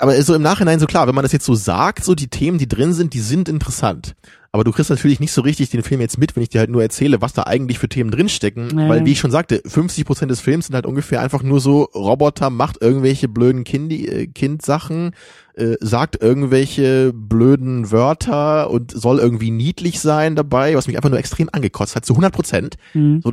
Aber 0.00 0.20
so 0.20 0.34
im 0.34 0.42
Nachhinein 0.42 0.80
so 0.80 0.86
klar, 0.86 1.06
wenn 1.06 1.14
man 1.14 1.22
das 1.22 1.32
jetzt 1.32 1.46
so 1.46 1.54
sagt, 1.54 2.04
so 2.04 2.16
die 2.16 2.26
Themen, 2.26 2.58
die 2.58 2.66
drin 2.66 2.92
sind, 2.92 3.14
die 3.14 3.20
sind 3.20 3.48
interessant. 3.48 4.16
Aber 4.54 4.64
du 4.64 4.70
kriegst 4.70 4.90
natürlich 4.90 5.18
nicht 5.18 5.32
so 5.32 5.40
richtig 5.40 5.70
den 5.70 5.82
Film 5.82 6.02
jetzt 6.02 6.18
mit, 6.18 6.36
wenn 6.36 6.42
ich 6.42 6.50
dir 6.50 6.58
halt 6.58 6.68
nur 6.68 6.82
erzähle, 6.82 7.22
was 7.22 7.32
da 7.32 7.44
eigentlich 7.44 7.78
für 7.78 7.88
Themen 7.88 8.10
drinstecken. 8.10 8.68
Nee. 8.68 8.86
Weil, 8.86 9.06
wie 9.06 9.12
ich 9.12 9.18
schon 9.18 9.30
sagte, 9.30 9.62
50 9.64 10.04
Prozent 10.04 10.30
des 10.30 10.42
Films 10.42 10.66
sind 10.66 10.74
halt 10.74 10.84
ungefähr 10.84 11.22
einfach 11.22 11.42
nur 11.42 11.58
so, 11.58 11.84
Roboter 11.94 12.50
macht 12.50 12.82
irgendwelche 12.82 13.28
blöden 13.28 13.64
kind 13.64 13.90
äh, 13.90 14.26
Kindsachen, 14.26 15.12
äh, 15.54 15.76
sagt 15.80 16.22
irgendwelche 16.22 17.14
blöden 17.14 17.90
Wörter 17.90 18.70
und 18.70 18.90
soll 18.90 19.20
irgendwie 19.20 19.50
niedlich 19.50 20.00
sein 20.00 20.36
dabei, 20.36 20.76
was 20.76 20.86
mich 20.86 20.96
einfach 20.96 21.10
nur 21.10 21.18
extrem 21.18 21.48
angekotzt 21.50 21.96
hat, 21.96 22.04
zu 22.04 22.12
100 22.12 22.34
Prozent. 22.34 22.76
Mhm. 22.92 23.22
So, 23.22 23.32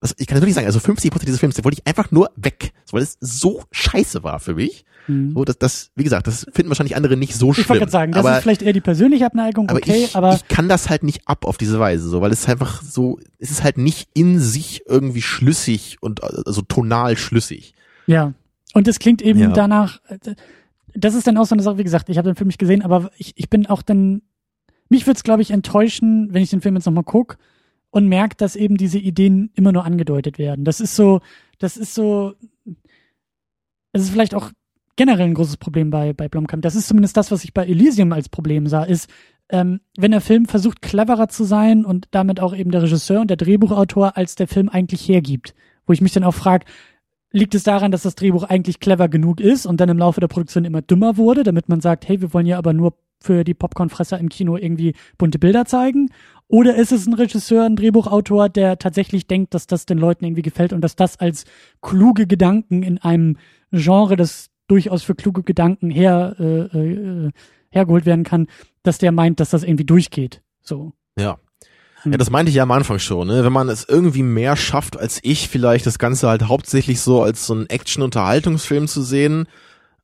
das, 0.00 0.14
ich 0.18 0.26
kann 0.26 0.36
natürlich 0.36 0.54
sagen, 0.54 0.66
also 0.66 0.80
50 0.80 1.10
Prozent 1.10 1.28
dieses 1.28 1.40
Films, 1.40 1.54
den 1.54 1.64
wollte 1.64 1.78
ich 1.80 1.86
einfach 1.86 2.10
nur 2.10 2.30
weg, 2.36 2.72
weil 2.90 3.02
es 3.02 3.16
so 3.20 3.62
scheiße 3.70 4.22
war 4.22 4.38
für 4.38 4.56
mich. 4.56 4.84
Mhm. 5.08 5.32
So, 5.34 5.44
das, 5.44 5.58
das, 5.58 5.90
wie 5.94 6.04
gesagt, 6.04 6.26
das 6.26 6.46
finden 6.52 6.70
wahrscheinlich 6.70 6.96
andere 6.96 7.16
nicht 7.16 7.34
so 7.34 7.52
schlimm. 7.52 7.64
Ich 7.64 7.68
wollte 7.68 7.90
sagen, 7.90 8.12
das 8.12 8.24
aber, 8.24 8.36
ist 8.36 8.42
vielleicht 8.42 8.62
eher 8.62 8.72
die 8.72 8.80
persönliche 8.80 9.26
Abneigung, 9.26 9.68
aber 9.68 9.78
okay, 9.78 10.04
ich, 10.04 10.16
aber 10.16 10.34
ich 10.34 10.48
kann 10.48 10.68
das 10.68 10.90
halt 10.90 11.02
nicht 11.02 11.26
ab 11.26 11.44
auf 11.44 11.58
diese 11.58 11.78
Weise, 11.80 12.08
so, 12.08 12.20
weil 12.20 12.32
es 12.32 12.48
einfach 12.48 12.82
so, 12.82 13.18
es 13.38 13.50
ist 13.50 13.64
halt 13.64 13.78
nicht 13.78 14.08
in 14.14 14.38
sich 14.38 14.84
irgendwie 14.86 15.22
schlüssig 15.22 15.98
und 16.00 16.22
also 16.22 16.62
tonal 16.62 17.16
schlüssig. 17.16 17.74
Ja. 18.06 18.32
Und 18.74 18.88
es 18.88 18.98
klingt 18.98 19.22
eben 19.22 19.38
ja. 19.38 19.48
danach, 19.48 20.00
das 20.94 21.14
ist 21.14 21.26
dann 21.26 21.36
auch 21.36 21.46
so 21.46 21.54
eine 21.54 21.62
Sache, 21.62 21.78
wie 21.78 21.84
gesagt, 21.84 22.08
ich 22.08 22.18
habe 22.18 22.28
den 22.28 22.36
Film 22.36 22.48
nicht 22.48 22.58
gesehen, 22.58 22.82
aber 22.82 23.10
ich, 23.18 23.32
ich 23.36 23.50
bin 23.50 23.66
auch 23.66 23.82
dann, 23.82 24.22
mich 24.88 25.06
würde 25.06 25.16
es, 25.16 25.24
glaube 25.24 25.42
ich, 25.42 25.50
enttäuschen, 25.50 26.28
wenn 26.32 26.42
ich 26.42 26.50
den 26.50 26.60
Film 26.60 26.76
jetzt 26.76 26.86
nochmal 26.86 27.04
gucke 27.04 27.36
und 27.90 28.08
merke, 28.08 28.36
dass 28.36 28.56
eben 28.56 28.76
diese 28.76 28.98
Ideen 28.98 29.50
immer 29.54 29.72
nur 29.72 29.84
angedeutet 29.84 30.38
werden. 30.38 30.64
Das 30.64 30.80
ist 30.80 30.96
so, 30.96 31.20
das 31.58 31.76
ist 31.76 31.94
so, 31.94 32.34
es 33.92 34.02
ist 34.02 34.10
vielleicht 34.10 34.34
auch 34.34 34.50
generell 34.96 35.26
ein 35.26 35.34
großes 35.34 35.56
Problem 35.56 35.90
bei, 35.90 36.12
bei 36.12 36.28
Blomkamp. 36.28 36.62
Das 36.62 36.74
ist 36.74 36.88
zumindest 36.88 37.16
das, 37.16 37.30
was 37.30 37.44
ich 37.44 37.54
bei 37.54 37.64
Elysium 37.64 38.12
als 38.12 38.28
Problem 38.28 38.66
sah, 38.66 38.84
ist, 38.84 39.08
ähm, 39.48 39.80
wenn 39.96 40.10
der 40.10 40.20
Film 40.20 40.46
versucht, 40.46 40.82
cleverer 40.82 41.28
zu 41.28 41.44
sein 41.44 41.84
und 41.84 42.08
damit 42.10 42.40
auch 42.40 42.54
eben 42.54 42.70
der 42.70 42.82
Regisseur 42.82 43.20
und 43.20 43.28
der 43.28 43.36
Drehbuchautor, 43.36 44.16
als 44.16 44.34
der 44.34 44.48
Film 44.48 44.68
eigentlich 44.68 45.08
hergibt. 45.08 45.54
Wo 45.86 45.92
ich 45.92 46.00
mich 46.00 46.12
dann 46.12 46.24
auch 46.24 46.34
frage, 46.34 46.66
liegt 47.32 47.54
es 47.54 47.62
daran, 47.62 47.90
dass 47.90 48.02
das 48.02 48.14
Drehbuch 48.14 48.44
eigentlich 48.44 48.80
clever 48.80 49.08
genug 49.08 49.40
ist 49.40 49.66
und 49.66 49.80
dann 49.80 49.88
im 49.88 49.98
Laufe 49.98 50.20
der 50.20 50.28
Produktion 50.28 50.64
immer 50.64 50.82
dümmer 50.82 51.16
wurde, 51.16 51.42
damit 51.42 51.68
man 51.68 51.80
sagt, 51.80 52.08
hey, 52.08 52.20
wir 52.20 52.32
wollen 52.32 52.46
ja 52.46 52.58
aber 52.58 52.72
nur 52.72 52.94
für 53.20 53.44
die 53.44 53.54
Popcornfresser 53.54 54.18
im 54.18 54.28
Kino 54.28 54.56
irgendwie 54.56 54.94
bunte 55.16 55.38
Bilder 55.38 55.64
zeigen? 55.64 56.10
Oder 56.48 56.74
ist 56.74 56.92
es 56.92 57.06
ein 57.06 57.14
Regisseur, 57.14 57.64
ein 57.64 57.76
Drehbuchautor, 57.76 58.48
der 58.48 58.78
tatsächlich 58.78 59.26
denkt, 59.26 59.54
dass 59.54 59.66
das 59.66 59.86
den 59.86 59.98
Leuten 59.98 60.24
irgendwie 60.24 60.42
gefällt 60.42 60.72
und 60.72 60.82
dass 60.82 60.96
das 60.96 61.18
als 61.18 61.44
kluge 61.80 62.26
Gedanken 62.26 62.82
in 62.82 62.98
einem 62.98 63.36
Genre, 63.70 64.16
das 64.16 64.50
durchaus 64.68 65.02
für 65.02 65.14
kluge 65.14 65.42
Gedanken 65.42 65.90
her, 65.90 66.36
äh, 66.38 66.78
äh, 66.78 67.30
hergeholt 67.70 68.06
werden 68.06 68.24
kann, 68.24 68.48
dass 68.82 68.98
der 68.98 69.12
meint, 69.12 69.40
dass 69.40 69.50
das 69.50 69.62
irgendwie 69.62 69.84
durchgeht. 69.84 70.42
So. 70.62 70.92
Ja. 71.18 71.38
Ja, 72.04 72.16
das 72.16 72.30
meinte 72.30 72.50
ich 72.50 72.56
ja 72.56 72.64
am 72.64 72.70
Anfang 72.72 72.98
schon, 72.98 73.28
ne? 73.28 73.44
Wenn 73.44 73.52
man 73.52 73.68
es 73.68 73.88
irgendwie 73.88 74.24
mehr 74.24 74.56
schafft 74.56 74.98
als 74.98 75.20
ich, 75.22 75.48
vielleicht 75.48 75.86
das 75.86 76.00
Ganze 76.00 76.28
halt 76.28 76.48
hauptsächlich 76.48 77.00
so 77.00 77.22
als 77.22 77.46
so 77.46 77.54
ein 77.54 77.68
Action-Unterhaltungsfilm 77.68 78.88
zu 78.88 79.02
sehen 79.02 79.46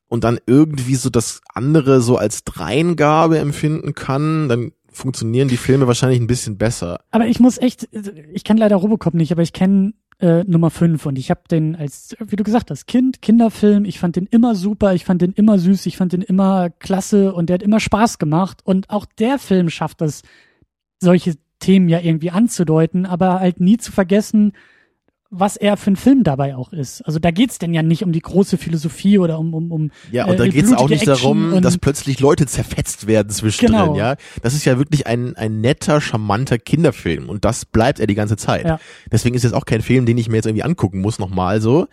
und 0.07 0.23
dann 0.23 0.39
irgendwie 0.45 0.95
so 0.95 1.09
das 1.09 1.41
andere 1.53 1.99
so 1.99 2.15
als 2.15 2.45
Dreingabe 2.45 3.39
empfinden 3.39 3.95
kann, 3.95 4.47
dann 4.47 4.71
funktionieren 4.91 5.49
die 5.49 5.57
Filme 5.57 5.87
wahrscheinlich 5.87 6.19
ein 6.19 6.27
bisschen 6.27 6.57
besser. 6.57 7.01
Aber 7.11 7.27
ich 7.27 7.39
muss 7.39 7.57
echt, 7.57 7.89
ich 8.31 8.43
kenne 8.43 8.61
leider 8.61 8.77
Robocop 8.77 9.13
nicht, 9.13 9.31
aber 9.31 9.41
ich 9.41 9.53
kenne 9.53 9.93
äh, 10.19 10.43
Nummer 10.43 10.69
5 10.69 11.05
und 11.05 11.17
ich 11.17 11.29
habe 11.29 11.41
den 11.49 11.75
als, 11.75 12.15
wie 12.19 12.35
du 12.35 12.43
gesagt 12.43 12.71
hast, 12.71 12.87
Kind, 12.87 13.21
Kinderfilm, 13.21 13.85
ich 13.85 13.99
fand 13.99 14.15
den 14.15 14.25
immer 14.25 14.53
super, 14.55 14.93
ich 14.93 15.05
fand 15.05 15.21
den 15.21 15.31
immer 15.33 15.57
süß, 15.57 15.85
ich 15.85 15.97
fand 15.97 16.13
den 16.13 16.21
immer 16.21 16.69
klasse. 16.69 17.33
Und 17.33 17.49
der 17.49 17.55
hat 17.55 17.63
immer 17.63 17.79
Spaß 17.79 18.19
gemacht. 18.19 18.61
Und 18.63 18.89
auch 18.89 19.05
der 19.05 19.39
Film 19.39 19.69
schafft 19.69 20.01
es, 20.01 20.23
solche 21.01 21.35
Themen 21.59 21.89
ja 21.89 21.99
irgendwie 21.99 22.31
anzudeuten, 22.31 23.05
aber 23.05 23.39
halt 23.39 23.59
nie 23.59 23.77
zu 23.77 23.91
vergessen, 23.91 24.53
was 25.31 25.57
er 25.57 25.77
für 25.77 25.91
ein 25.91 25.95
Film 25.95 26.23
dabei 26.23 26.55
auch 26.55 26.73
ist. 26.73 27.01
Also 27.01 27.19
da 27.19 27.29
geht's 27.29 27.59
denn 27.59 27.73
ja 27.73 27.83
nicht 27.83 28.03
um 28.03 28.11
die 28.11 28.19
große 28.19 28.57
Philosophie 28.57 29.19
oder 29.19 29.37
um 29.37 29.53
um 29.53 29.71
um 29.71 29.91
Ja, 30.11 30.25
und 30.25 30.39
da 30.39 30.45
äh, 30.45 30.49
geht's 30.49 30.73
auch 30.73 30.89
nicht 30.89 31.07
Action 31.07 31.51
darum, 31.51 31.61
dass 31.61 31.77
plötzlich 31.77 32.19
Leute 32.19 32.47
zerfetzt 32.47 33.05
werden 33.05 33.29
zwischendrin, 33.29 33.79
genau. 33.79 33.95
ja. 33.95 34.15
Das 34.41 34.55
ist 34.55 34.65
ja 34.65 34.77
wirklich 34.79 35.05
ein 35.05 35.35
ein 35.35 35.61
netter, 35.61 36.01
charmanter 36.01 36.57
Kinderfilm 36.57 37.29
und 37.29 37.45
das 37.45 37.65
bleibt 37.65 37.99
er 37.99 38.07
die 38.07 38.15
ganze 38.15 38.37
Zeit. 38.37 38.65
Ja. 38.65 38.79
Deswegen 39.11 39.35
ist 39.35 39.45
es 39.45 39.53
auch 39.53 39.65
kein 39.65 39.81
Film, 39.81 40.05
den 40.05 40.17
ich 40.17 40.29
mir 40.29 40.37
jetzt 40.37 40.47
irgendwie 40.47 40.63
angucken 40.63 40.99
muss 40.99 41.19
nochmal 41.19 41.61
so. 41.61 41.87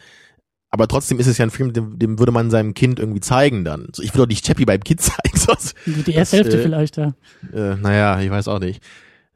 Aber 0.70 0.88
trotzdem 0.88 1.18
ist 1.20 1.26
es 1.26 1.38
ja 1.38 1.46
ein 1.46 1.50
Film, 1.50 1.72
dem, 1.72 1.98
dem 1.98 2.18
würde 2.18 2.32
man 2.32 2.50
seinem 2.50 2.74
Kind 2.74 2.98
irgendwie 2.98 3.20
zeigen 3.20 3.64
dann. 3.64 3.88
So, 3.92 4.02
ich 4.02 4.12
will 4.14 4.22
doch 4.22 4.28
nicht 4.28 4.44
Chappie 4.44 4.64
beim 4.64 4.82
Kind 4.82 5.00
zeigen. 5.02 5.36
Sonst, 5.36 5.74
die 5.86 6.12
erste 6.12 6.36
das, 6.36 6.44
Hälfte 6.44 6.58
äh, 6.58 6.62
vielleicht, 6.62 6.96
ja. 6.96 7.14
Äh, 7.52 7.76
naja, 7.76 8.20
ich 8.20 8.30
weiß 8.30 8.48
auch 8.48 8.60
nicht. 8.60 8.82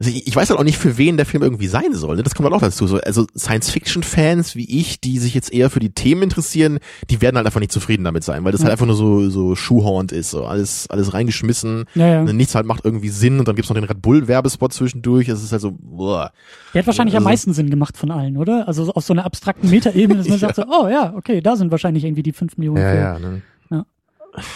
Also 0.01 0.09
ich, 0.09 0.25
ich 0.27 0.35
weiß 0.35 0.49
halt 0.49 0.59
auch 0.59 0.63
nicht, 0.63 0.79
für 0.79 0.97
wen 0.97 1.15
der 1.15 1.27
Film 1.27 1.43
irgendwie 1.43 1.67
sein 1.67 1.93
soll. 1.93 2.15
Ne? 2.15 2.23
Das 2.23 2.33
kommt 2.33 2.45
halt 2.45 2.55
auch 2.55 2.65
dazu. 2.65 2.87
So, 2.87 2.97
also 2.97 3.27
Science-Fiction-Fans 3.37 4.55
wie 4.55 4.79
ich, 4.79 4.99
die 4.99 5.19
sich 5.19 5.35
jetzt 5.35 5.53
eher 5.53 5.69
für 5.69 5.79
die 5.79 5.91
Themen 5.91 6.23
interessieren, 6.23 6.79
die 7.11 7.21
werden 7.21 7.37
halt 7.37 7.45
einfach 7.45 7.59
nicht 7.59 7.71
zufrieden 7.71 8.03
damit 8.03 8.23
sein, 8.23 8.43
weil 8.43 8.51
das 8.51 8.61
ja. 8.61 8.65
halt 8.65 8.71
einfach 8.71 8.87
nur 8.87 8.95
so 8.95 9.29
so 9.29 9.55
schuhhornt 9.55 10.11
ist, 10.11 10.31
so 10.31 10.45
alles 10.45 10.89
alles 10.89 11.13
reingeschmissen. 11.13 11.85
Ja, 11.93 12.07
ja. 12.07 12.21
Und 12.21 12.35
nichts 12.35 12.55
halt 12.55 12.65
macht 12.65 12.83
irgendwie 12.83 13.09
Sinn 13.09 13.37
und 13.37 13.47
dann 13.47 13.55
gibt's 13.55 13.69
noch 13.69 13.75
den 13.75 13.83
Red 13.83 14.01
Bull 14.01 14.27
Werbespot 14.27 14.73
zwischendurch. 14.73 15.29
Es 15.29 15.43
ist 15.43 15.51
halt 15.51 15.61
so. 15.61 15.77
Boah. 15.79 16.31
Der 16.73 16.79
hat 16.79 16.87
wahrscheinlich 16.87 17.13
also, 17.13 17.23
am 17.27 17.31
meisten 17.31 17.53
Sinn 17.53 17.69
gemacht 17.69 17.95
von 17.95 18.09
allen, 18.09 18.37
oder? 18.37 18.67
Also 18.67 18.91
auf 18.91 19.03
so 19.05 19.13
einer 19.13 19.25
abstrakten 19.25 19.69
Metaebene, 19.69 20.17
dass 20.17 20.29
man 20.29 20.39
sagt 20.39 20.55
so, 20.55 20.63
oh 20.63 20.87
ja, 20.87 21.13
okay, 21.15 21.41
da 21.41 21.55
sind 21.55 21.69
wahrscheinlich 21.69 22.05
irgendwie 22.05 22.23
die 22.23 22.33
fünf 22.33 22.57
Millionen. 22.57 22.81
Ja, 22.81 22.95
ja, 22.95 23.19
ne? 23.19 23.43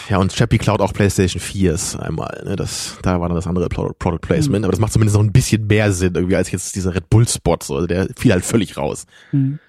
Ja, 0.09 0.17
und 0.17 0.33
Chappie 0.33 0.57
klaut 0.57 0.81
auch 0.81 0.93
PlayStation 0.93 1.41
4 1.41 1.77
einmal. 1.99 2.43
Ne? 2.45 2.55
Das, 2.55 2.97
da 3.01 3.19
war 3.19 3.27
dann 3.27 3.35
das 3.35 3.47
andere 3.47 3.67
Product 3.67 4.21
Placement, 4.21 4.59
mhm. 4.59 4.65
aber 4.65 4.71
das 4.71 4.79
macht 4.79 4.93
zumindest 4.93 5.17
noch 5.17 5.23
ein 5.23 5.33
bisschen 5.33 5.67
mehr 5.67 5.91
Sinn 5.91 6.15
irgendwie 6.15 6.35
als 6.35 6.51
jetzt 6.51 6.75
dieser 6.75 6.95
Red 6.95 7.09
Bull 7.09 7.27
Spot. 7.27 7.57
So. 7.61 7.75
Also 7.75 7.87
der 7.87 8.07
fiel 8.15 8.31
halt 8.31 8.45
völlig 8.45 8.77
raus. 8.77 9.05
Mhm. 9.31 9.59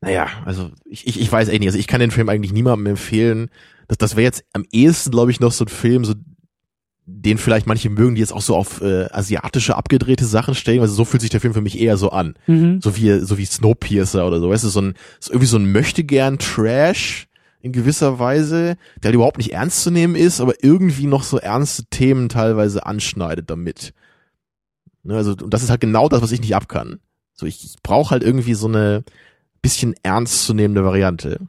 Naja, 0.00 0.26
also 0.44 0.70
ich, 0.84 1.06
ich, 1.06 1.20
ich 1.20 1.30
weiß 1.30 1.48
echt 1.48 1.60
nicht. 1.60 1.68
Also 1.68 1.78
ich 1.78 1.86
kann 1.86 2.00
den 2.00 2.10
Film 2.10 2.28
eigentlich 2.28 2.52
niemandem 2.52 2.86
empfehlen. 2.86 3.50
Das, 3.86 3.98
das 3.98 4.16
wäre 4.16 4.24
jetzt 4.24 4.44
am 4.52 4.66
ehesten, 4.72 5.12
glaube 5.12 5.30
ich, 5.30 5.38
noch 5.38 5.52
so 5.52 5.64
ein 5.64 5.68
Film, 5.68 6.04
so 6.04 6.14
den 7.04 7.38
vielleicht 7.38 7.66
manche 7.66 7.90
mögen, 7.90 8.14
die 8.14 8.20
jetzt 8.20 8.32
auch 8.32 8.42
so 8.42 8.56
auf 8.56 8.80
äh, 8.80 9.06
asiatische 9.12 9.76
abgedrehte 9.76 10.24
Sachen 10.24 10.54
stellen. 10.54 10.80
Also 10.80 10.94
so 10.94 11.04
fühlt 11.04 11.20
sich 11.20 11.30
der 11.30 11.40
Film 11.40 11.54
für 11.54 11.60
mich 11.60 11.80
eher 11.80 11.96
so 11.96 12.10
an. 12.10 12.34
Mhm. 12.46 12.80
So 12.80 12.96
wie 12.96 13.20
so 13.20 13.38
wie 13.38 13.44
Snowpiercer 13.44 14.26
oder 14.26 14.40
so. 14.40 14.50
Weißt 14.50 14.64
du, 14.64 14.68
so 14.68 14.80
ein 14.80 14.94
so 15.20 15.32
irgendwie 15.32 15.46
so 15.46 15.56
ein 15.56 15.70
möchte 15.70 16.02
gern 16.02 16.38
Trash 16.38 17.28
in 17.62 17.72
gewisser 17.72 18.18
Weise, 18.18 18.76
der 19.02 19.08
halt 19.08 19.14
überhaupt 19.14 19.38
nicht 19.38 19.52
ernst 19.52 19.82
zu 19.82 19.90
nehmen 19.90 20.16
ist, 20.16 20.40
aber 20.40 20.62
irgendwie 20.62 21.06
noch 21.06 21.22
so 21.22 21.38
ernste 21.38 21.84
Themen 21.86 22.28
teilweise 22.28 22.84
anschneidet 22.84 23.48
damit. 23.48 23.94
Ne, 25.04 25.16
also, 25.16 25.30
und 25.32 25.54
das 25.54 25.62
ist 25.62 25.70
halt 25.70 25.80
genau 25.80 26.08
das, 26.08 26.22
was 26.22 26.32
ich 26.32 26.40
nicht 26.40 26.56
abkann. 26.56 26.98
So, 27.34 27.46
ich, 27.46 27.64
ich 27.64 27.76
brauche 27.82 28.10
halt 28.10 28.22
irgendwie 28.22 28.54
so 28.54 28.66
eine 28.66 29.04
bisschen 29.62 29.94
ernstzunehmende 30.02 30.84
Variante. 30.84 31.40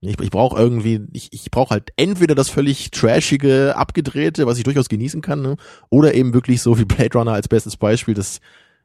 Ich, 0.00 0.18
ich 0.18 0.30
brauche 0.30 0.60
irgendwie, 0.60 1.00
ich, 1.12 1.32
ich 1.32 1.48
brauche 1.52 1.70
halt 1.70 1.90
entweder 1.94 2.34
das 2.34 2.48
völlig 2.48 2.90
trashige, 2.90 3.76
abgedrehte, 3.76 4.46
was 4.46 4.58
ich 4.58 4.64
durchaus 4.64 4.88
genießen 4.88 5.20
kann, 5.20 5.42
ne? 5.42 5.56
oder 5.90 6.14
eben 6.14 6.34
wirklich 6.34 6.60
so 6.60 6.76
wie 6.76 6.84
Blade 6.84 7.16
Runner 7.16 7.32
als 7.32 7.46
bestes 7.46 7.76
Beispiel, 7.76 8.14
das, 8.14 8.40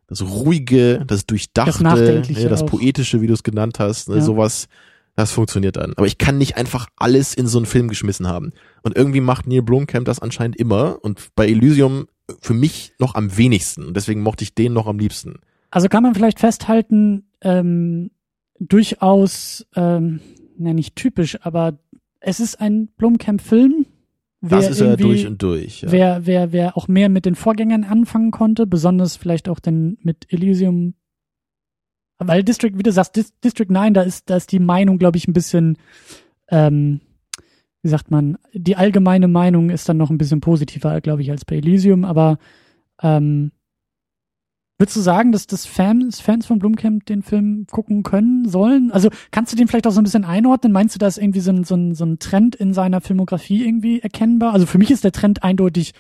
das 0.06 0.22
ruhige, 0.22 1.04
das 1.08 1.26
durchdachte, 1.26 1.84
das, 1.84 2.30
ja, 2.30 2.50
das 2.50 2.68
poetische, 2.68 3.20
wie 3.20 3.28
du 3.28 3.34
es 3.34 3.42
genannt 3.42 3.80
hast, 3.80 4.10
ne? 4.10 4.18
Ja. 4.18 4.22
sowas, 4.22 4.68
Das 5.18 5.32
funktioniert 5.32 5.78
dann. 5.78 5.94
Aber 5.98 6.06
ich 6.06 6.20
kann 6.20 6.38
nicht 6.38 6.58
einfach 6.58 6.88
alles 6.96 7.34
in 7.34 7.48
so 7.48 7.58
einen 7.58 7.66
Film 7.66 7.88
geschmissen 7.88 8.28
haben. 8.28 8.54
Und 8.84 8.96
irgendwie 8.96 9.20
macht 9.20 9.48
Neil 9.48 9.64
Blomkamp 9.64 10.06
das 10.06 10.20
anscheinend 10.20 10.58
immer. 10.58 11.00
Und 11.02 11.30
bei 11.36 11.48
Elysium 11.48 12.06
für 12.40 12.54
mich 12.54 12.94
noch 13.00 13.16
am 13.16 13.36
wenigsten. 13.36 13.84
Und 13.88 13.98
deswegen 13.98 14.22
mochte 14.22 14.44
ich 14.44 14.54
den 14.54 14.74
noch 14.74 14.86
am 14.86 15.00
liebsten. 15.00 15.40
Also 15.72 15.90
kann 15.90 16.04
man 16.04 16.14
vielleicht 16.14 16.40
festhalten, 16.40 17.24
ähm, 17.42 18.12
durchaus, 18.60 19.66
ähm, 19.76 20.20
na 20.56 20.74
nicht 20.74 20.96
typisch, 20.96 21.40
aber 21.42 21.80
es 22.20 22.40
ist 22.40 22.62
ein 22.62 22.90
Blomkamp-Film. 22.98 23.88
Das 24.42 24.70
ist 24.70 24.82
er 24.82 24.98
durch 24.98 25.26
und 25.26 25.42
durch. 25.42 25.82
Ja. 25.82 25.92
Wer, 25.92 26.26
wer, 26.28 26.52
wer 26.52 26.78
auch 26.78 26.88
mehr 26.88 27.10
mit 27.10 27.26
den 27.26 27.34
Vorgängern 27.34 27.86
anfangen 27.86 28.30
konnte, 28.30 28.68
besonders 28.68 29.16
vielleicht 29.16 29.50
auch 29.50 29.60
denn 29.60 29.98
mit 30.04 30.32
Elysium 30.32 30.94
weil 32.20 32.44
District, 32.44 32.72
wie 32.74 32.84
du 32.84 32.92
sagst, 32.92 33.16
District 33.44 33.70
9, 33.70 33.94
da 33.94 34.02
ist, 34.02 34.30
da 34.30 34.38
ist 34.38 34.52
die 34.52 34.60
Meinung, 34.60 34.98
glaube 34.98 35.18
ich, 35.18 35.28
ein 35.28 35.34
bisschen, 35.34 35.78
ähm, 36.50 37.02
wie 37.82 37.90
sagt 37.90 38.12
man, 38.12 38.38
die 38.54 38.76
allgemeine 38.76 39.28
Meinung 39.28 39.70
ist 39.70 39.88
dann 39.88 39.98
noch 39.98 40.10
ein 40.10 40.18
bisschen 40.18 40.42
positiver, 40.42 41.00
glaube 41.02 41.22
ich, 41.22 41.32
als 41.32 41.46
bei 41.46 41.58
Elysium, 41.58 42.06
aber 42.06 42.38
ähm, 43.02 43.52
Würdest 44.80 44.96
du 44.96 45.02
sagen, 45.02 45.32
dass 45.32 45.48
das 45.48 45.66
Fans, 45.66 46.20
Fans 46.20 46.46
von 46.46 46.60
Blumkamp 46.60 47.04
den 47.08 47.24
Film 47.24 47.66
gucken 47.66 48.04
können, 48.04 48.48
sollen? 48.48 48.92
Also 48.92 49.10
kannst 49.32 49.52
du 49.52 49.58
den 49.58 49.68
vielleicht 49.68 49.88
auch 49.88 49.92
so 49.92 50.00
ein 50.00 50.04
bisschen 50.04 50.24
einordnen? 50.24 50.72
Meinst 50.72 50.94
du, 50.94 51.00
da 51.00 51.08
ist 51.08 51.18
irgendwie 51.18 51.40
so 51.40 51.52
ein, 51.52 51.64
so 51.64 51.76
ein, 51.76 51.96
so 51.96 52.06
ein 52.06 52.20
Trend 52.20 52.56
in 52.56 52.74
seiner 52.74 53.02
Filmografie 53.02 53.66
irgendwie 53.66 54.02
erkennbar? 54.02 54.54
Also 54.54 54.68
für 54.68 54.78
mich 54.78 54.92
ist 54.92 55.04
der 55.04 55.12
Trend 55.12 55.42
eindeutig 55.42 55.94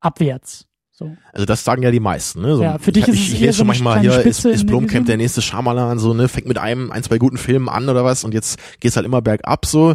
abwärts. 0.00 0.66
So. 1.00 1.16
Also 1.32 1.46
das 1.46 1.64
sagen 1.64 1.82
ja 1.82 1.90
die 1.90 1.98
meisten. 1.98 2.42
Ne? 2.42 2.56
So, 2.56 2.62
ja, 2.62 2.78
für 2.78 2.92
dich 2.92 3.04
ich, 3.04 3.08
ist 3.08 3.14
ich, 3.14 3.26
es 3.28 3.32
ich 3.32 3.40
lese 3.40 3.52
so 3.52 3.58
schon 3.58 3.66
manchmal 3.68 4.00
hier, 4.00 4.20
ist, 4.20 4.44
ist 4.44 4.66
Blomkamp 4.66 5.06
der 5.06 5.16
nächste 5.16 5.40
Shyamalan, 5.40 5.98
so, 5.98 6.12
ne, 6.12 6.28
fängt 6.28 6.46
mit 6.46 6.58
einem, 6.58 6.92
ein, 6.92 7.02
zwei 7.02 7.16
guten 7.16 7.38
Filmen 7.38 7.70
an 7.70 7.88
oder 7.88 8.04
was 8.04 8.22
und 8.22 8.34
jetzt 8.34 8.58
geht's 8.80 8.96
halt 8.96 9.06
immer 9.06 9.22
bergab 9.22 9.64
so. 9.64 9.94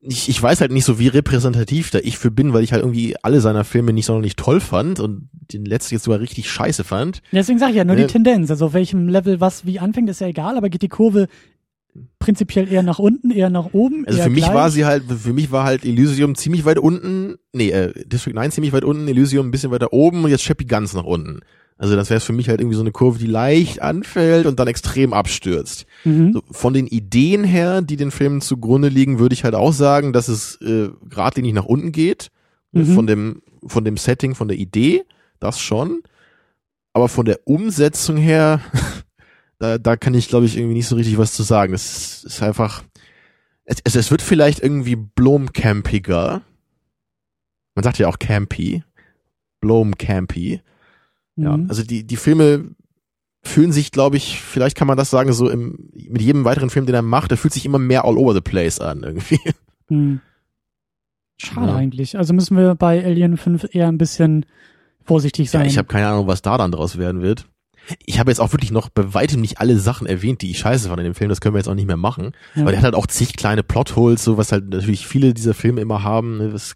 Ich, 0.00 0.28
ich 0.28 0.40
weiß 0.40 0.60
halt 0.60 0.70
nicht 0.70 0.84
so, 0.84 0.98
wie 1.00 1.08
repräsentativ 1.08 1.90
da 1.90 1.98
ich 1.98 2.18
für 2.18 2.30
bin, 2.30 2.52
weil 2.52 2.62
ich 2.62 2.72
halt 2.72 2.82
irgendwie 2.82 3.16
alle 3.22 3.40
seiner 3.40 3.64
Filme 3.64 3.92
nicht 3.92 4.06
sonderlich 4.06 4.36
toll 4.36 4.60
fand 4.60 5.00
und 5.00 5.28
den 5.32 5.64
letzten 5.64 5.94
jetzt 5.94 6.04
sogar 6.04 6.20
richtig 6.20 6.48
scheiße 6.50 6.84
fand. 6.84 7.20
Deswegen 7.32 7.58
sage 7.58 7.72
ich 7.72 7.78
ja 7.78 7.84
nur 7.84 7.96
Äh, 7.96 8.02
die 8.02 8.12
Tendenz. 8.12 8.50
Also 8.50 8.66
auf 8.66 8.74
welchem 8.74 9.08
Level 9.08 9.40
was 9.40 9.66
wie 9.66 9.80
anfängt, 9.80 10.08
ist 10.08 10.20
ja 10.20 10.28
egal, 10.28 10.56
aber 10.56 10.68
geht 10.68 10.82
die 10.82 10.88
Kurve 10.88 11.26
prinzipiell 12.18 12.70
eher 12.72 12.82
nach 12.82 12.98
unten, 12.98 13.30
eher 13.30 13.50
nach 13.50 13.72
oben? 13.72 14.06
Also 14.06 14.22
für 14.22 14.30
mich 14.30 14.44
gleich? 14.44 14.54
war 14.54 14.70
sie 14.70 14.84
halt, 14.84 15.04
für 15.04 15.32
mich 15.32 15.52
war 15.52 15.64
halt 15.64 15.84
Elysium 15.84 16.34
ziemlich 16.34 16.64
weit 16.64 16.78
unten, 16.78 17.36
nee, 17.52 17.70
äh, 17.70 17.92
District 18.06 18.34
9 18.34 18.50
ziemlich 18.50 18.72
weit 18.72 18.84
unten, 18.84 19.08
Elysium 19.08 19.48
ein 19.48 19.50
bisschen 19.50 19.70
weiter 19.70 19.92
oben 19.92 20.24
und 20.24 20.30
jetzt 20.30 20.44
Chappie 20.44 20.66
ganz 20.66 20.94
nach 20.94 21.04
unten. 21.04 21.40
Also 21.76 21.96
das 21.96 22.08
wäre 22.08 22.20
für 22.20 22.32
mich 22.32 22.48
halt 22.48 22.60
irgendwie 22.60 22.76
so 22.76 22.82
eine 22.82 22.92
Kurve, 22.92 23.18
die 23.18 23.26
leicht 23.26 23.82
anfällt 23.82 24.46
und 24.46 24.60
dann 24.60 24.68
extrem 24.68 25.12
abstürzt. 25.12 25.86
Mhm. 26.04 26.32
So, 26.32 26.42
von 26.50 26.72
den 26.72 26.86
Ideen 26.86 27.42
her, 27.42 27.82
die 27.82 27.96
den 27.96 28.12
Filmen 28.12 28.40
zugrunde 28.40 28.88
liegen, 28.88 29.18
würde 29.18 29.34
ich 29.34 29.44
halt 29.44 29.54
auch 29.54 29.72
sagen, 29.72 30.12
dass 30.12 30.28
es 30.28 30.60
äh, 30.60 30.90
geradlinig 31.08 31.52
nach 31.52 31.64
unten 31.64 31.90
geht. 31.90 32.30
Mhm. 32.72 32.86
Von 32.94 33.06
dem, 33.06 33.42
von 33.66 33.84
dem 33.84 33.96
Setting, 33.96 34.34
von 34.34 34.48
der 34.48 34.56
Idee, 34.56 35.04
das 35.40 35.60
schon. 35.60 36.02
Aber 36.92 37.08
von 37.08 37.24
der 37.24 37.40
Umsetzung 37.44 38.16
her, 38.16 38.60
da, 39.58 39.78
da 39.78 39.96
kann 39.96 40.14
ich, 40.14 40.28
glaube 40.28 40.46
ich, 40.46 40.56
irgendwie 40.56 40.74
nicht 40.74 40.86
so 40.88 40.96
richtig 40.96 41.18
was 41.18 41.32
zu 41.32 41.42
sagen. 41.42 41.72
Es 41.74 42.24
ist 42.24 42.42
einfach, 42.42 42.82
es, 43.64 43.78
es, 43.84 43.94
es 43.96 44.10
wird 44.10 44.22
vielleicht 44.22 44.60
irgendwie 44.60 44.96
Blomcampiger. 44.96 46.42
Man 47.74 47.82
sagt 47.82 47.98
ja 47.98 48.08
auch 48.08 48.18
Campy. 48.18 48.82
Blomcampy. 49.60 50.60
Ja, 51.36 51.56
Mhm. 51.56 51.66
also 51.68 51.82
die, 51.82 52.04
die 52.06 52.16
Filme 52.16 52.74
fühlen 53.42 53.72
sich, 53.72 53.90
glaube 53.90 54.16
ich, 54.16 54.40
vielleicht 54.40 54.76
kann 54.76 54.86
man 54.88 54.96
das 54.96 55.10
sagen, 55.10 55.32
so 55.32 55.50
im, 55.50 55.90
mit 55.92 56.22
jedem 56.22 56.44
weiteren 56.44 56.70
Film, 56.70 56.86
den 56.86 56.94
er 56.94 57.02
macht, 57.02 57.30
der 57.30 57.38
fühlt 57.38 57.52
sich 57.52 57.66
immer 57.66 57.78
mehr 57.78 58.04
all 58.04 58.16
over 58.16 58.32
the 58.34 58.40
place 58.40 58.80
an, 58.80 59.02
irgendwie. 59.02 59.38
Hm. 59.88 60.20
Schade 61.36 61.66
Ja. 61.72 61.76
eigentlich. 61.76 62.16
Also 62.16 62.32
müssen 62.32 62.56
wir 62.56 62.74
bei 62.74 63.04
Alien 63.04 63.36
5 63.36 63.66
eher 63.74 63.88
ein 63.88 63.98
bisschen 63.98 64.46
vorsichtig 65.02 65.46
Ja, 65.52 65.58
sein. 65.60 65.66
ich 65.66 65.76
habe 65.76 65.88
keine 65.88 66.06
Ahnung, 66.08 66.26
was 66.26 66.40
da 66.40 66.56
dann 66.56 66.70
draus 66.72 66.96
werden 66.96 67.20
wird. 67.20 67.46
Ich 68.04 68.18
habe 68.18 68.30
jetzt 68.30 68.40
auch 68.40 68.52
wirklich 68.52 68.70
noch 68.70 68.88
bei 68.88 69.14
weitem 69.14 69.40
nicht 69.40 69.60
alle 69.60 69.78
Sachen 69.78 70.06
erwähnt, 70.06 70.42
die 70.42 70.50
ich 70.50 70.58
scheiße 70.58 70.88
fand 70.88 71.00
in 71.00 71.04
dem 71.04 71.14
Film. 71.14 71.28
Das 71.28 71.40
können 71.40 71.54
wir 71.54 71.58
jetzt 71.58 71.68
auch 71.68 71.74
nicht 71.74 71.86
mehr 71.86 71.96
machen. 71.96 72.32
Ja. 72.54 72.62
Aber 72.62 72.70
der 72.70 72.78
hat 72.78 72.84
halt 72.84 72.94
auch 72.94 73.06
zig 73.06 73.36
kleine 73.36 73.62
Plotholes, 73.62 74.24
so 74.24 74.36
was 74.38 74.52
halt 74.52 74.68
natürlich 74.70 75.06
viele 75.06 75.34
dieser 75.34 75.54
Filme 75.54 75.80
immer 75.80 76.02
haben. 76.02 76.38
ne, 76.38 76.50
Das, 76.50 76.74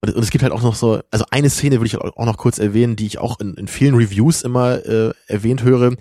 und, 0.00 0.14
und 0.14 0.22
es 0.22 0.30
gibt 0.30 0.42
halt 0.42 0.52
auch 0.52 0.62
noch 0.62 0.76
so, 0.76 1.00
also 1.10 1.24
eine 1.30 1.50
Szene 1.50 1.76
würde 1.76 1.86
ich 1.86 1.98
auch 1.98 2.24
noch 2.24 2.36
kurz 2.36 2.58
erwähnen, 2.58 2.94
die 2.94 3.06
ich 3.06 3.18
auch 3.18 3.40
in, 3.40 3.54
in 3.54 3.66
vielen 3.66 3.96
Reviews 3.96 4.42
immer 4.42 4.84
äh, 4.86 5.12
erwähnt 5.26 5.64
höre. 5.64 5.96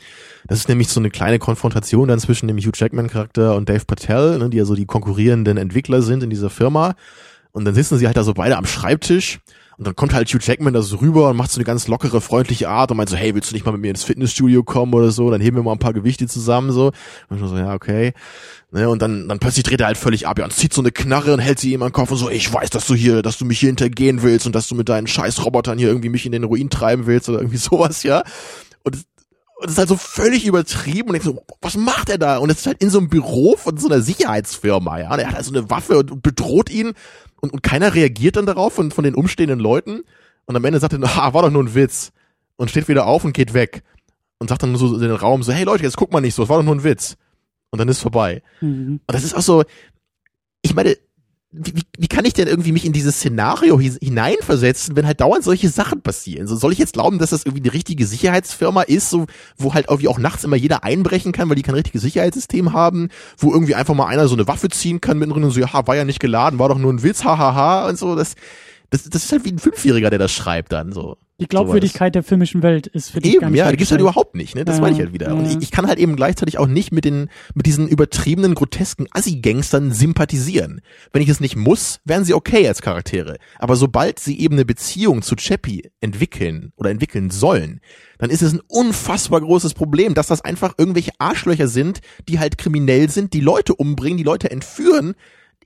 Das 0.45 0.59
ist 0.59 0.69
nämlich 0.69 0.89
so 0.89 0.99
eine 0.99 1.09
kleine 1.09 1.39
Konfrontation 1.39 2.07
dann 2.07 2.19
zwischen 2.19 2.47
dem 2.47 2.57
Hugh 2.57 2.71
Jackman 2.75 3.09
Charakter 3.09 3.55
und 3.55 3.69
Dave 3.69 3.85
Patel, 3.85 4.37
ne, 4.37 4.49
die 4.49 4.57
ja 4.57 4.65
so 4.65 4.75
die 4.75 4.85
konkurrierenden 4.85 5.57
Entwickler 5.57 6.01
sind 6.01 6.21
in 6.23 6.29
dieser 6.29 6.49
Firma. 6.49 6.95
Und 7.53 7.65
dann 7.65 7.73
sitzen 7.73 7.97
sie 7.97 8.05
halt 8.05 8.17
da 8.17 8.23
so 8.23 8.35
beide 8.35 8.55
am 8.57 8.67
Schreibtisch 8.67 9.39
und 9.77 9.85
dann 9.85 9.95
kommt 9.95 10.13
halt 10.13 10.27
Hugh 10.33 10.39
Jackman 10.41 10.73
da 10.73 10.81
so 10.81 10.97
rüber 10.97 11.29
und 11.29 11.37
macht 11.37 11.51
so 11.51 11.59
eine 11.59 11.65
ganz 11.65 11.87
lockere, 11.87 12.19
freundliche 12.19 12.67
Art 12.67 12.89
und 12.89 12.97
meint 12.97 13.09
so, 13.09 13.15
hey, 13.15 13.35
willst 13.35 13.51
du 13.51 13.55
nicht 13.55 13.65
mal 13.65 13.73
mit 13.73 13.81
mir 13.81 13.91
ins 13.91 14.03
Fitnessstudio 14.03 14.63
kommen 14.63 14.91
oder 14.93 15.11
so? 15.11 15.29
Dann 15.29 15.39
heben 15.39 15.55
wir 15.55 15.63
mal 15.63 15.73
ein 15.73 15.79
paar 15.79 15.93
Gewichte 15.93 16.27
zusammen 16.27 16.71
so. 16.71 16.91
Und 17.29 17.41
ich 17.41 17.47
so, 17.47 17.55
ja, 17.55 17.73
okay. 17.75 18.13
Ne, 18.71 18.89
und 18.89 19.01
dann, 19.01 19.29
dann 19.29 19.37
plötzlich 19.37 19.63
dreht 19.63 19.79
er 19.79 19.87
halt 19.87 19.97
völlig 19.97 20.27
ab 20.27 20.39
ja, 20.39 20.45
und 20.45 20.51
zieht 20.51 20.73
so 20.73 20.81
eine 20.81 20.91
Knarre 20.91 21.33
und 21.33 21.39
hält 21.39 21.59
sie 21.59 21.73
ihm 21.73 21.83
an 21.83 21.89
den 21.89 21.93
Kopf 21.93 22.11
und 22.11 22.17
so, 22.17 22.29
ich 22.29 22.51
weiß, 22.51 22.69
dass 22.71 22.87
du 22.87 22.95
hier, 22.95 23.21
dass 23.21 23.37
du 23.37 23.45
mich 23.45 23.59
hier 23.59 23.67
hintergehen 23.67 24.23
willst 24.23 24.45
und 24.45 24.55
dass 24.55 24.67
du 24.67 24.75
mit 24.75 24.89
deinen 24.89 25.07
scheiß 25.07 25.45
Robotern 25.45 25.77
hier 25.77 25.87
irgendwie 25.87 26.09
mich 26.09 26.25
in 26.25 26.31
den 26.31 26.43
Ruin 26.43 26.69
treiben 26.69 27.05
willst 27.05 27.29
oder 27.29 27.39
irgendwie 27.39 27.57
sowas, 27.57 28.03
ja. 28.03 28.23
Und 29.59 29.65
es- 29.65 29.71
ist 29.73 29.77
halt 29.79 29.89
so 29.89 29.97
völlig 29.97 30.45
übertrieben 30.45 31.09
und 31.09 31.15
ich 31.15 31.23
so, 31.23 31.43
was 31.61 31.75
macht 31.77 32.09
er 32.09 32.17
da? 32.17 32.37
Und 32.37 32.49
es 32.49 32.59
ist 32.59 32.67
halt 32.67 32.81
in 32.81 32.89
so 32.89 32.99
einem 32.99 33.09
Büro 33.09 33.55
von 33.57 33.77
so 33.77 33.87
einer 33.87 34.01
Sicherheitsfirma, 34.01 34.99
ja. 34.99 35.11
Und 35.13 35.19
er 35.19 35.27
hat 35.29 35.35
also 35.35 35.51
eine 35.51 35.69
Waffe 35.69 35.97
und, 35.99 36.21
bedroht 36.21 36.69
ihn 36.69 36.93
und, 37.41 37.53
und 37.53 37.63
keiner 37.63 37.93
reagiert 37.95 38.35
dann 38.35 38.45
darauf 38.45 38.73
von, 38.73 38.91
von 38.91 39.03
den 39.03 39.15
umstehenden 39.15 39.59
Leuten. 39.59 40.01
Und 40.45 40.55
am 40.55 40.63
Ende 40.63 40.79
sagt 40.79 40.93
er, 40.93 40.99
ah, 41.17 41.33
war 41.33 41.41
doch 41.43 41.51
nur 41.51 41.63
ein 41.63 41.73
Witz. 41.75 42.11
Und 42.55 42.69
steht 42.71 42.87
wieder 42.87 43.05
auf 43.05 43.23
und 43.23 43.33
geht 43.33 43.53
weg. 43.53 43.83
Und 44.39 44.49
sagt 44.49 44.63
dann 44.63 44.71
nur 44.71 44.79
so 44.79 44.93
in 44.95 45.01
den 45.01 45.11
Raum 45.11 45.41
so, 45.43 45.51
hey 45.51 45.63
Leute, 45.63 45.83
jetzt 45.83 45.97
guck 45.97 46.11
mal 46.13 46.21
nicht 46.21 46.35
so, 46.35 46.43
es 46.43 46.49
war 46.49 46.57
doch 46.57 46.63
nur 46.65 46.75
ein 46.75 46.83
Witz. 46.83 47.17
Und 47.71 47.79
dann 47.79 47.87
ist 47.89 47.99
vorbei. 48.01 48.41
Mhm. 48.61 48.99
Und 49.05 49.13
das 49.13 49.23
ist 49.23 49.35
auch 49.35 49.41
so, 49.41 49.63
ich 50.61 50.73
meine, 50.75 50.95
wie, 51.51 51.73
wie, 51.97 52.07
kann 52.07 52.25
ich 52.25 52.33
denn 52.33 52.47
irgendwie 52.47 52.73
mich 52.73 52.85
in 52.85 52.91
dieses 52.91 53.15
Szenario 53.15 53.79
hi- 53.79 53.97
hineinversetzen, 54.01 54.95
wenn 54.95 55.07
halt 55.07 55.21
dauernd 55.21 55.43
solche 55.43 55.69
Sachen 55.69 56.01
passieren? 56.01 56.45
So, 56.45 56.55
soll 56.57 56.73
ich 56.73 56.77
jetzt 56.77 56.93
glauben, 56.93 57.19
dass 57.19 57.29
das 57.29 57.45
irgendwie 57.45 57.63
eine 57.63 57.73
richtige 57.73 58.05
Sicherheitsfirma 58.05 58.81
ist, 58.81 59.09
so, 59.09 59.27
wo 59.57 59.73
halt 59.73 59.87
irgendwie 59.89 60.09
auch 60.09 60.19
nachts 60.19 60.43
immer 60.43 60.57
jeder 60.57 60.83
einbrechen 60.83 61.31
kann, 61.31 61.47
weil 61.47 61.55
die 61.55 61.61
kein 61.61 61.75
richtiges 61.75 62.01
Sicherheitssystem 62.01 62.73
haben, 62.73 63.09
wo 63.37 63.51
irgendwie 63.53 63.75
einfach 63.75 63.95
mal 63.95 64.07
einer 64.07 64.27
so 64.27 64.35
eine 64.35 64.47
Waffe 64.47 64.67
ziehen 64.69 64.99
kann 64.99 65.17
mittendrin 65.19 65.45
und 65.45 65.51
so, 65.51 65.59
ja, 65.61 65.87
war 65.87 65.95
ja 65.95 66.03
nicht 66.03 66.19
geladen, 66.19 66.59
war 66.59 66.69
doch 66.69 66.77
nur 66.79 66.91
ein 66.91 67.01
Witz, 67.01 67.23
hahaha, 67.23 67.87
und 67.87 67.97
so, 67.97 68.15
das, 68.15 68.35
das, 68.89 69.03
das 69.03 69.23
ist 69.23 69.31
halt 69.31 69.45
wie 69.45 69.51
ein 69.51 69.59
Fünfjähriger, 69.59 70.09
der 70.09 70.19
das 70.19 70.33
schreibt 70.33 70.73
dann, 70.73 70.91
so. 70.91 71.17
Die 71.39 71.47
Glaubwürdigkeit 71.47 72.15
der 72.15 72.23
filmischen 72.23 72.63
Welt 72.63 72.87
ist 72.87 73.11
für 73.11 73.19
dich 73.19 73.33
gar 73.33 73.43
Eben, 73.43 73.51
nicht 73.51 73.59
ja, 73.59 73.69
die 73.69 73.77
gibt's 73.77 73.91
halt 73.91 74.01
überhaupt 74.01 74.33
nicht, 74.33 74.55
ne? 74.55 74.65
Das 74.65 74.77
Ja, 74.77 74.81
meine 74.81 74.95
ich 74.95 74.99
halt 74.99 75.13
wieder. 75.13 75.35
Und 75.35 75.45
ja. 75.45 75.51
ich, 75.51 75.57
ich 75.61 75.71
kann 75.71 75.85
halt 75.85 75.99
eben 75.99 76.15
gleichzeitig 76.15 76.57
auch 76.57 76.65
nicht 76.65 76.91
mit 76.91 77.05
den, 77.05 77.29
mit 77.53 77.67
diesen 77.67 77.87
übertriebenen, 77.87 78.55
grotesken 78.55 79.05
Assi-Gangstern 79.11 79.91
sympathisieren. 79.91 80.81
Wenn 81.13 81.21
ich 81.21 81.29
es 81.29 81.39
nicht 81.39 81.55
muss, 81.55 81.99
wären 82.05 82.25
sie 82.25 82.33
okay 82.33 82.67
als 82.67 82.81
Charaktere. 82.81 83.37
Aber 83.59 83.75
sobald 83.75 84.17
sie 84.17 84.39
eben 84.39 84.55
eine 84.55 84.65
Beziehung 84.65 85.21
zu 85.21 85.35
Chappie 85.35 85.91
entwickeln 86.01 86.73
oder 86.75 86.89
entwickeln 86.89 87.29
sollen, 87.29 87.81
dann 88.17 88.31
ist 88.31 88.41
es 88.41 88.53
ein 88.53 88.61
unfassbar 88.67 89.41
großes 89.41 89.75
Problem, 89.75 90.15
dass 90.15 90.25
das 90.25 90.41
einfach 90.41 90.73
irgendwelche 90.79 91.11
Arschlöcher 91.19 91.67
sind, 91.67 92.01
die 92.27 92.39
halt 92.39 92.57
kriminell 92.57 93.11
sind, 93.11 93.33
die 93.33 93.41
Leute 93.41 93.75
umbringen, 93.75 94.17
die 94.17 94.23
Leute 94.23 94.49
entführen. 94.49 95.13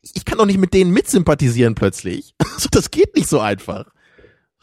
Ich 0.01 0.25
kann 0.25 0.37
doch 0.37 0.45
nicht 0.45 0.59
mit 0.59 0.73
denen 0.73 0.91
mitsympathisieren 0.91 1.75
plötzlich. 1.75 2.33
Also 2.55 2.67
das 2.69 2.91
geht 2.91 3.15
nicht 3.15 3.29
so 3.29 3.39
einfach. 3.39 3.85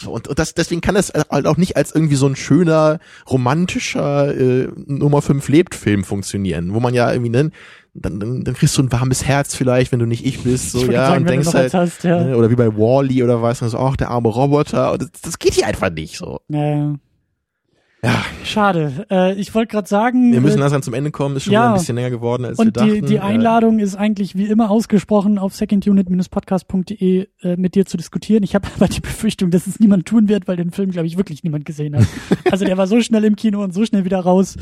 Und, 0.06 0.28
und 0.28 0.38
das, 0.38 0.54
deswegen 0.54 0.80
kann 0.80 0.94
das 0.94 1.12
halt 1.30 1.46
auch 1.46 1.56
nicht 1.56 1.76
als 1.76 1.92
irgendwie 1.92 2.14
so 2.14 2.26
ein 2.26 2.36
schöner, 2.36 3.00
romantischer 3.28 4.34
äh, 4.34 4.68
Nummer 4.86 5.22
5 5.22 5.48
lebt 5.48 5.74
Film 5.74 6.04
funktionieren, 6.04 6.72
wo 6.72 6.80
man 6.80 6.94
ja 6.94 7.10
irgendwie, 7.10 7.30
ne, 7.30 7.50
dann, 7.94 8.20
dann, 8.20 8.44
dann 8.44 8.54
kriegst 8.54 8.78
du 8.78 8.82
ein 8.82 8.92
warmes 8.92 9.24
Herz 9.24 9.56
vielleicht, 9.56 9.90
wenn 9.90 9.98
du 9.98 10.06
nicht 10.06 10.24
ich 10.24 10.44
bist, 10.44 10.70
so, 10.70 10.82
Ich 10.82 10.88
ja, 10.88 11.08
sagen, 11.08 11.22
und 11.22 11.30
denkst 11.30 11.52
halt, 11.52 11.74
hast, 11.74 12.04
ja. 12.04 12.22
ne, 12.22 12.36
oder 12.36 12.48
wie 12.48 12.54
bei 12.54 12.68
Wally 12.76 13.24
oder 13.24 13.42
was, 13.42 13.58
so, 13.58 13.78
ach, 13.78 13.96
der 13.96 14.10
arme 14.10 14.28
Roboter, 14.28 14.92
und 14.92 15.02
das, 15.02 15.10
das 15.20 15.38
geht 15.38 15.54
hier 15.54 15.66
einfach 15.66 15.90
nicht 15.90 16.16
so. 16.16 16.40
Ja, 16.48 16.64
ja. 16.64 16.94
Ja, 18.02 18.24
Schade. 18.44 19.06
Äh, 19.10 19.34
ich 19.34 19.54
wollte 19.54 19.72
gerade 19.72 19.88
sagen, 19.88 20.32
wir 20.32 20.40
müssen 20.40 20.58
äh, 20.58 20.60
langsam 20.60 20.82
zum 20.82 20.94
Ende 20.94 21.10
kommen, 21.10 21.36
ist 21.36 21.44
schon 21.44 21.52
ja. 21.52 21.62
wieder 21.62 21.68
ein 21.70 21.78
bisschen 21.78 21.96
länger 21.96 22.10
geworden, 22.10 22.44
als 22.44 22.58
wir 22.58 22.66
und 22.66 22.76
dachten. 22.76 22.94
die, 22.94 23.00
die 23.02 23.16
Äh, 23.16 23.20
Einladung 23.20 23.78
ist 23.80 23.96
eigentlich 23.96 24.36
wie 24.36 24.46
immer 24.46 24.70
ausgesprochen 24.70 25.38
auf 25.38 25.54
secondunit-podcast.de 25.54 27.26
äh, 27.42 27.56
mit 27.56 27.74
dir 27.74 27.86
zu 27.86 27.96
diskutieren. 27.96 28.44
Ich 28.44 28.54
habe 28.54 28.68
aber 28.76 28.88
die 28.88 29.00
Befürchtung, 29.00 29.50
dass 29.50 29.66
es 29.66 29.80
niemand 29.80 30.06
tun 30.06 30.28
wird, 30.28 30.46
weil 30.46 30.56
den 30.56 30.70
Film, 30.70 30.90
glaube 30.90 31.06
ich, 31.08 31.16
wirklich 31.16 31.42
niemand 31.42 31.64
gesehen 31.64 31.96
hat. 31.96 32.06
also 32.50 32.64
der 32.64 32.76
war 32.78 32.86
so 32.86 33.00
schnell 33.00 33.24
im 33.24 33.36
Kino 33.36 33.62
und 33.62 33.74
so 33.74 33.84
schnell 33.84 34.04
wieder 34.04 34.20
raus. 34.20 34.56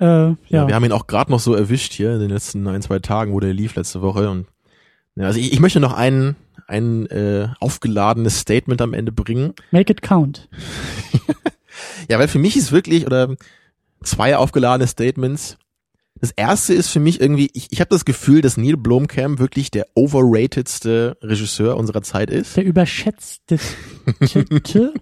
Äh, 0.00 0.04
ja. 0.04 0.36
Ja, 0.48 0.66
wir 0.66 0.74
haben 0.74 0.84
ihn 0.84 0.92
auch 0.92 1.06
gerade 1.06 1.30
noch 1.30 1.40
so 1.40 1.54
erwischt 1.54 1.92
hier 1.92 2.14
in 2.14 2.20
den 2.20 2.30
letzten 2.30 2.66
ein, 2.66 2.80
zwei 2.80 3.00
Tagen, 3.00 3.32
wo 3.32 3.40
der 3.40 3.52
lief 3.52 3.74
letzte 3.74 4.00
Woche. 4.00 4.30
Und 4.30 4.46
ja, 5.14 5.26
also 5.26 5.38
ich, 5.38 5.52
ich 5.52 5.60
möchte 5.60 5.80
noch 5.80 5.92
ein, 5.92 6.36
ein 6.66 7.06
äh, 7.06 7.48
aufgeladenes 7.60 8.40
Statement 8.40 8.80
am 8.80 8.94
Ende 8.94 9.12
bringen. 9.12 9.52
Make 9.72 9.92
it 9.92 10.00
count. 10.00 10.48
Ja, 12.08 12.18
weil 12.18 12.28
für 12.28 12.38
mich 12.38 12.56
ist 12.56 12.72
wirklich, 12.72 13.06
oder 13.06 13.36
zwei 14.02 14.36
aufgeladene 14.36 14.86
Statements. 14.86 15.58
Das 16.20 16.32
erste 16.32 16.74
ist 16.74 16.88
für 16.88 16.98
mich 16.98 17.20
irgendwie, 17.20 17.48
ich, 17.52 17.68
ich 17.70 17.80
habe 17.80 17.90
das 17.90 18.04
Gefühl, 18.04 18.40
dass 18.40 18.56
Neil 18.56 18.76
Blomkamp 18.76 19.38
wirklich 19.38 19.70
der 19.70 19.86
overratedste 19.94 21.16
Regisseur 21.22 21.76
unserer 21.76 22.02
Zeit 22.02 22.30
ist. 22.30 22.56
Der 22.56 22.64
überschätzte. 22.64 23.58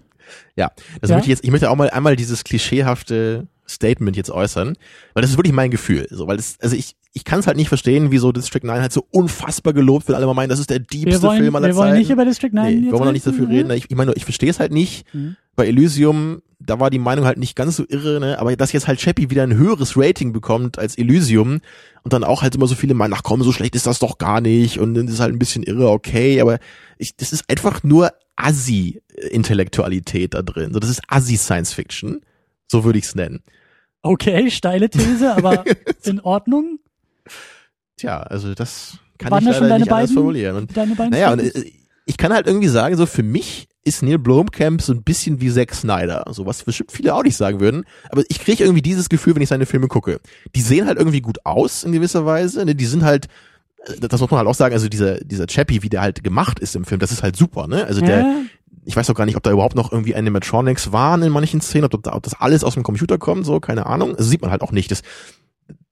ja, 0.55 0.71
also 1.01 1.13
ja? 1.13 1.17
möchte 1.17 1.21
ich 1.21 1.27
jetzt, 1.27 1.43
ich 1.43 1.49
möchte 1.49 1.71
auch 1.71 1.75
mal 1.75 1.89
einmal 1.89 2.15
dieses 2.15 2.43
klischeehafte 2.43 3.47
Statement 3.67 4.15
jetzt 4.15 4.29
äußern, 4.29 4.77
weil 5.13 5.21
das 5.21 5.31
ist 5.31 5.37
wirklich 5.37 5.53
mein 5.53 5.71
Gefühl, 5.71 6.07
so, 6.11 6.27
weil 6.27 6.37
das, 6.37 6.57
also 6.61 6.75
ich, 6.75 6.95
ich 7.17 7.25
kann 7.25 7.39
es 7.39 7.47
halt 7.47 7.57
nicht 7.57 7.67
verstehen, 7.67 8.11
wieso 8.11 8.31
District 8.31 8.63
9 8.63 8.79
halt 8.79 8.93
so 8.93 9.03
unfassbar 9.09 9.73
gelobt 9.73 10.07
wird. 10.07 10.15
Alle 10.15 10.27
mal 10.27 10.35
meinen, 10.35 10.49
das 10.49 10.59
ist 10.59 10.69
der 10.69 10.77
diebste 10.77 11.23
wollen, 11.23 11.41
Film 11.41 11.55
aller 11.55 11.65
Zeiten. 11.65 11.75
Wir 11.75 11.81
wollen 11.81 11.97
nicht 11.97 12.11
über 12.11 12.25
District 12.25 12.53
9 12.53 12.79
nee, 12.79 12.91
wollen 12.91 13.01
wir 13.01 13.05
noch 13.05 13.11
nicht 13.11 13.25
dafür 13.25 13.49
reden. 13.49 13.71
Ich, 13.71 13.89
ich 13.89 13.97
meine, 13.97 14.13
ich 14.13 14.23
verstehe 14.23 14.51
es 14.51 14.59
halt 14.59 14.71
nicht. 14.71 15.11
Mhm. 15.15 15.35
Bei 15.55 15.65
Elysium, 15.65 16.43
da 16.59 16.79
war 16.79 16.91
die 16.91 16.99
Meinung 16.99 17.25
halt 17.25 17.39
nicht 17.39 17.55
ganz 17.55 17.75
so 17.75 17.85
irre, 17.89 18.19
ne? 18.19 18.37
aber 18.37 18.55
dass 18.55 18.71
jetzt 18.71 18.87
halt 18.87 18.99
Chappie 18.99 19.31
wieder 19.31 19.41
ein 19.41 19.55
höheres 19.55 19.97
Rating 19.97 20.31
bekommt 20.31 20.77
als 20.77 20.95
Elysium 20.95 21.61
und 22.03 22.13
dann 22.13 22.23
auch 22.23 22.43
halt 22.43 22.53
immer 22.53 22.67
so 22.67 22.75
viele 22.75 22.93
meinen, 22.93 23.13
ach 23.13 23.23
komm, 23.23 23.41
so 23.41 23.51
schlecht 23.51 23.73
ist 23.73 23.87
das 23.87 23.97
doch 23.97 24.19
gar 24.19 24.39
nicht 24.39 24.79
und 24.79 24.93
dann 24.93 25.07
ist 25.07 25.19
halt 25.19 25.33
ein 25.33 25.39
bisschen 25.39 25.63
irre, 25.63 25.89
okay, 25.89 26.39
aber 26.39 26.59
ich, 26.99 27.17
das 27.17 27.33
ist 27.33 27.49
einfach 27.49 27.83
nur 27.83 28.11
Assi-Intellektualität 28.35 30.35
da 30.35 30.43
drin. 30.43 30.71
So, 30.73 30.79
das 30.79 30.91
ist 30.91 31.01
Assi-Science-Fiction. 31.07 32.21
So 32.67 32.83
würde 32.83 32.99
ich 32.99 33.05
es 33.05 33.15
nennen. 33.15 33.41
Okay, 34.03 34.51
steile 34.51 34.89
These, 34.89 35.35
aber 35.35 35.63
in 36.03 36.19
Ordnung. 36.19 36.79
Tja, 37.97 38.19
also 38.19 38.53
das 38.53 38.97
kann 39.17 39.31
Waren 39.31 39.43
ich 39.43 39.49
leider 39.49 39.59
deine 39.61 39.79
nicht 39.79 39.89
beiden, 39.89 39.99
anders 39.99 40.13
formulieren. 40.13 40.55
Und, 40.55 40.77
deine 40.77 40.95
beiden 40.95 41.11
naja, 41.11 41.33
und 41.33 41.39
äh, 41.39 41.71
ich 42.05 42.17
kann 42.17 42.31
halt 42.33 42.47
irgendwie 42.47 42.67
sagen, 42.67 42.95
so 42.95 43.05
für 43.05 43.23
mich 43.23 43.67
ist 43.83 44.03
Neil 44.03 44.19
Blomkamp 44.19 44.81
so 44.81 44.93
ein 44.93 45.03
bisschen 45.03 45.41
wie 45.41 45.51
Zack 45.51 45.73
Snyder, 45.73 46.25
so 46.31 46.45
was 46.45 46.63
bestimmt 46.63 46.91
viele 46.91 47.13
auch 47.15 47.23
nicht 47.23 47.37
sagen 47.37 47.59
würden, 47.59 47.85
aber 48.09 48.23
ich 48.29 48.39
kriege 48.39 48.63
irgendwie 48.63 48.81
dieses 48.81 49.09
Gefühl, 49.09 49.35
wenn 49.35 49.41
ich 49.41 49.49
seine 49.49 49.65
Filme 49.65 49.87
gucke. 49.87 50.19
Die 50.55 50.61
sehen 50.61 50.87
halt 50.87 50.97
irgendwie 50.97 51.21
gut 51.21 51.45
aus 51.45 51.83
in 51.83 51.91
gewisser 51.93 52.25
Weise, 52.25 52.65
ne? 52.65 52.75
die 52.75 52.85
sind 52.85 53.03
halt 53.03 53.27
äh, 53.85 54.07
das 54.07 54.19
muss 54.21 54.29
man 54.29 54.39
halt 54.39 54.47
auch 54.47 54.55
sagen, 54.55 54.73
also 54.73 54.89
dieser 54.89 55.19
dieser 55.21 55.47
Chappie, 55.47 55.81
wie 55.83 55.89
der 55.89 56.01
halt 56.01 56.23
gemacht 56.23 56.59
ist 56.59 56.75
im 56.75 56.85
Film, 56.85 56.99
das 56.99 57.11
ist 57.11 57.23
halt 57.23 57.35
super, 57.35 57.67
ne? 57.67 57.85
Also 57.85 58.01
der 58.01 58.19
Ja. 58.19 58.35
ich 58.85 58.95
weiß 58.95 59.09
auch 59.09 59.15
gar 59.15 59.25
nicht, 59.25 59.37
ob 59.37 59.43
da 59.43 59.51
überhaupt 59.51 59.75
noch 59.75 59.91
irgendwie 59.91 60.15
Animatronics 60.15 60.91
waren 60.91 61.23
in 61.23 61.31
manchen 61.31 61.61
Szenen, 61.61 61.85
ob, 61.85 62.07
ob 62.07 62.23
das 62.23 62.39
alles 62.39 62.63
aus 62.63 62.73
dem 62.75 62.83
Computer 62.83 63.17
kommt, 63.17 63.45
so, 63.45 63.59
keine 63.59 63.85
Ahnung. 63.85 64.15
Das 64.17 64.27
sieht 64.27 64.41
man 64.41 64.51
halt 64.51 64.61
auch 64.61 64.71
nicht. 64.71 64.91
Das, 64.91 65.01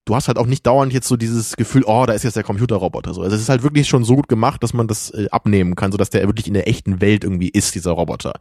du 0.05 0.15
hast 0.15 0.27
halt 0.27 0.37
auch 0.37 0.45
nicht 0.45 0.65
dauernd 0.65 0.93
jetzt 0.93 1.07
so 1.07 1.17
dieses 1.17 1.55
Gefühl, 1.57 1.83
oh, 1.85 2.05
da 2.05 2.13
ist 2.13 2.23
jetzt 2.23 2.35
der 2.35 2.43
Computerroboter. 2.43 3.13
So. 3.13 3.21
Also 3.21 3.35
es 3.35 3.41
ist 3.41 3.49
halt 3.49 3.63
wirklich 3.63 3.87
schon 3.87 4.03
so 4.03 4.15
gut 4.15 4.29
gemacht, 4.29 4.63
dass 4.63 4.73
man 4.73 4.87
das 4.87 5.09
äh, 5.09 5.27
abnehmen 5.31 5.75
kann, 5.75 5.91
so 5.91 5.97
dass 5.97 6.11
der 6.11 6.25
wirklich 6.27 6.47
in 6.47 6.53
der 6.53 6.67
echten 6.67 7.01
Welt 7.01 7.23
irgendwie 7.23 7.49
ist, 7.49 7.75
dieser 7.75 7.91
Roboter. 7.91 8.33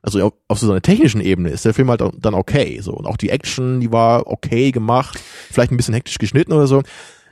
Also 0.00 0.22
auf, 0.22 0.32
auf 0.46 0.58
so 0.58 0.70
einer 0.70 0.80
technischen 0.80 1.20
Ebene 1.20 1.50
ist 1.50 1.64
der 1.64 1.74
Film 1.74 1.90
halt 1.90 2.02
dann 2.18 2.34
okay. 2.34 2.80
So. 2.80 2.92
Und 2.92 3.06
auch 3.06 3.16
die 3.16 3.30
Action, 3.30 3.80
die 3.80 3.92
war 3.92 4.28
okay 4.28 4.70
gemacht, 4.70 5.18
vielleicht 5.50 5.72
ein 5.72 5.76
bisschen 5.76 5.94
hektisch 5.94 6.18
geschnitten 6.18 6.52
oder 6.52 6.68
so. 6.68 6.82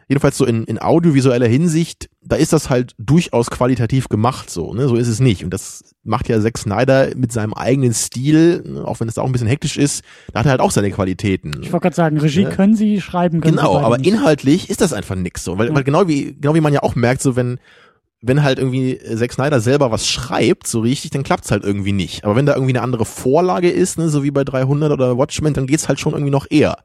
Jedenfalls 0.09 0.39
so 0.39 0.45
in, 0.45 0.63
in 0.65 0.81
audiovisueller 0.81 1.49
Hinsicht, 1.49 2.09
da 2.23 2.37
ist 2.37 2.53
das 2.53 2.71
halt 2.71 2.93
durchaus 2.97 3.51
qualitativ 3.51 4.09
gemacht 4.09 4.51
so, 4.51 4.73
ne? 4.73 4.87
So 4.87 4.95
ist 4.95 5.09
es 5.09 5.19
nicht. 5.19 5.43
Und 5.43 5.51
das 5.51 5.95
macht 6.05 6.29
ja 6.29 6.41
Zack 6.41 6.59
Snyder 6.59 7.09
mit 7.17 7.33
seinem 7.33 7.55
eigenen 7.55 7.93
Stil, 7.93 8.63
ne? 8.65 8.85
auch 8.87 9.01
wenn 9.01 9.09
es 9.09 9.15
da 9.15 9.23
auch 9.23 9.27
ein 9.27 9.33
bisschen 9.33 9.49
hektisch 9.49 9.77
ist, 9.77 10.05
da 10.33 10.39
hat 10.41 10.47
er 10.47 10.51
halt 10.51 10.61
auch 10.61 10.71
seine 10.71 10.93
Qualitäten. 10.93 11.61
Ich 11.61 11.73
wollte 11.73 11.83
gerade 11.85 11.97
sagen, 11.97 12.19
Regie 12.19 12.43
Ja. 12.43 12.51
können 12.51 12.77
sie, 12.77 13.01
schreiben 13.01 13.41
können 13.41 13.57
Genau, 13.57 13.79
sie 13.79 13.85
aber 13.85 13.99
nicht. 13.99 14.07
inhaltlich 14.07 14.71
ist 14.71 14.81
das 14.81 14.93
einfach 14.93 15.17
nix 15.17 15.43
so, 15.43 15.59
weil, 15.59 15.69
Ja. 15.69 15.75
weil 15.75 15.83
genau 15.83 16.07
wie 16.07 16.37
genau 16.41 16.55
wie 16.55 16.61
man 16.61 16.73
ja 16.73 16.85
auch 16.85 16.95
merkt, 16.95 17.21
so 17.23 17.35
wenn 17.35 17.59
wenn 18.23 18.43
halt 18.43 18.59
irgendwie 18.59 18.99
Zack 19.17 19.33
Snyder 19.33 19.61
selber 19.61 19.91
was 19.91 20.09
schreibt, 20.09 20.67
so 20.67 20.81
richtig, 20.81 21.11
dann 21.11 21.23
klappt's 21.23 21.51
halt 21.51 21.65
irgendwie 21.65 21.93
nicht. 21.93 22.25
Aber 22.25 22.35
wenn 22.35 22.47
da 22.47 22.55
irgendwie 22.55 22.73
eine 22.73 22.83
andere 22.83 23.05
Vorlage 23.05 23.71
ist, 23.71 23.99
ne, 23.99 24.09
so 24.09 24.23
wie 24.25 24.31
bei 24.31 24.43
300 24.43 24.91
oder 24.91 25.19
Watchmen, 25.19 25.53
dann 25.53 25.67
geht's 25.67 25.87
halt 25.89 26.01
schon 26.01 26.13
irgendwie 26.13 26.31
noch 26.33 26.47
eher. 26.49 26.79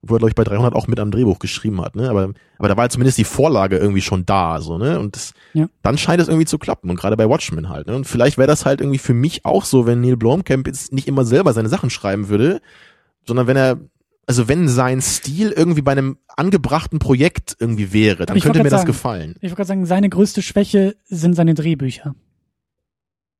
Wo 0.00 0.14
er, 0.14 0.18
glaube 0.18 0.30
ich, 0.30 0.36
bei 0.36 0.44
300 0.44 0.74
auch 0.74 0.86
mit 0.86 1.00
am 1.00 1.10
Drehbuch 1.10 1.40
geschrieben 1.40 1.80
hat, 1.80 1.96
ne? 1.96 2.08
Aber, 2.08 2.30
aber 2.58 2.68
da 2.68 2.76
war 2.76 2.82
halt 2.82 2.92
zumindest 2.92 3.18
die 3.18 3.24
Vorlage 3.24 3.78
irgendwie 3.78 4.00
schon 4.00 4.24
da, 4.24 4.60
so, 4.60 4.78
ne? 4.78 5.00
Und 5.00 5.16
das, 5.16 5.34
Ja. 5.54 5.66
dann 5.82 5.98
scheint 5.98 6.20
es 6.22 6.28
irgendwie 6.28 6.46
zu 6.46 6.56
klappen. 6.58 6.88
Und 6.88 6.96
gerade 6.96 7.16
bei 7.16 7.28
Watchmen 7.28 7.68
halt, 7.68 7.88
ne? 7.88 7.96
Und 7.96 8.06
vielleicht 8.06 8.38
wäre 8.38 8.46
das 8.46 8.64
halt 8.64 8.80
irgendwie 8.80 8.98
für 8.98 9.14
mich 9.14 9.44
auch 9.44 9.64
so, 9.64 9.86
wenn 9.86 10.00
Neil 10.00 10.16
Blomkamp 10.16 10.68
jetzt 10.68 10.92
nicht 10.92 11.08
immer 11.08 11.24
selber 11.24 11.52
seine 11.52 11.68
Sachen 11.68 11.90
schreiben 11.90 12.28
würde, 12.28 12.60
sondern 13.26 13.48
wenn 13.48 13.56
er, 13.56 13.80
also 14.26 14.46
wenn 14.46 14.68
sein 14.68 15.00
Stil 15.00 15.50
irgendwie 15.50 15.82
bei 15.82 15.92
einem 15.92 16.18
angebrachten 16.36 17.00
Projekt 17.00 17.56
irgendwie 17.58 17.92
wäre, 17.92 18.24
dann 18.24 18.38
könnte 18.38 18.62
mir 18.62 18.70
das 18.70 18.82
sagen, 18.82 18.86
gefallen. 18.92 19.34
Ich 19.40 19.50
wollte 19.50 19.56
gerade 19.56 19.68
sagen, 19.68 19.86
seine 19.86 20.08
größte 20.08 20.42
Schwäche 20.42 20.94
sind 21.06 21.34
seine 21.34 21.54
Drehbücher. 21.54 22.14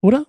Oder? 0.00 0.26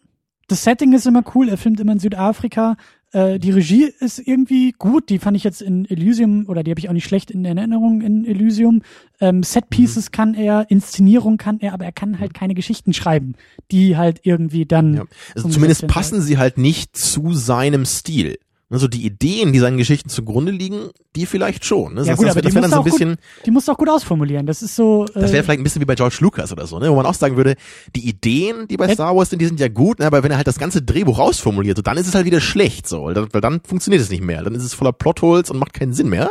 Das 0.48 0.64
Setting 0.64 0.94
ist 0.94 1.08
immer 1.08 1.24
cool, 1.34 1.50
er 1.50 1.58
filmt 1.58 1.80
immer 1.80 1.94
in 1.94 2.00
Südafrika. 2.00 2.76
Äh, 3.12 3.40
die 3.40 3.52
Regie 3.52 3.92
ist 4.00 4.20
irgendwie 4.20 4.74
gut, 4.78 5.10
die 5.10 5.20
fand 5.20 5.36
ich 5.36 5.44
jetzt 5.44 5.62
in 5.62 5.90
Elysium, 5.90 6.46
oder 6.48 6.64
die 6.64 6.72
habe 6.72 6.80
ich 6.80 6.90
auch 6.90 6.94
nicht 6.94 7.06
schlecht 7.06 7.32
in 7.32 7.44
Erinnerung 7.46 8.02
in 8.02 8.26
Elysium. 8.26 8.82
Ähm, 9.20 9.44
Set 9.44 9.70
Pieces 9.70 10.12
kann 10.12 10.36
er, 10.36 10.70
Inszenierung 10.70 11.38
kann 11.38 11.60
er, 11.60 11.74
aber 11.74 11.86
er 11.86 11.92
kann 11.92 12.20
halt 12.20 12.34
keine 12.34 12.54
Geschichten 12.54 12.94
schreiben, 12.94 13.36
die 13.72 13.98
halt 13.98 14.22
irgendwie 14.24 14.66
dann. 14.66 14.96
Ja. 14.96 15.04
Also 15.36 15.50
zumindest 15.50 15.88
passen 15.88 16.22
sie 16.22 16.38
halt 16.38 16.58
nicht 16.58 16.96
zu 16.96 17.34
seinem 17.34 17.86
Stil. 17.86 18.38
Also 18.72 18.88
die 18.88 19.04
Ideen, 19.04 19.52
die 19.52 19.58
seinen 19.58 19.78
Geschichten 19.78 20.10
zugrunde 20.10 20.52
liegen, 20.52 20.90
die 21.16 21.26
vielleicht 21.26 21.66
schon. 21.66 21.96
Ne? 21.96 22.02
Ja, 22.02 22.08
das 22.10 22.18
gut, 22.18 22.28
das, 22.28 22.32
aber 22.36 22.42
das 22.44 22.52
die 22.54 22.60
musst 22.60 22.70
so 22.70 22.76
ein 22.76 22.80
auch 22.80 22.84
gut- 22.84 22.92
bisschen, 22.94 23.16
Die 23.46 23.52
musst 23.52 23.68
du 23.68 23.72
auch 23.72 23.78
gut 23.78 23.90
ausformulieren. 23.90 24.46
Das 24.46 24.62
ist 24.62 24.76
so. 24.76 25.06
Äh, 25.16 25.22
das 25.22 25.32
wäre 25.32 25.44
vielleicht 25.44 25.60
ein 25.60 25.64
bisschen 25.64 25.82
wie 25.82 25.86
bei 25.86 25.96
George 25.96 26.18
Lucas 26.20 26.52
oder 26.52 26.68
so, 26.68 26.78
ne? 26.78 26.92
wo 26.92 26.96
man 26.96 27.08
auch 27.08 27.16
sagen 27.16 27.36
würde, 27.36 27.56
die 27.96 28.08
Ideen, 28.08 28.68
die 28.68 28.78
bei 28.78 28.86
Hätt- 28.88 28.94
Star 28.94 29.16
Wars 29.16 29.32
sind, 29.32 29.40
die 29.42 29.48
sind 29.48 29.60
ja 29.60 29.70
gut, 29.70 29.98
ne? 30.00 30.06
aber 30.06 30.22
wenn 30.22 30.30
er 30.30 30.38
halt 30.38 30.46
das 30.48 30.60
ganze 30.60 30.84
Drehbuch 30.84 31.18
rausformuliert, 31.18 31.78
so, 31.78 31.82
dann 31.82 31.98
ist 31.98 32.08
es 32.08 32.14
halt 32.14 32.26
wieder 32.26 32.42
schlecht, 32.42 32.88
so, 32.88 33.06
weil 33.06 33.16
dann, 33.16 33.28
weil 33.32 33.42
dann 33.42 33.60
funktioniert 33.64 34.04
es 34.04 34.12
nicht 34.12 34.22
mehr. 34.24 34.44
Dann 34.44 34.54
ist 34.54 34.64
es 34.64 34.76
voller 34.76 34.94
Plotholes 34.94 35.50
und 35.50 35.58
macht 35.58 35.74
keinen 35.74 35.94
Sinn 35.94 36.10
mehr. 36.10 36.30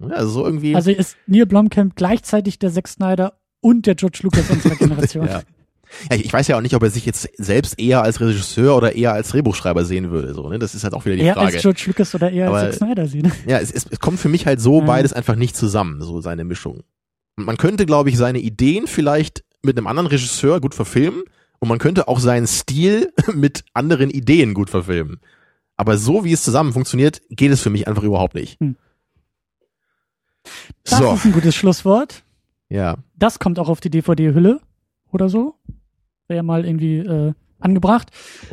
Ja, 0.00 0.08
also 0.10 0.30
so 0.30 0.44
irgendwie. 0.44 0.76
also 0.76 0.92
ist 0.92 1.16
Neil 1.26 1.44
Blomkamp 1.46 1.96
gleichzeitig 1.96 2.60
der 2.60 2.72
Zack 2.72 2.86
Snyder 2.86 3.32
und 3.60 3.86
der 3.86 3.96
George 3.96 4.20
Lucas 4.22 4.48
unserer 4.48 4.76
Generation. 4.78 5.26
ja. 5.26 5.42
Ja, 6.10 6.16
ich 6.16 6.32
weiß 6.32 6.46
ja 6.48 6.56
auch 6.56 6.60
nicht, 6.60 6.74
ob 6.74 6.82
er 6.82 6.90
sich 6.90 7.06
jetzt 7.06 7.28
selbst 7.38 7.78
eher 7.80 8.02
als 8.02 8.20
Regisseur 8.20 8.76
oder 8.76 8.94
eher 8.94 9.12
als 9.12 9.28
Drehbuchschreiber 9.30 9.84
sehen 9.84 10.10
würde. 10.10 10.34
So, 10.34 10.48
ne? 10.48 10.58
Das 10.58 10.74
ist 10.74 10.84
halt 10.84 10.94
auch 10.94 11.04
wieder 11.04 11.16
die 11.16 11.22
Eher 11.22 11.34
Frage. 11.34 11.54
als 11.54 11.62
George 11.62 11.82
Lucas 11.86 12.14
oder 12.14 12.30
eher 12.30 12.48
Aber- 12.48 12.58
als 12.58 12.78
Zack 12.78 12.88
Snyder 12.88 13.06
sehen. 13.08 13.32
Ja, 13.46 13.58
es, 13.58 13.70
es, 13.72 13.86
es 13.90 13.98
kommt 14.00 14.20
für 14.20 14.28
mich 14.28 14.46
halt 14.46 14.60
so 14.60 14.80
Ja. 14.80 14.86
beides 14.86 15.12
einfach 15.12 15.34
nicht 15.36 15.56
zusammen, 15.56 16.00
so 16.02 16.20
seine 16.20 16.44
Mischung. 16.44 16.82
Man 17.36 17.56
könnte, 17.56 17.86
glaube 17.86 18.10
ich, 18.10 18.16
seine 18.18 18.38
Ideen 18.40 18.86
vielleicht 18.86 19.44
mit 19.62 19.76
einem 19.78 19.86
anderen 19.86 20.06
Regisseur 20.08 20.60
gut 20.60 20.74
verfilmen 20.74 21.22
und 21.58 21.68
man 21.68 21.78
könnte 21.78 22.06
auch 22.08 22.20
seinen 22.20 22.46
Stil 22.46 23.12
mit 23.34 23.64
anderen 23.74 24.10
Ideen 24.10 24.54
gut 24.54 24.70
verfilmen. 24.70 25.20
Aber 25.76 25.96
so 25.96 26.24
wie 26.24 26.32
es 26.32 26.42
zusammen 26.42 26.72
funktioniert, 26.72 27.22
geht 27.30 27.50
es 27.52 27.62
für 27.62 27.70
mich 27.70 27.86
einfach 27.88 28.02
überhaupt 28.02 28.34
nicht. 28.34 28.58
Hm. 28.60 28.76
Das 30.84 30.98
So, 30.98 31.12
ist 31.14 31.24
ein 31.24 31.32
gutes 31.32 31.54
Schlusswort. 31.54 32.22
ja. 32.68 32.96
Das 33.16 33.38
kommt 33.40 33.58
auch 33.58 33.68
auf 33.68 33.80
die 33.80 33.90
DVD-Hülle 33.90 34.60
oder 35.10 35.28
so. 35.28 35.56
Wäre 36.28 36.36
ja 36.36 36.42
mal 36.42 36.66
irgendwie 36.66 36.98
äh, 36.98 37.32
angebracht. 37.58 38.10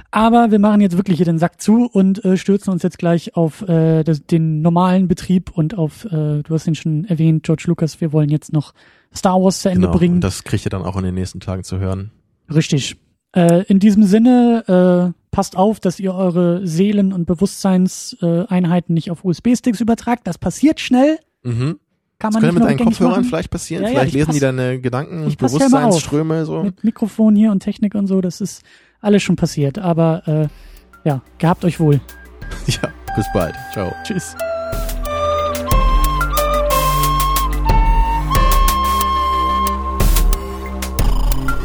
Aber 0.09 0.49
wir 0.49 0.59
machen 0.59 0.79
jetzt 0.79 0.95
wirklich 0.95 1.17
hier 1.17 1.25
den 1.25 1.37
Sack 1.39 1.61
zu 1.61 1.89
und 1.91 2.23
äh, 2.23 2.37
stürzen 2.37 2.71
uns 2.71 2.83
jetzt 2.83 2.97
gleich 2.97 3.35
auf 3.35 3.67
äh, 3.67 4.03
das, 4.03 4.25
den 4.25 4.61
normalen 4.61 5.09
Betrieb 5.09 5.51
und 5.51 5.77
auf, 5.77 6.05
äh, 6.05 6.41
du 6.41 6.45
hast 6.49 6.67
ihn 6.67 6.75
schon 6.75 7.03
erwähnt, 7.05 7.43
George 7.43 7.65
Lucas, 7.67 7.99
wir 7.99 8.13
wollen 8.13 8.29
jetzt 8.29 8.53
noch 8.53 8.73
Star 9.13 9.41
Wars 9.41 9.61
zu 9.61 9.69
Ende 9.69 9.87
Genau. 9.87 9.97
bringen. 9.97 10.15
Und 10.15 10.23
das 10.23 10.45
kriegt 10.45 10.65
ihr 10.65 10.69
dann 10.69 10.83
auch 10.83 10.95
in 10.95 11.03
den 11.03 11.15
nächsten 11.15 11.41
Tagen 11.41 11.63
zu 11.65 11.79
hören. 11.79 12.11
Richtig. 12.53 12.95
Äh, 13.35 13.63
in 13.67 13.79
diesem 13.79 14.03
Sinne, 14.03 15.13
äh, 15.13 15.19
passt 15.31 15.57
auf, 15.57 15.81
dass 15.81 15.99
ihr 15.99 16.15
eure 16.15 16.65
Seelen- 16.65 17.11
und 17.11 17.25
Bewusstseinseinheiten 17.25 18.93
äh, 18.93 18.93
nicht 18.93 19.11
auf 19.11 19.25
USB-Sticks 19.25 19.81
übertragt. 19.81 20.21
Das 20.25 20.37
passiert 20.37 20.79
schnell. 20.79 21.19
Mhm. 21.43 21.79
Kann 22.25 22.33
Das 22.33 22.41
man 22.41 22.41
könnte 22.41 22.55
nicht 22.55 22.69
mit 22.71 22.79
deinen 22.79 22.85
Kopfhörern 22.85 23.11
machen. 23.13 23.23
vielleicht 23.25 23.49
passieren. 23.51 23.83
Ja, 23.83 23.89
ja, 23.89 23.93
vielleicht 23.95 24.09
ich 24.09 24.13
lesen 24.15 24.31
die 24.31 24.39
pass- 24.39 24.55
deine 24.55 24.79
Gedanken 24.79 25.23
und. 25.23 25.37
Bewusstseinsströme 25.37 26.45
so. 26.45 26.63
Mit 26.63 26.83
Mikrofon 26.83 27.35
hier 27.35 27.51
und 27.51 27.59
Technik 27.61 27.95
und 27.95 28.07
so, 28.07 28.21
das 28.21 28.41
ist 28.41 28.63
alles 29.01 29.23
schon 29.23 29.35
passiert. 29.35 29.77
Aber 29.79 30.23
äh, 30.27 30.47
ja, 31.07 31.21
gehabt 31.37 31.63
euch 31.65 31.79
wohl. 31.79 31.99
Ja, 32.67 32.89
bis 33.15 33.25
bald. 33.33 33.55
Ciao. 33.73 33.91
Tschüss. 34.03 34.35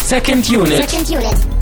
Second 0.01 0.49
Unit. 0.51 0.77
Second 0.91 1.09
unit. 1.11 1.60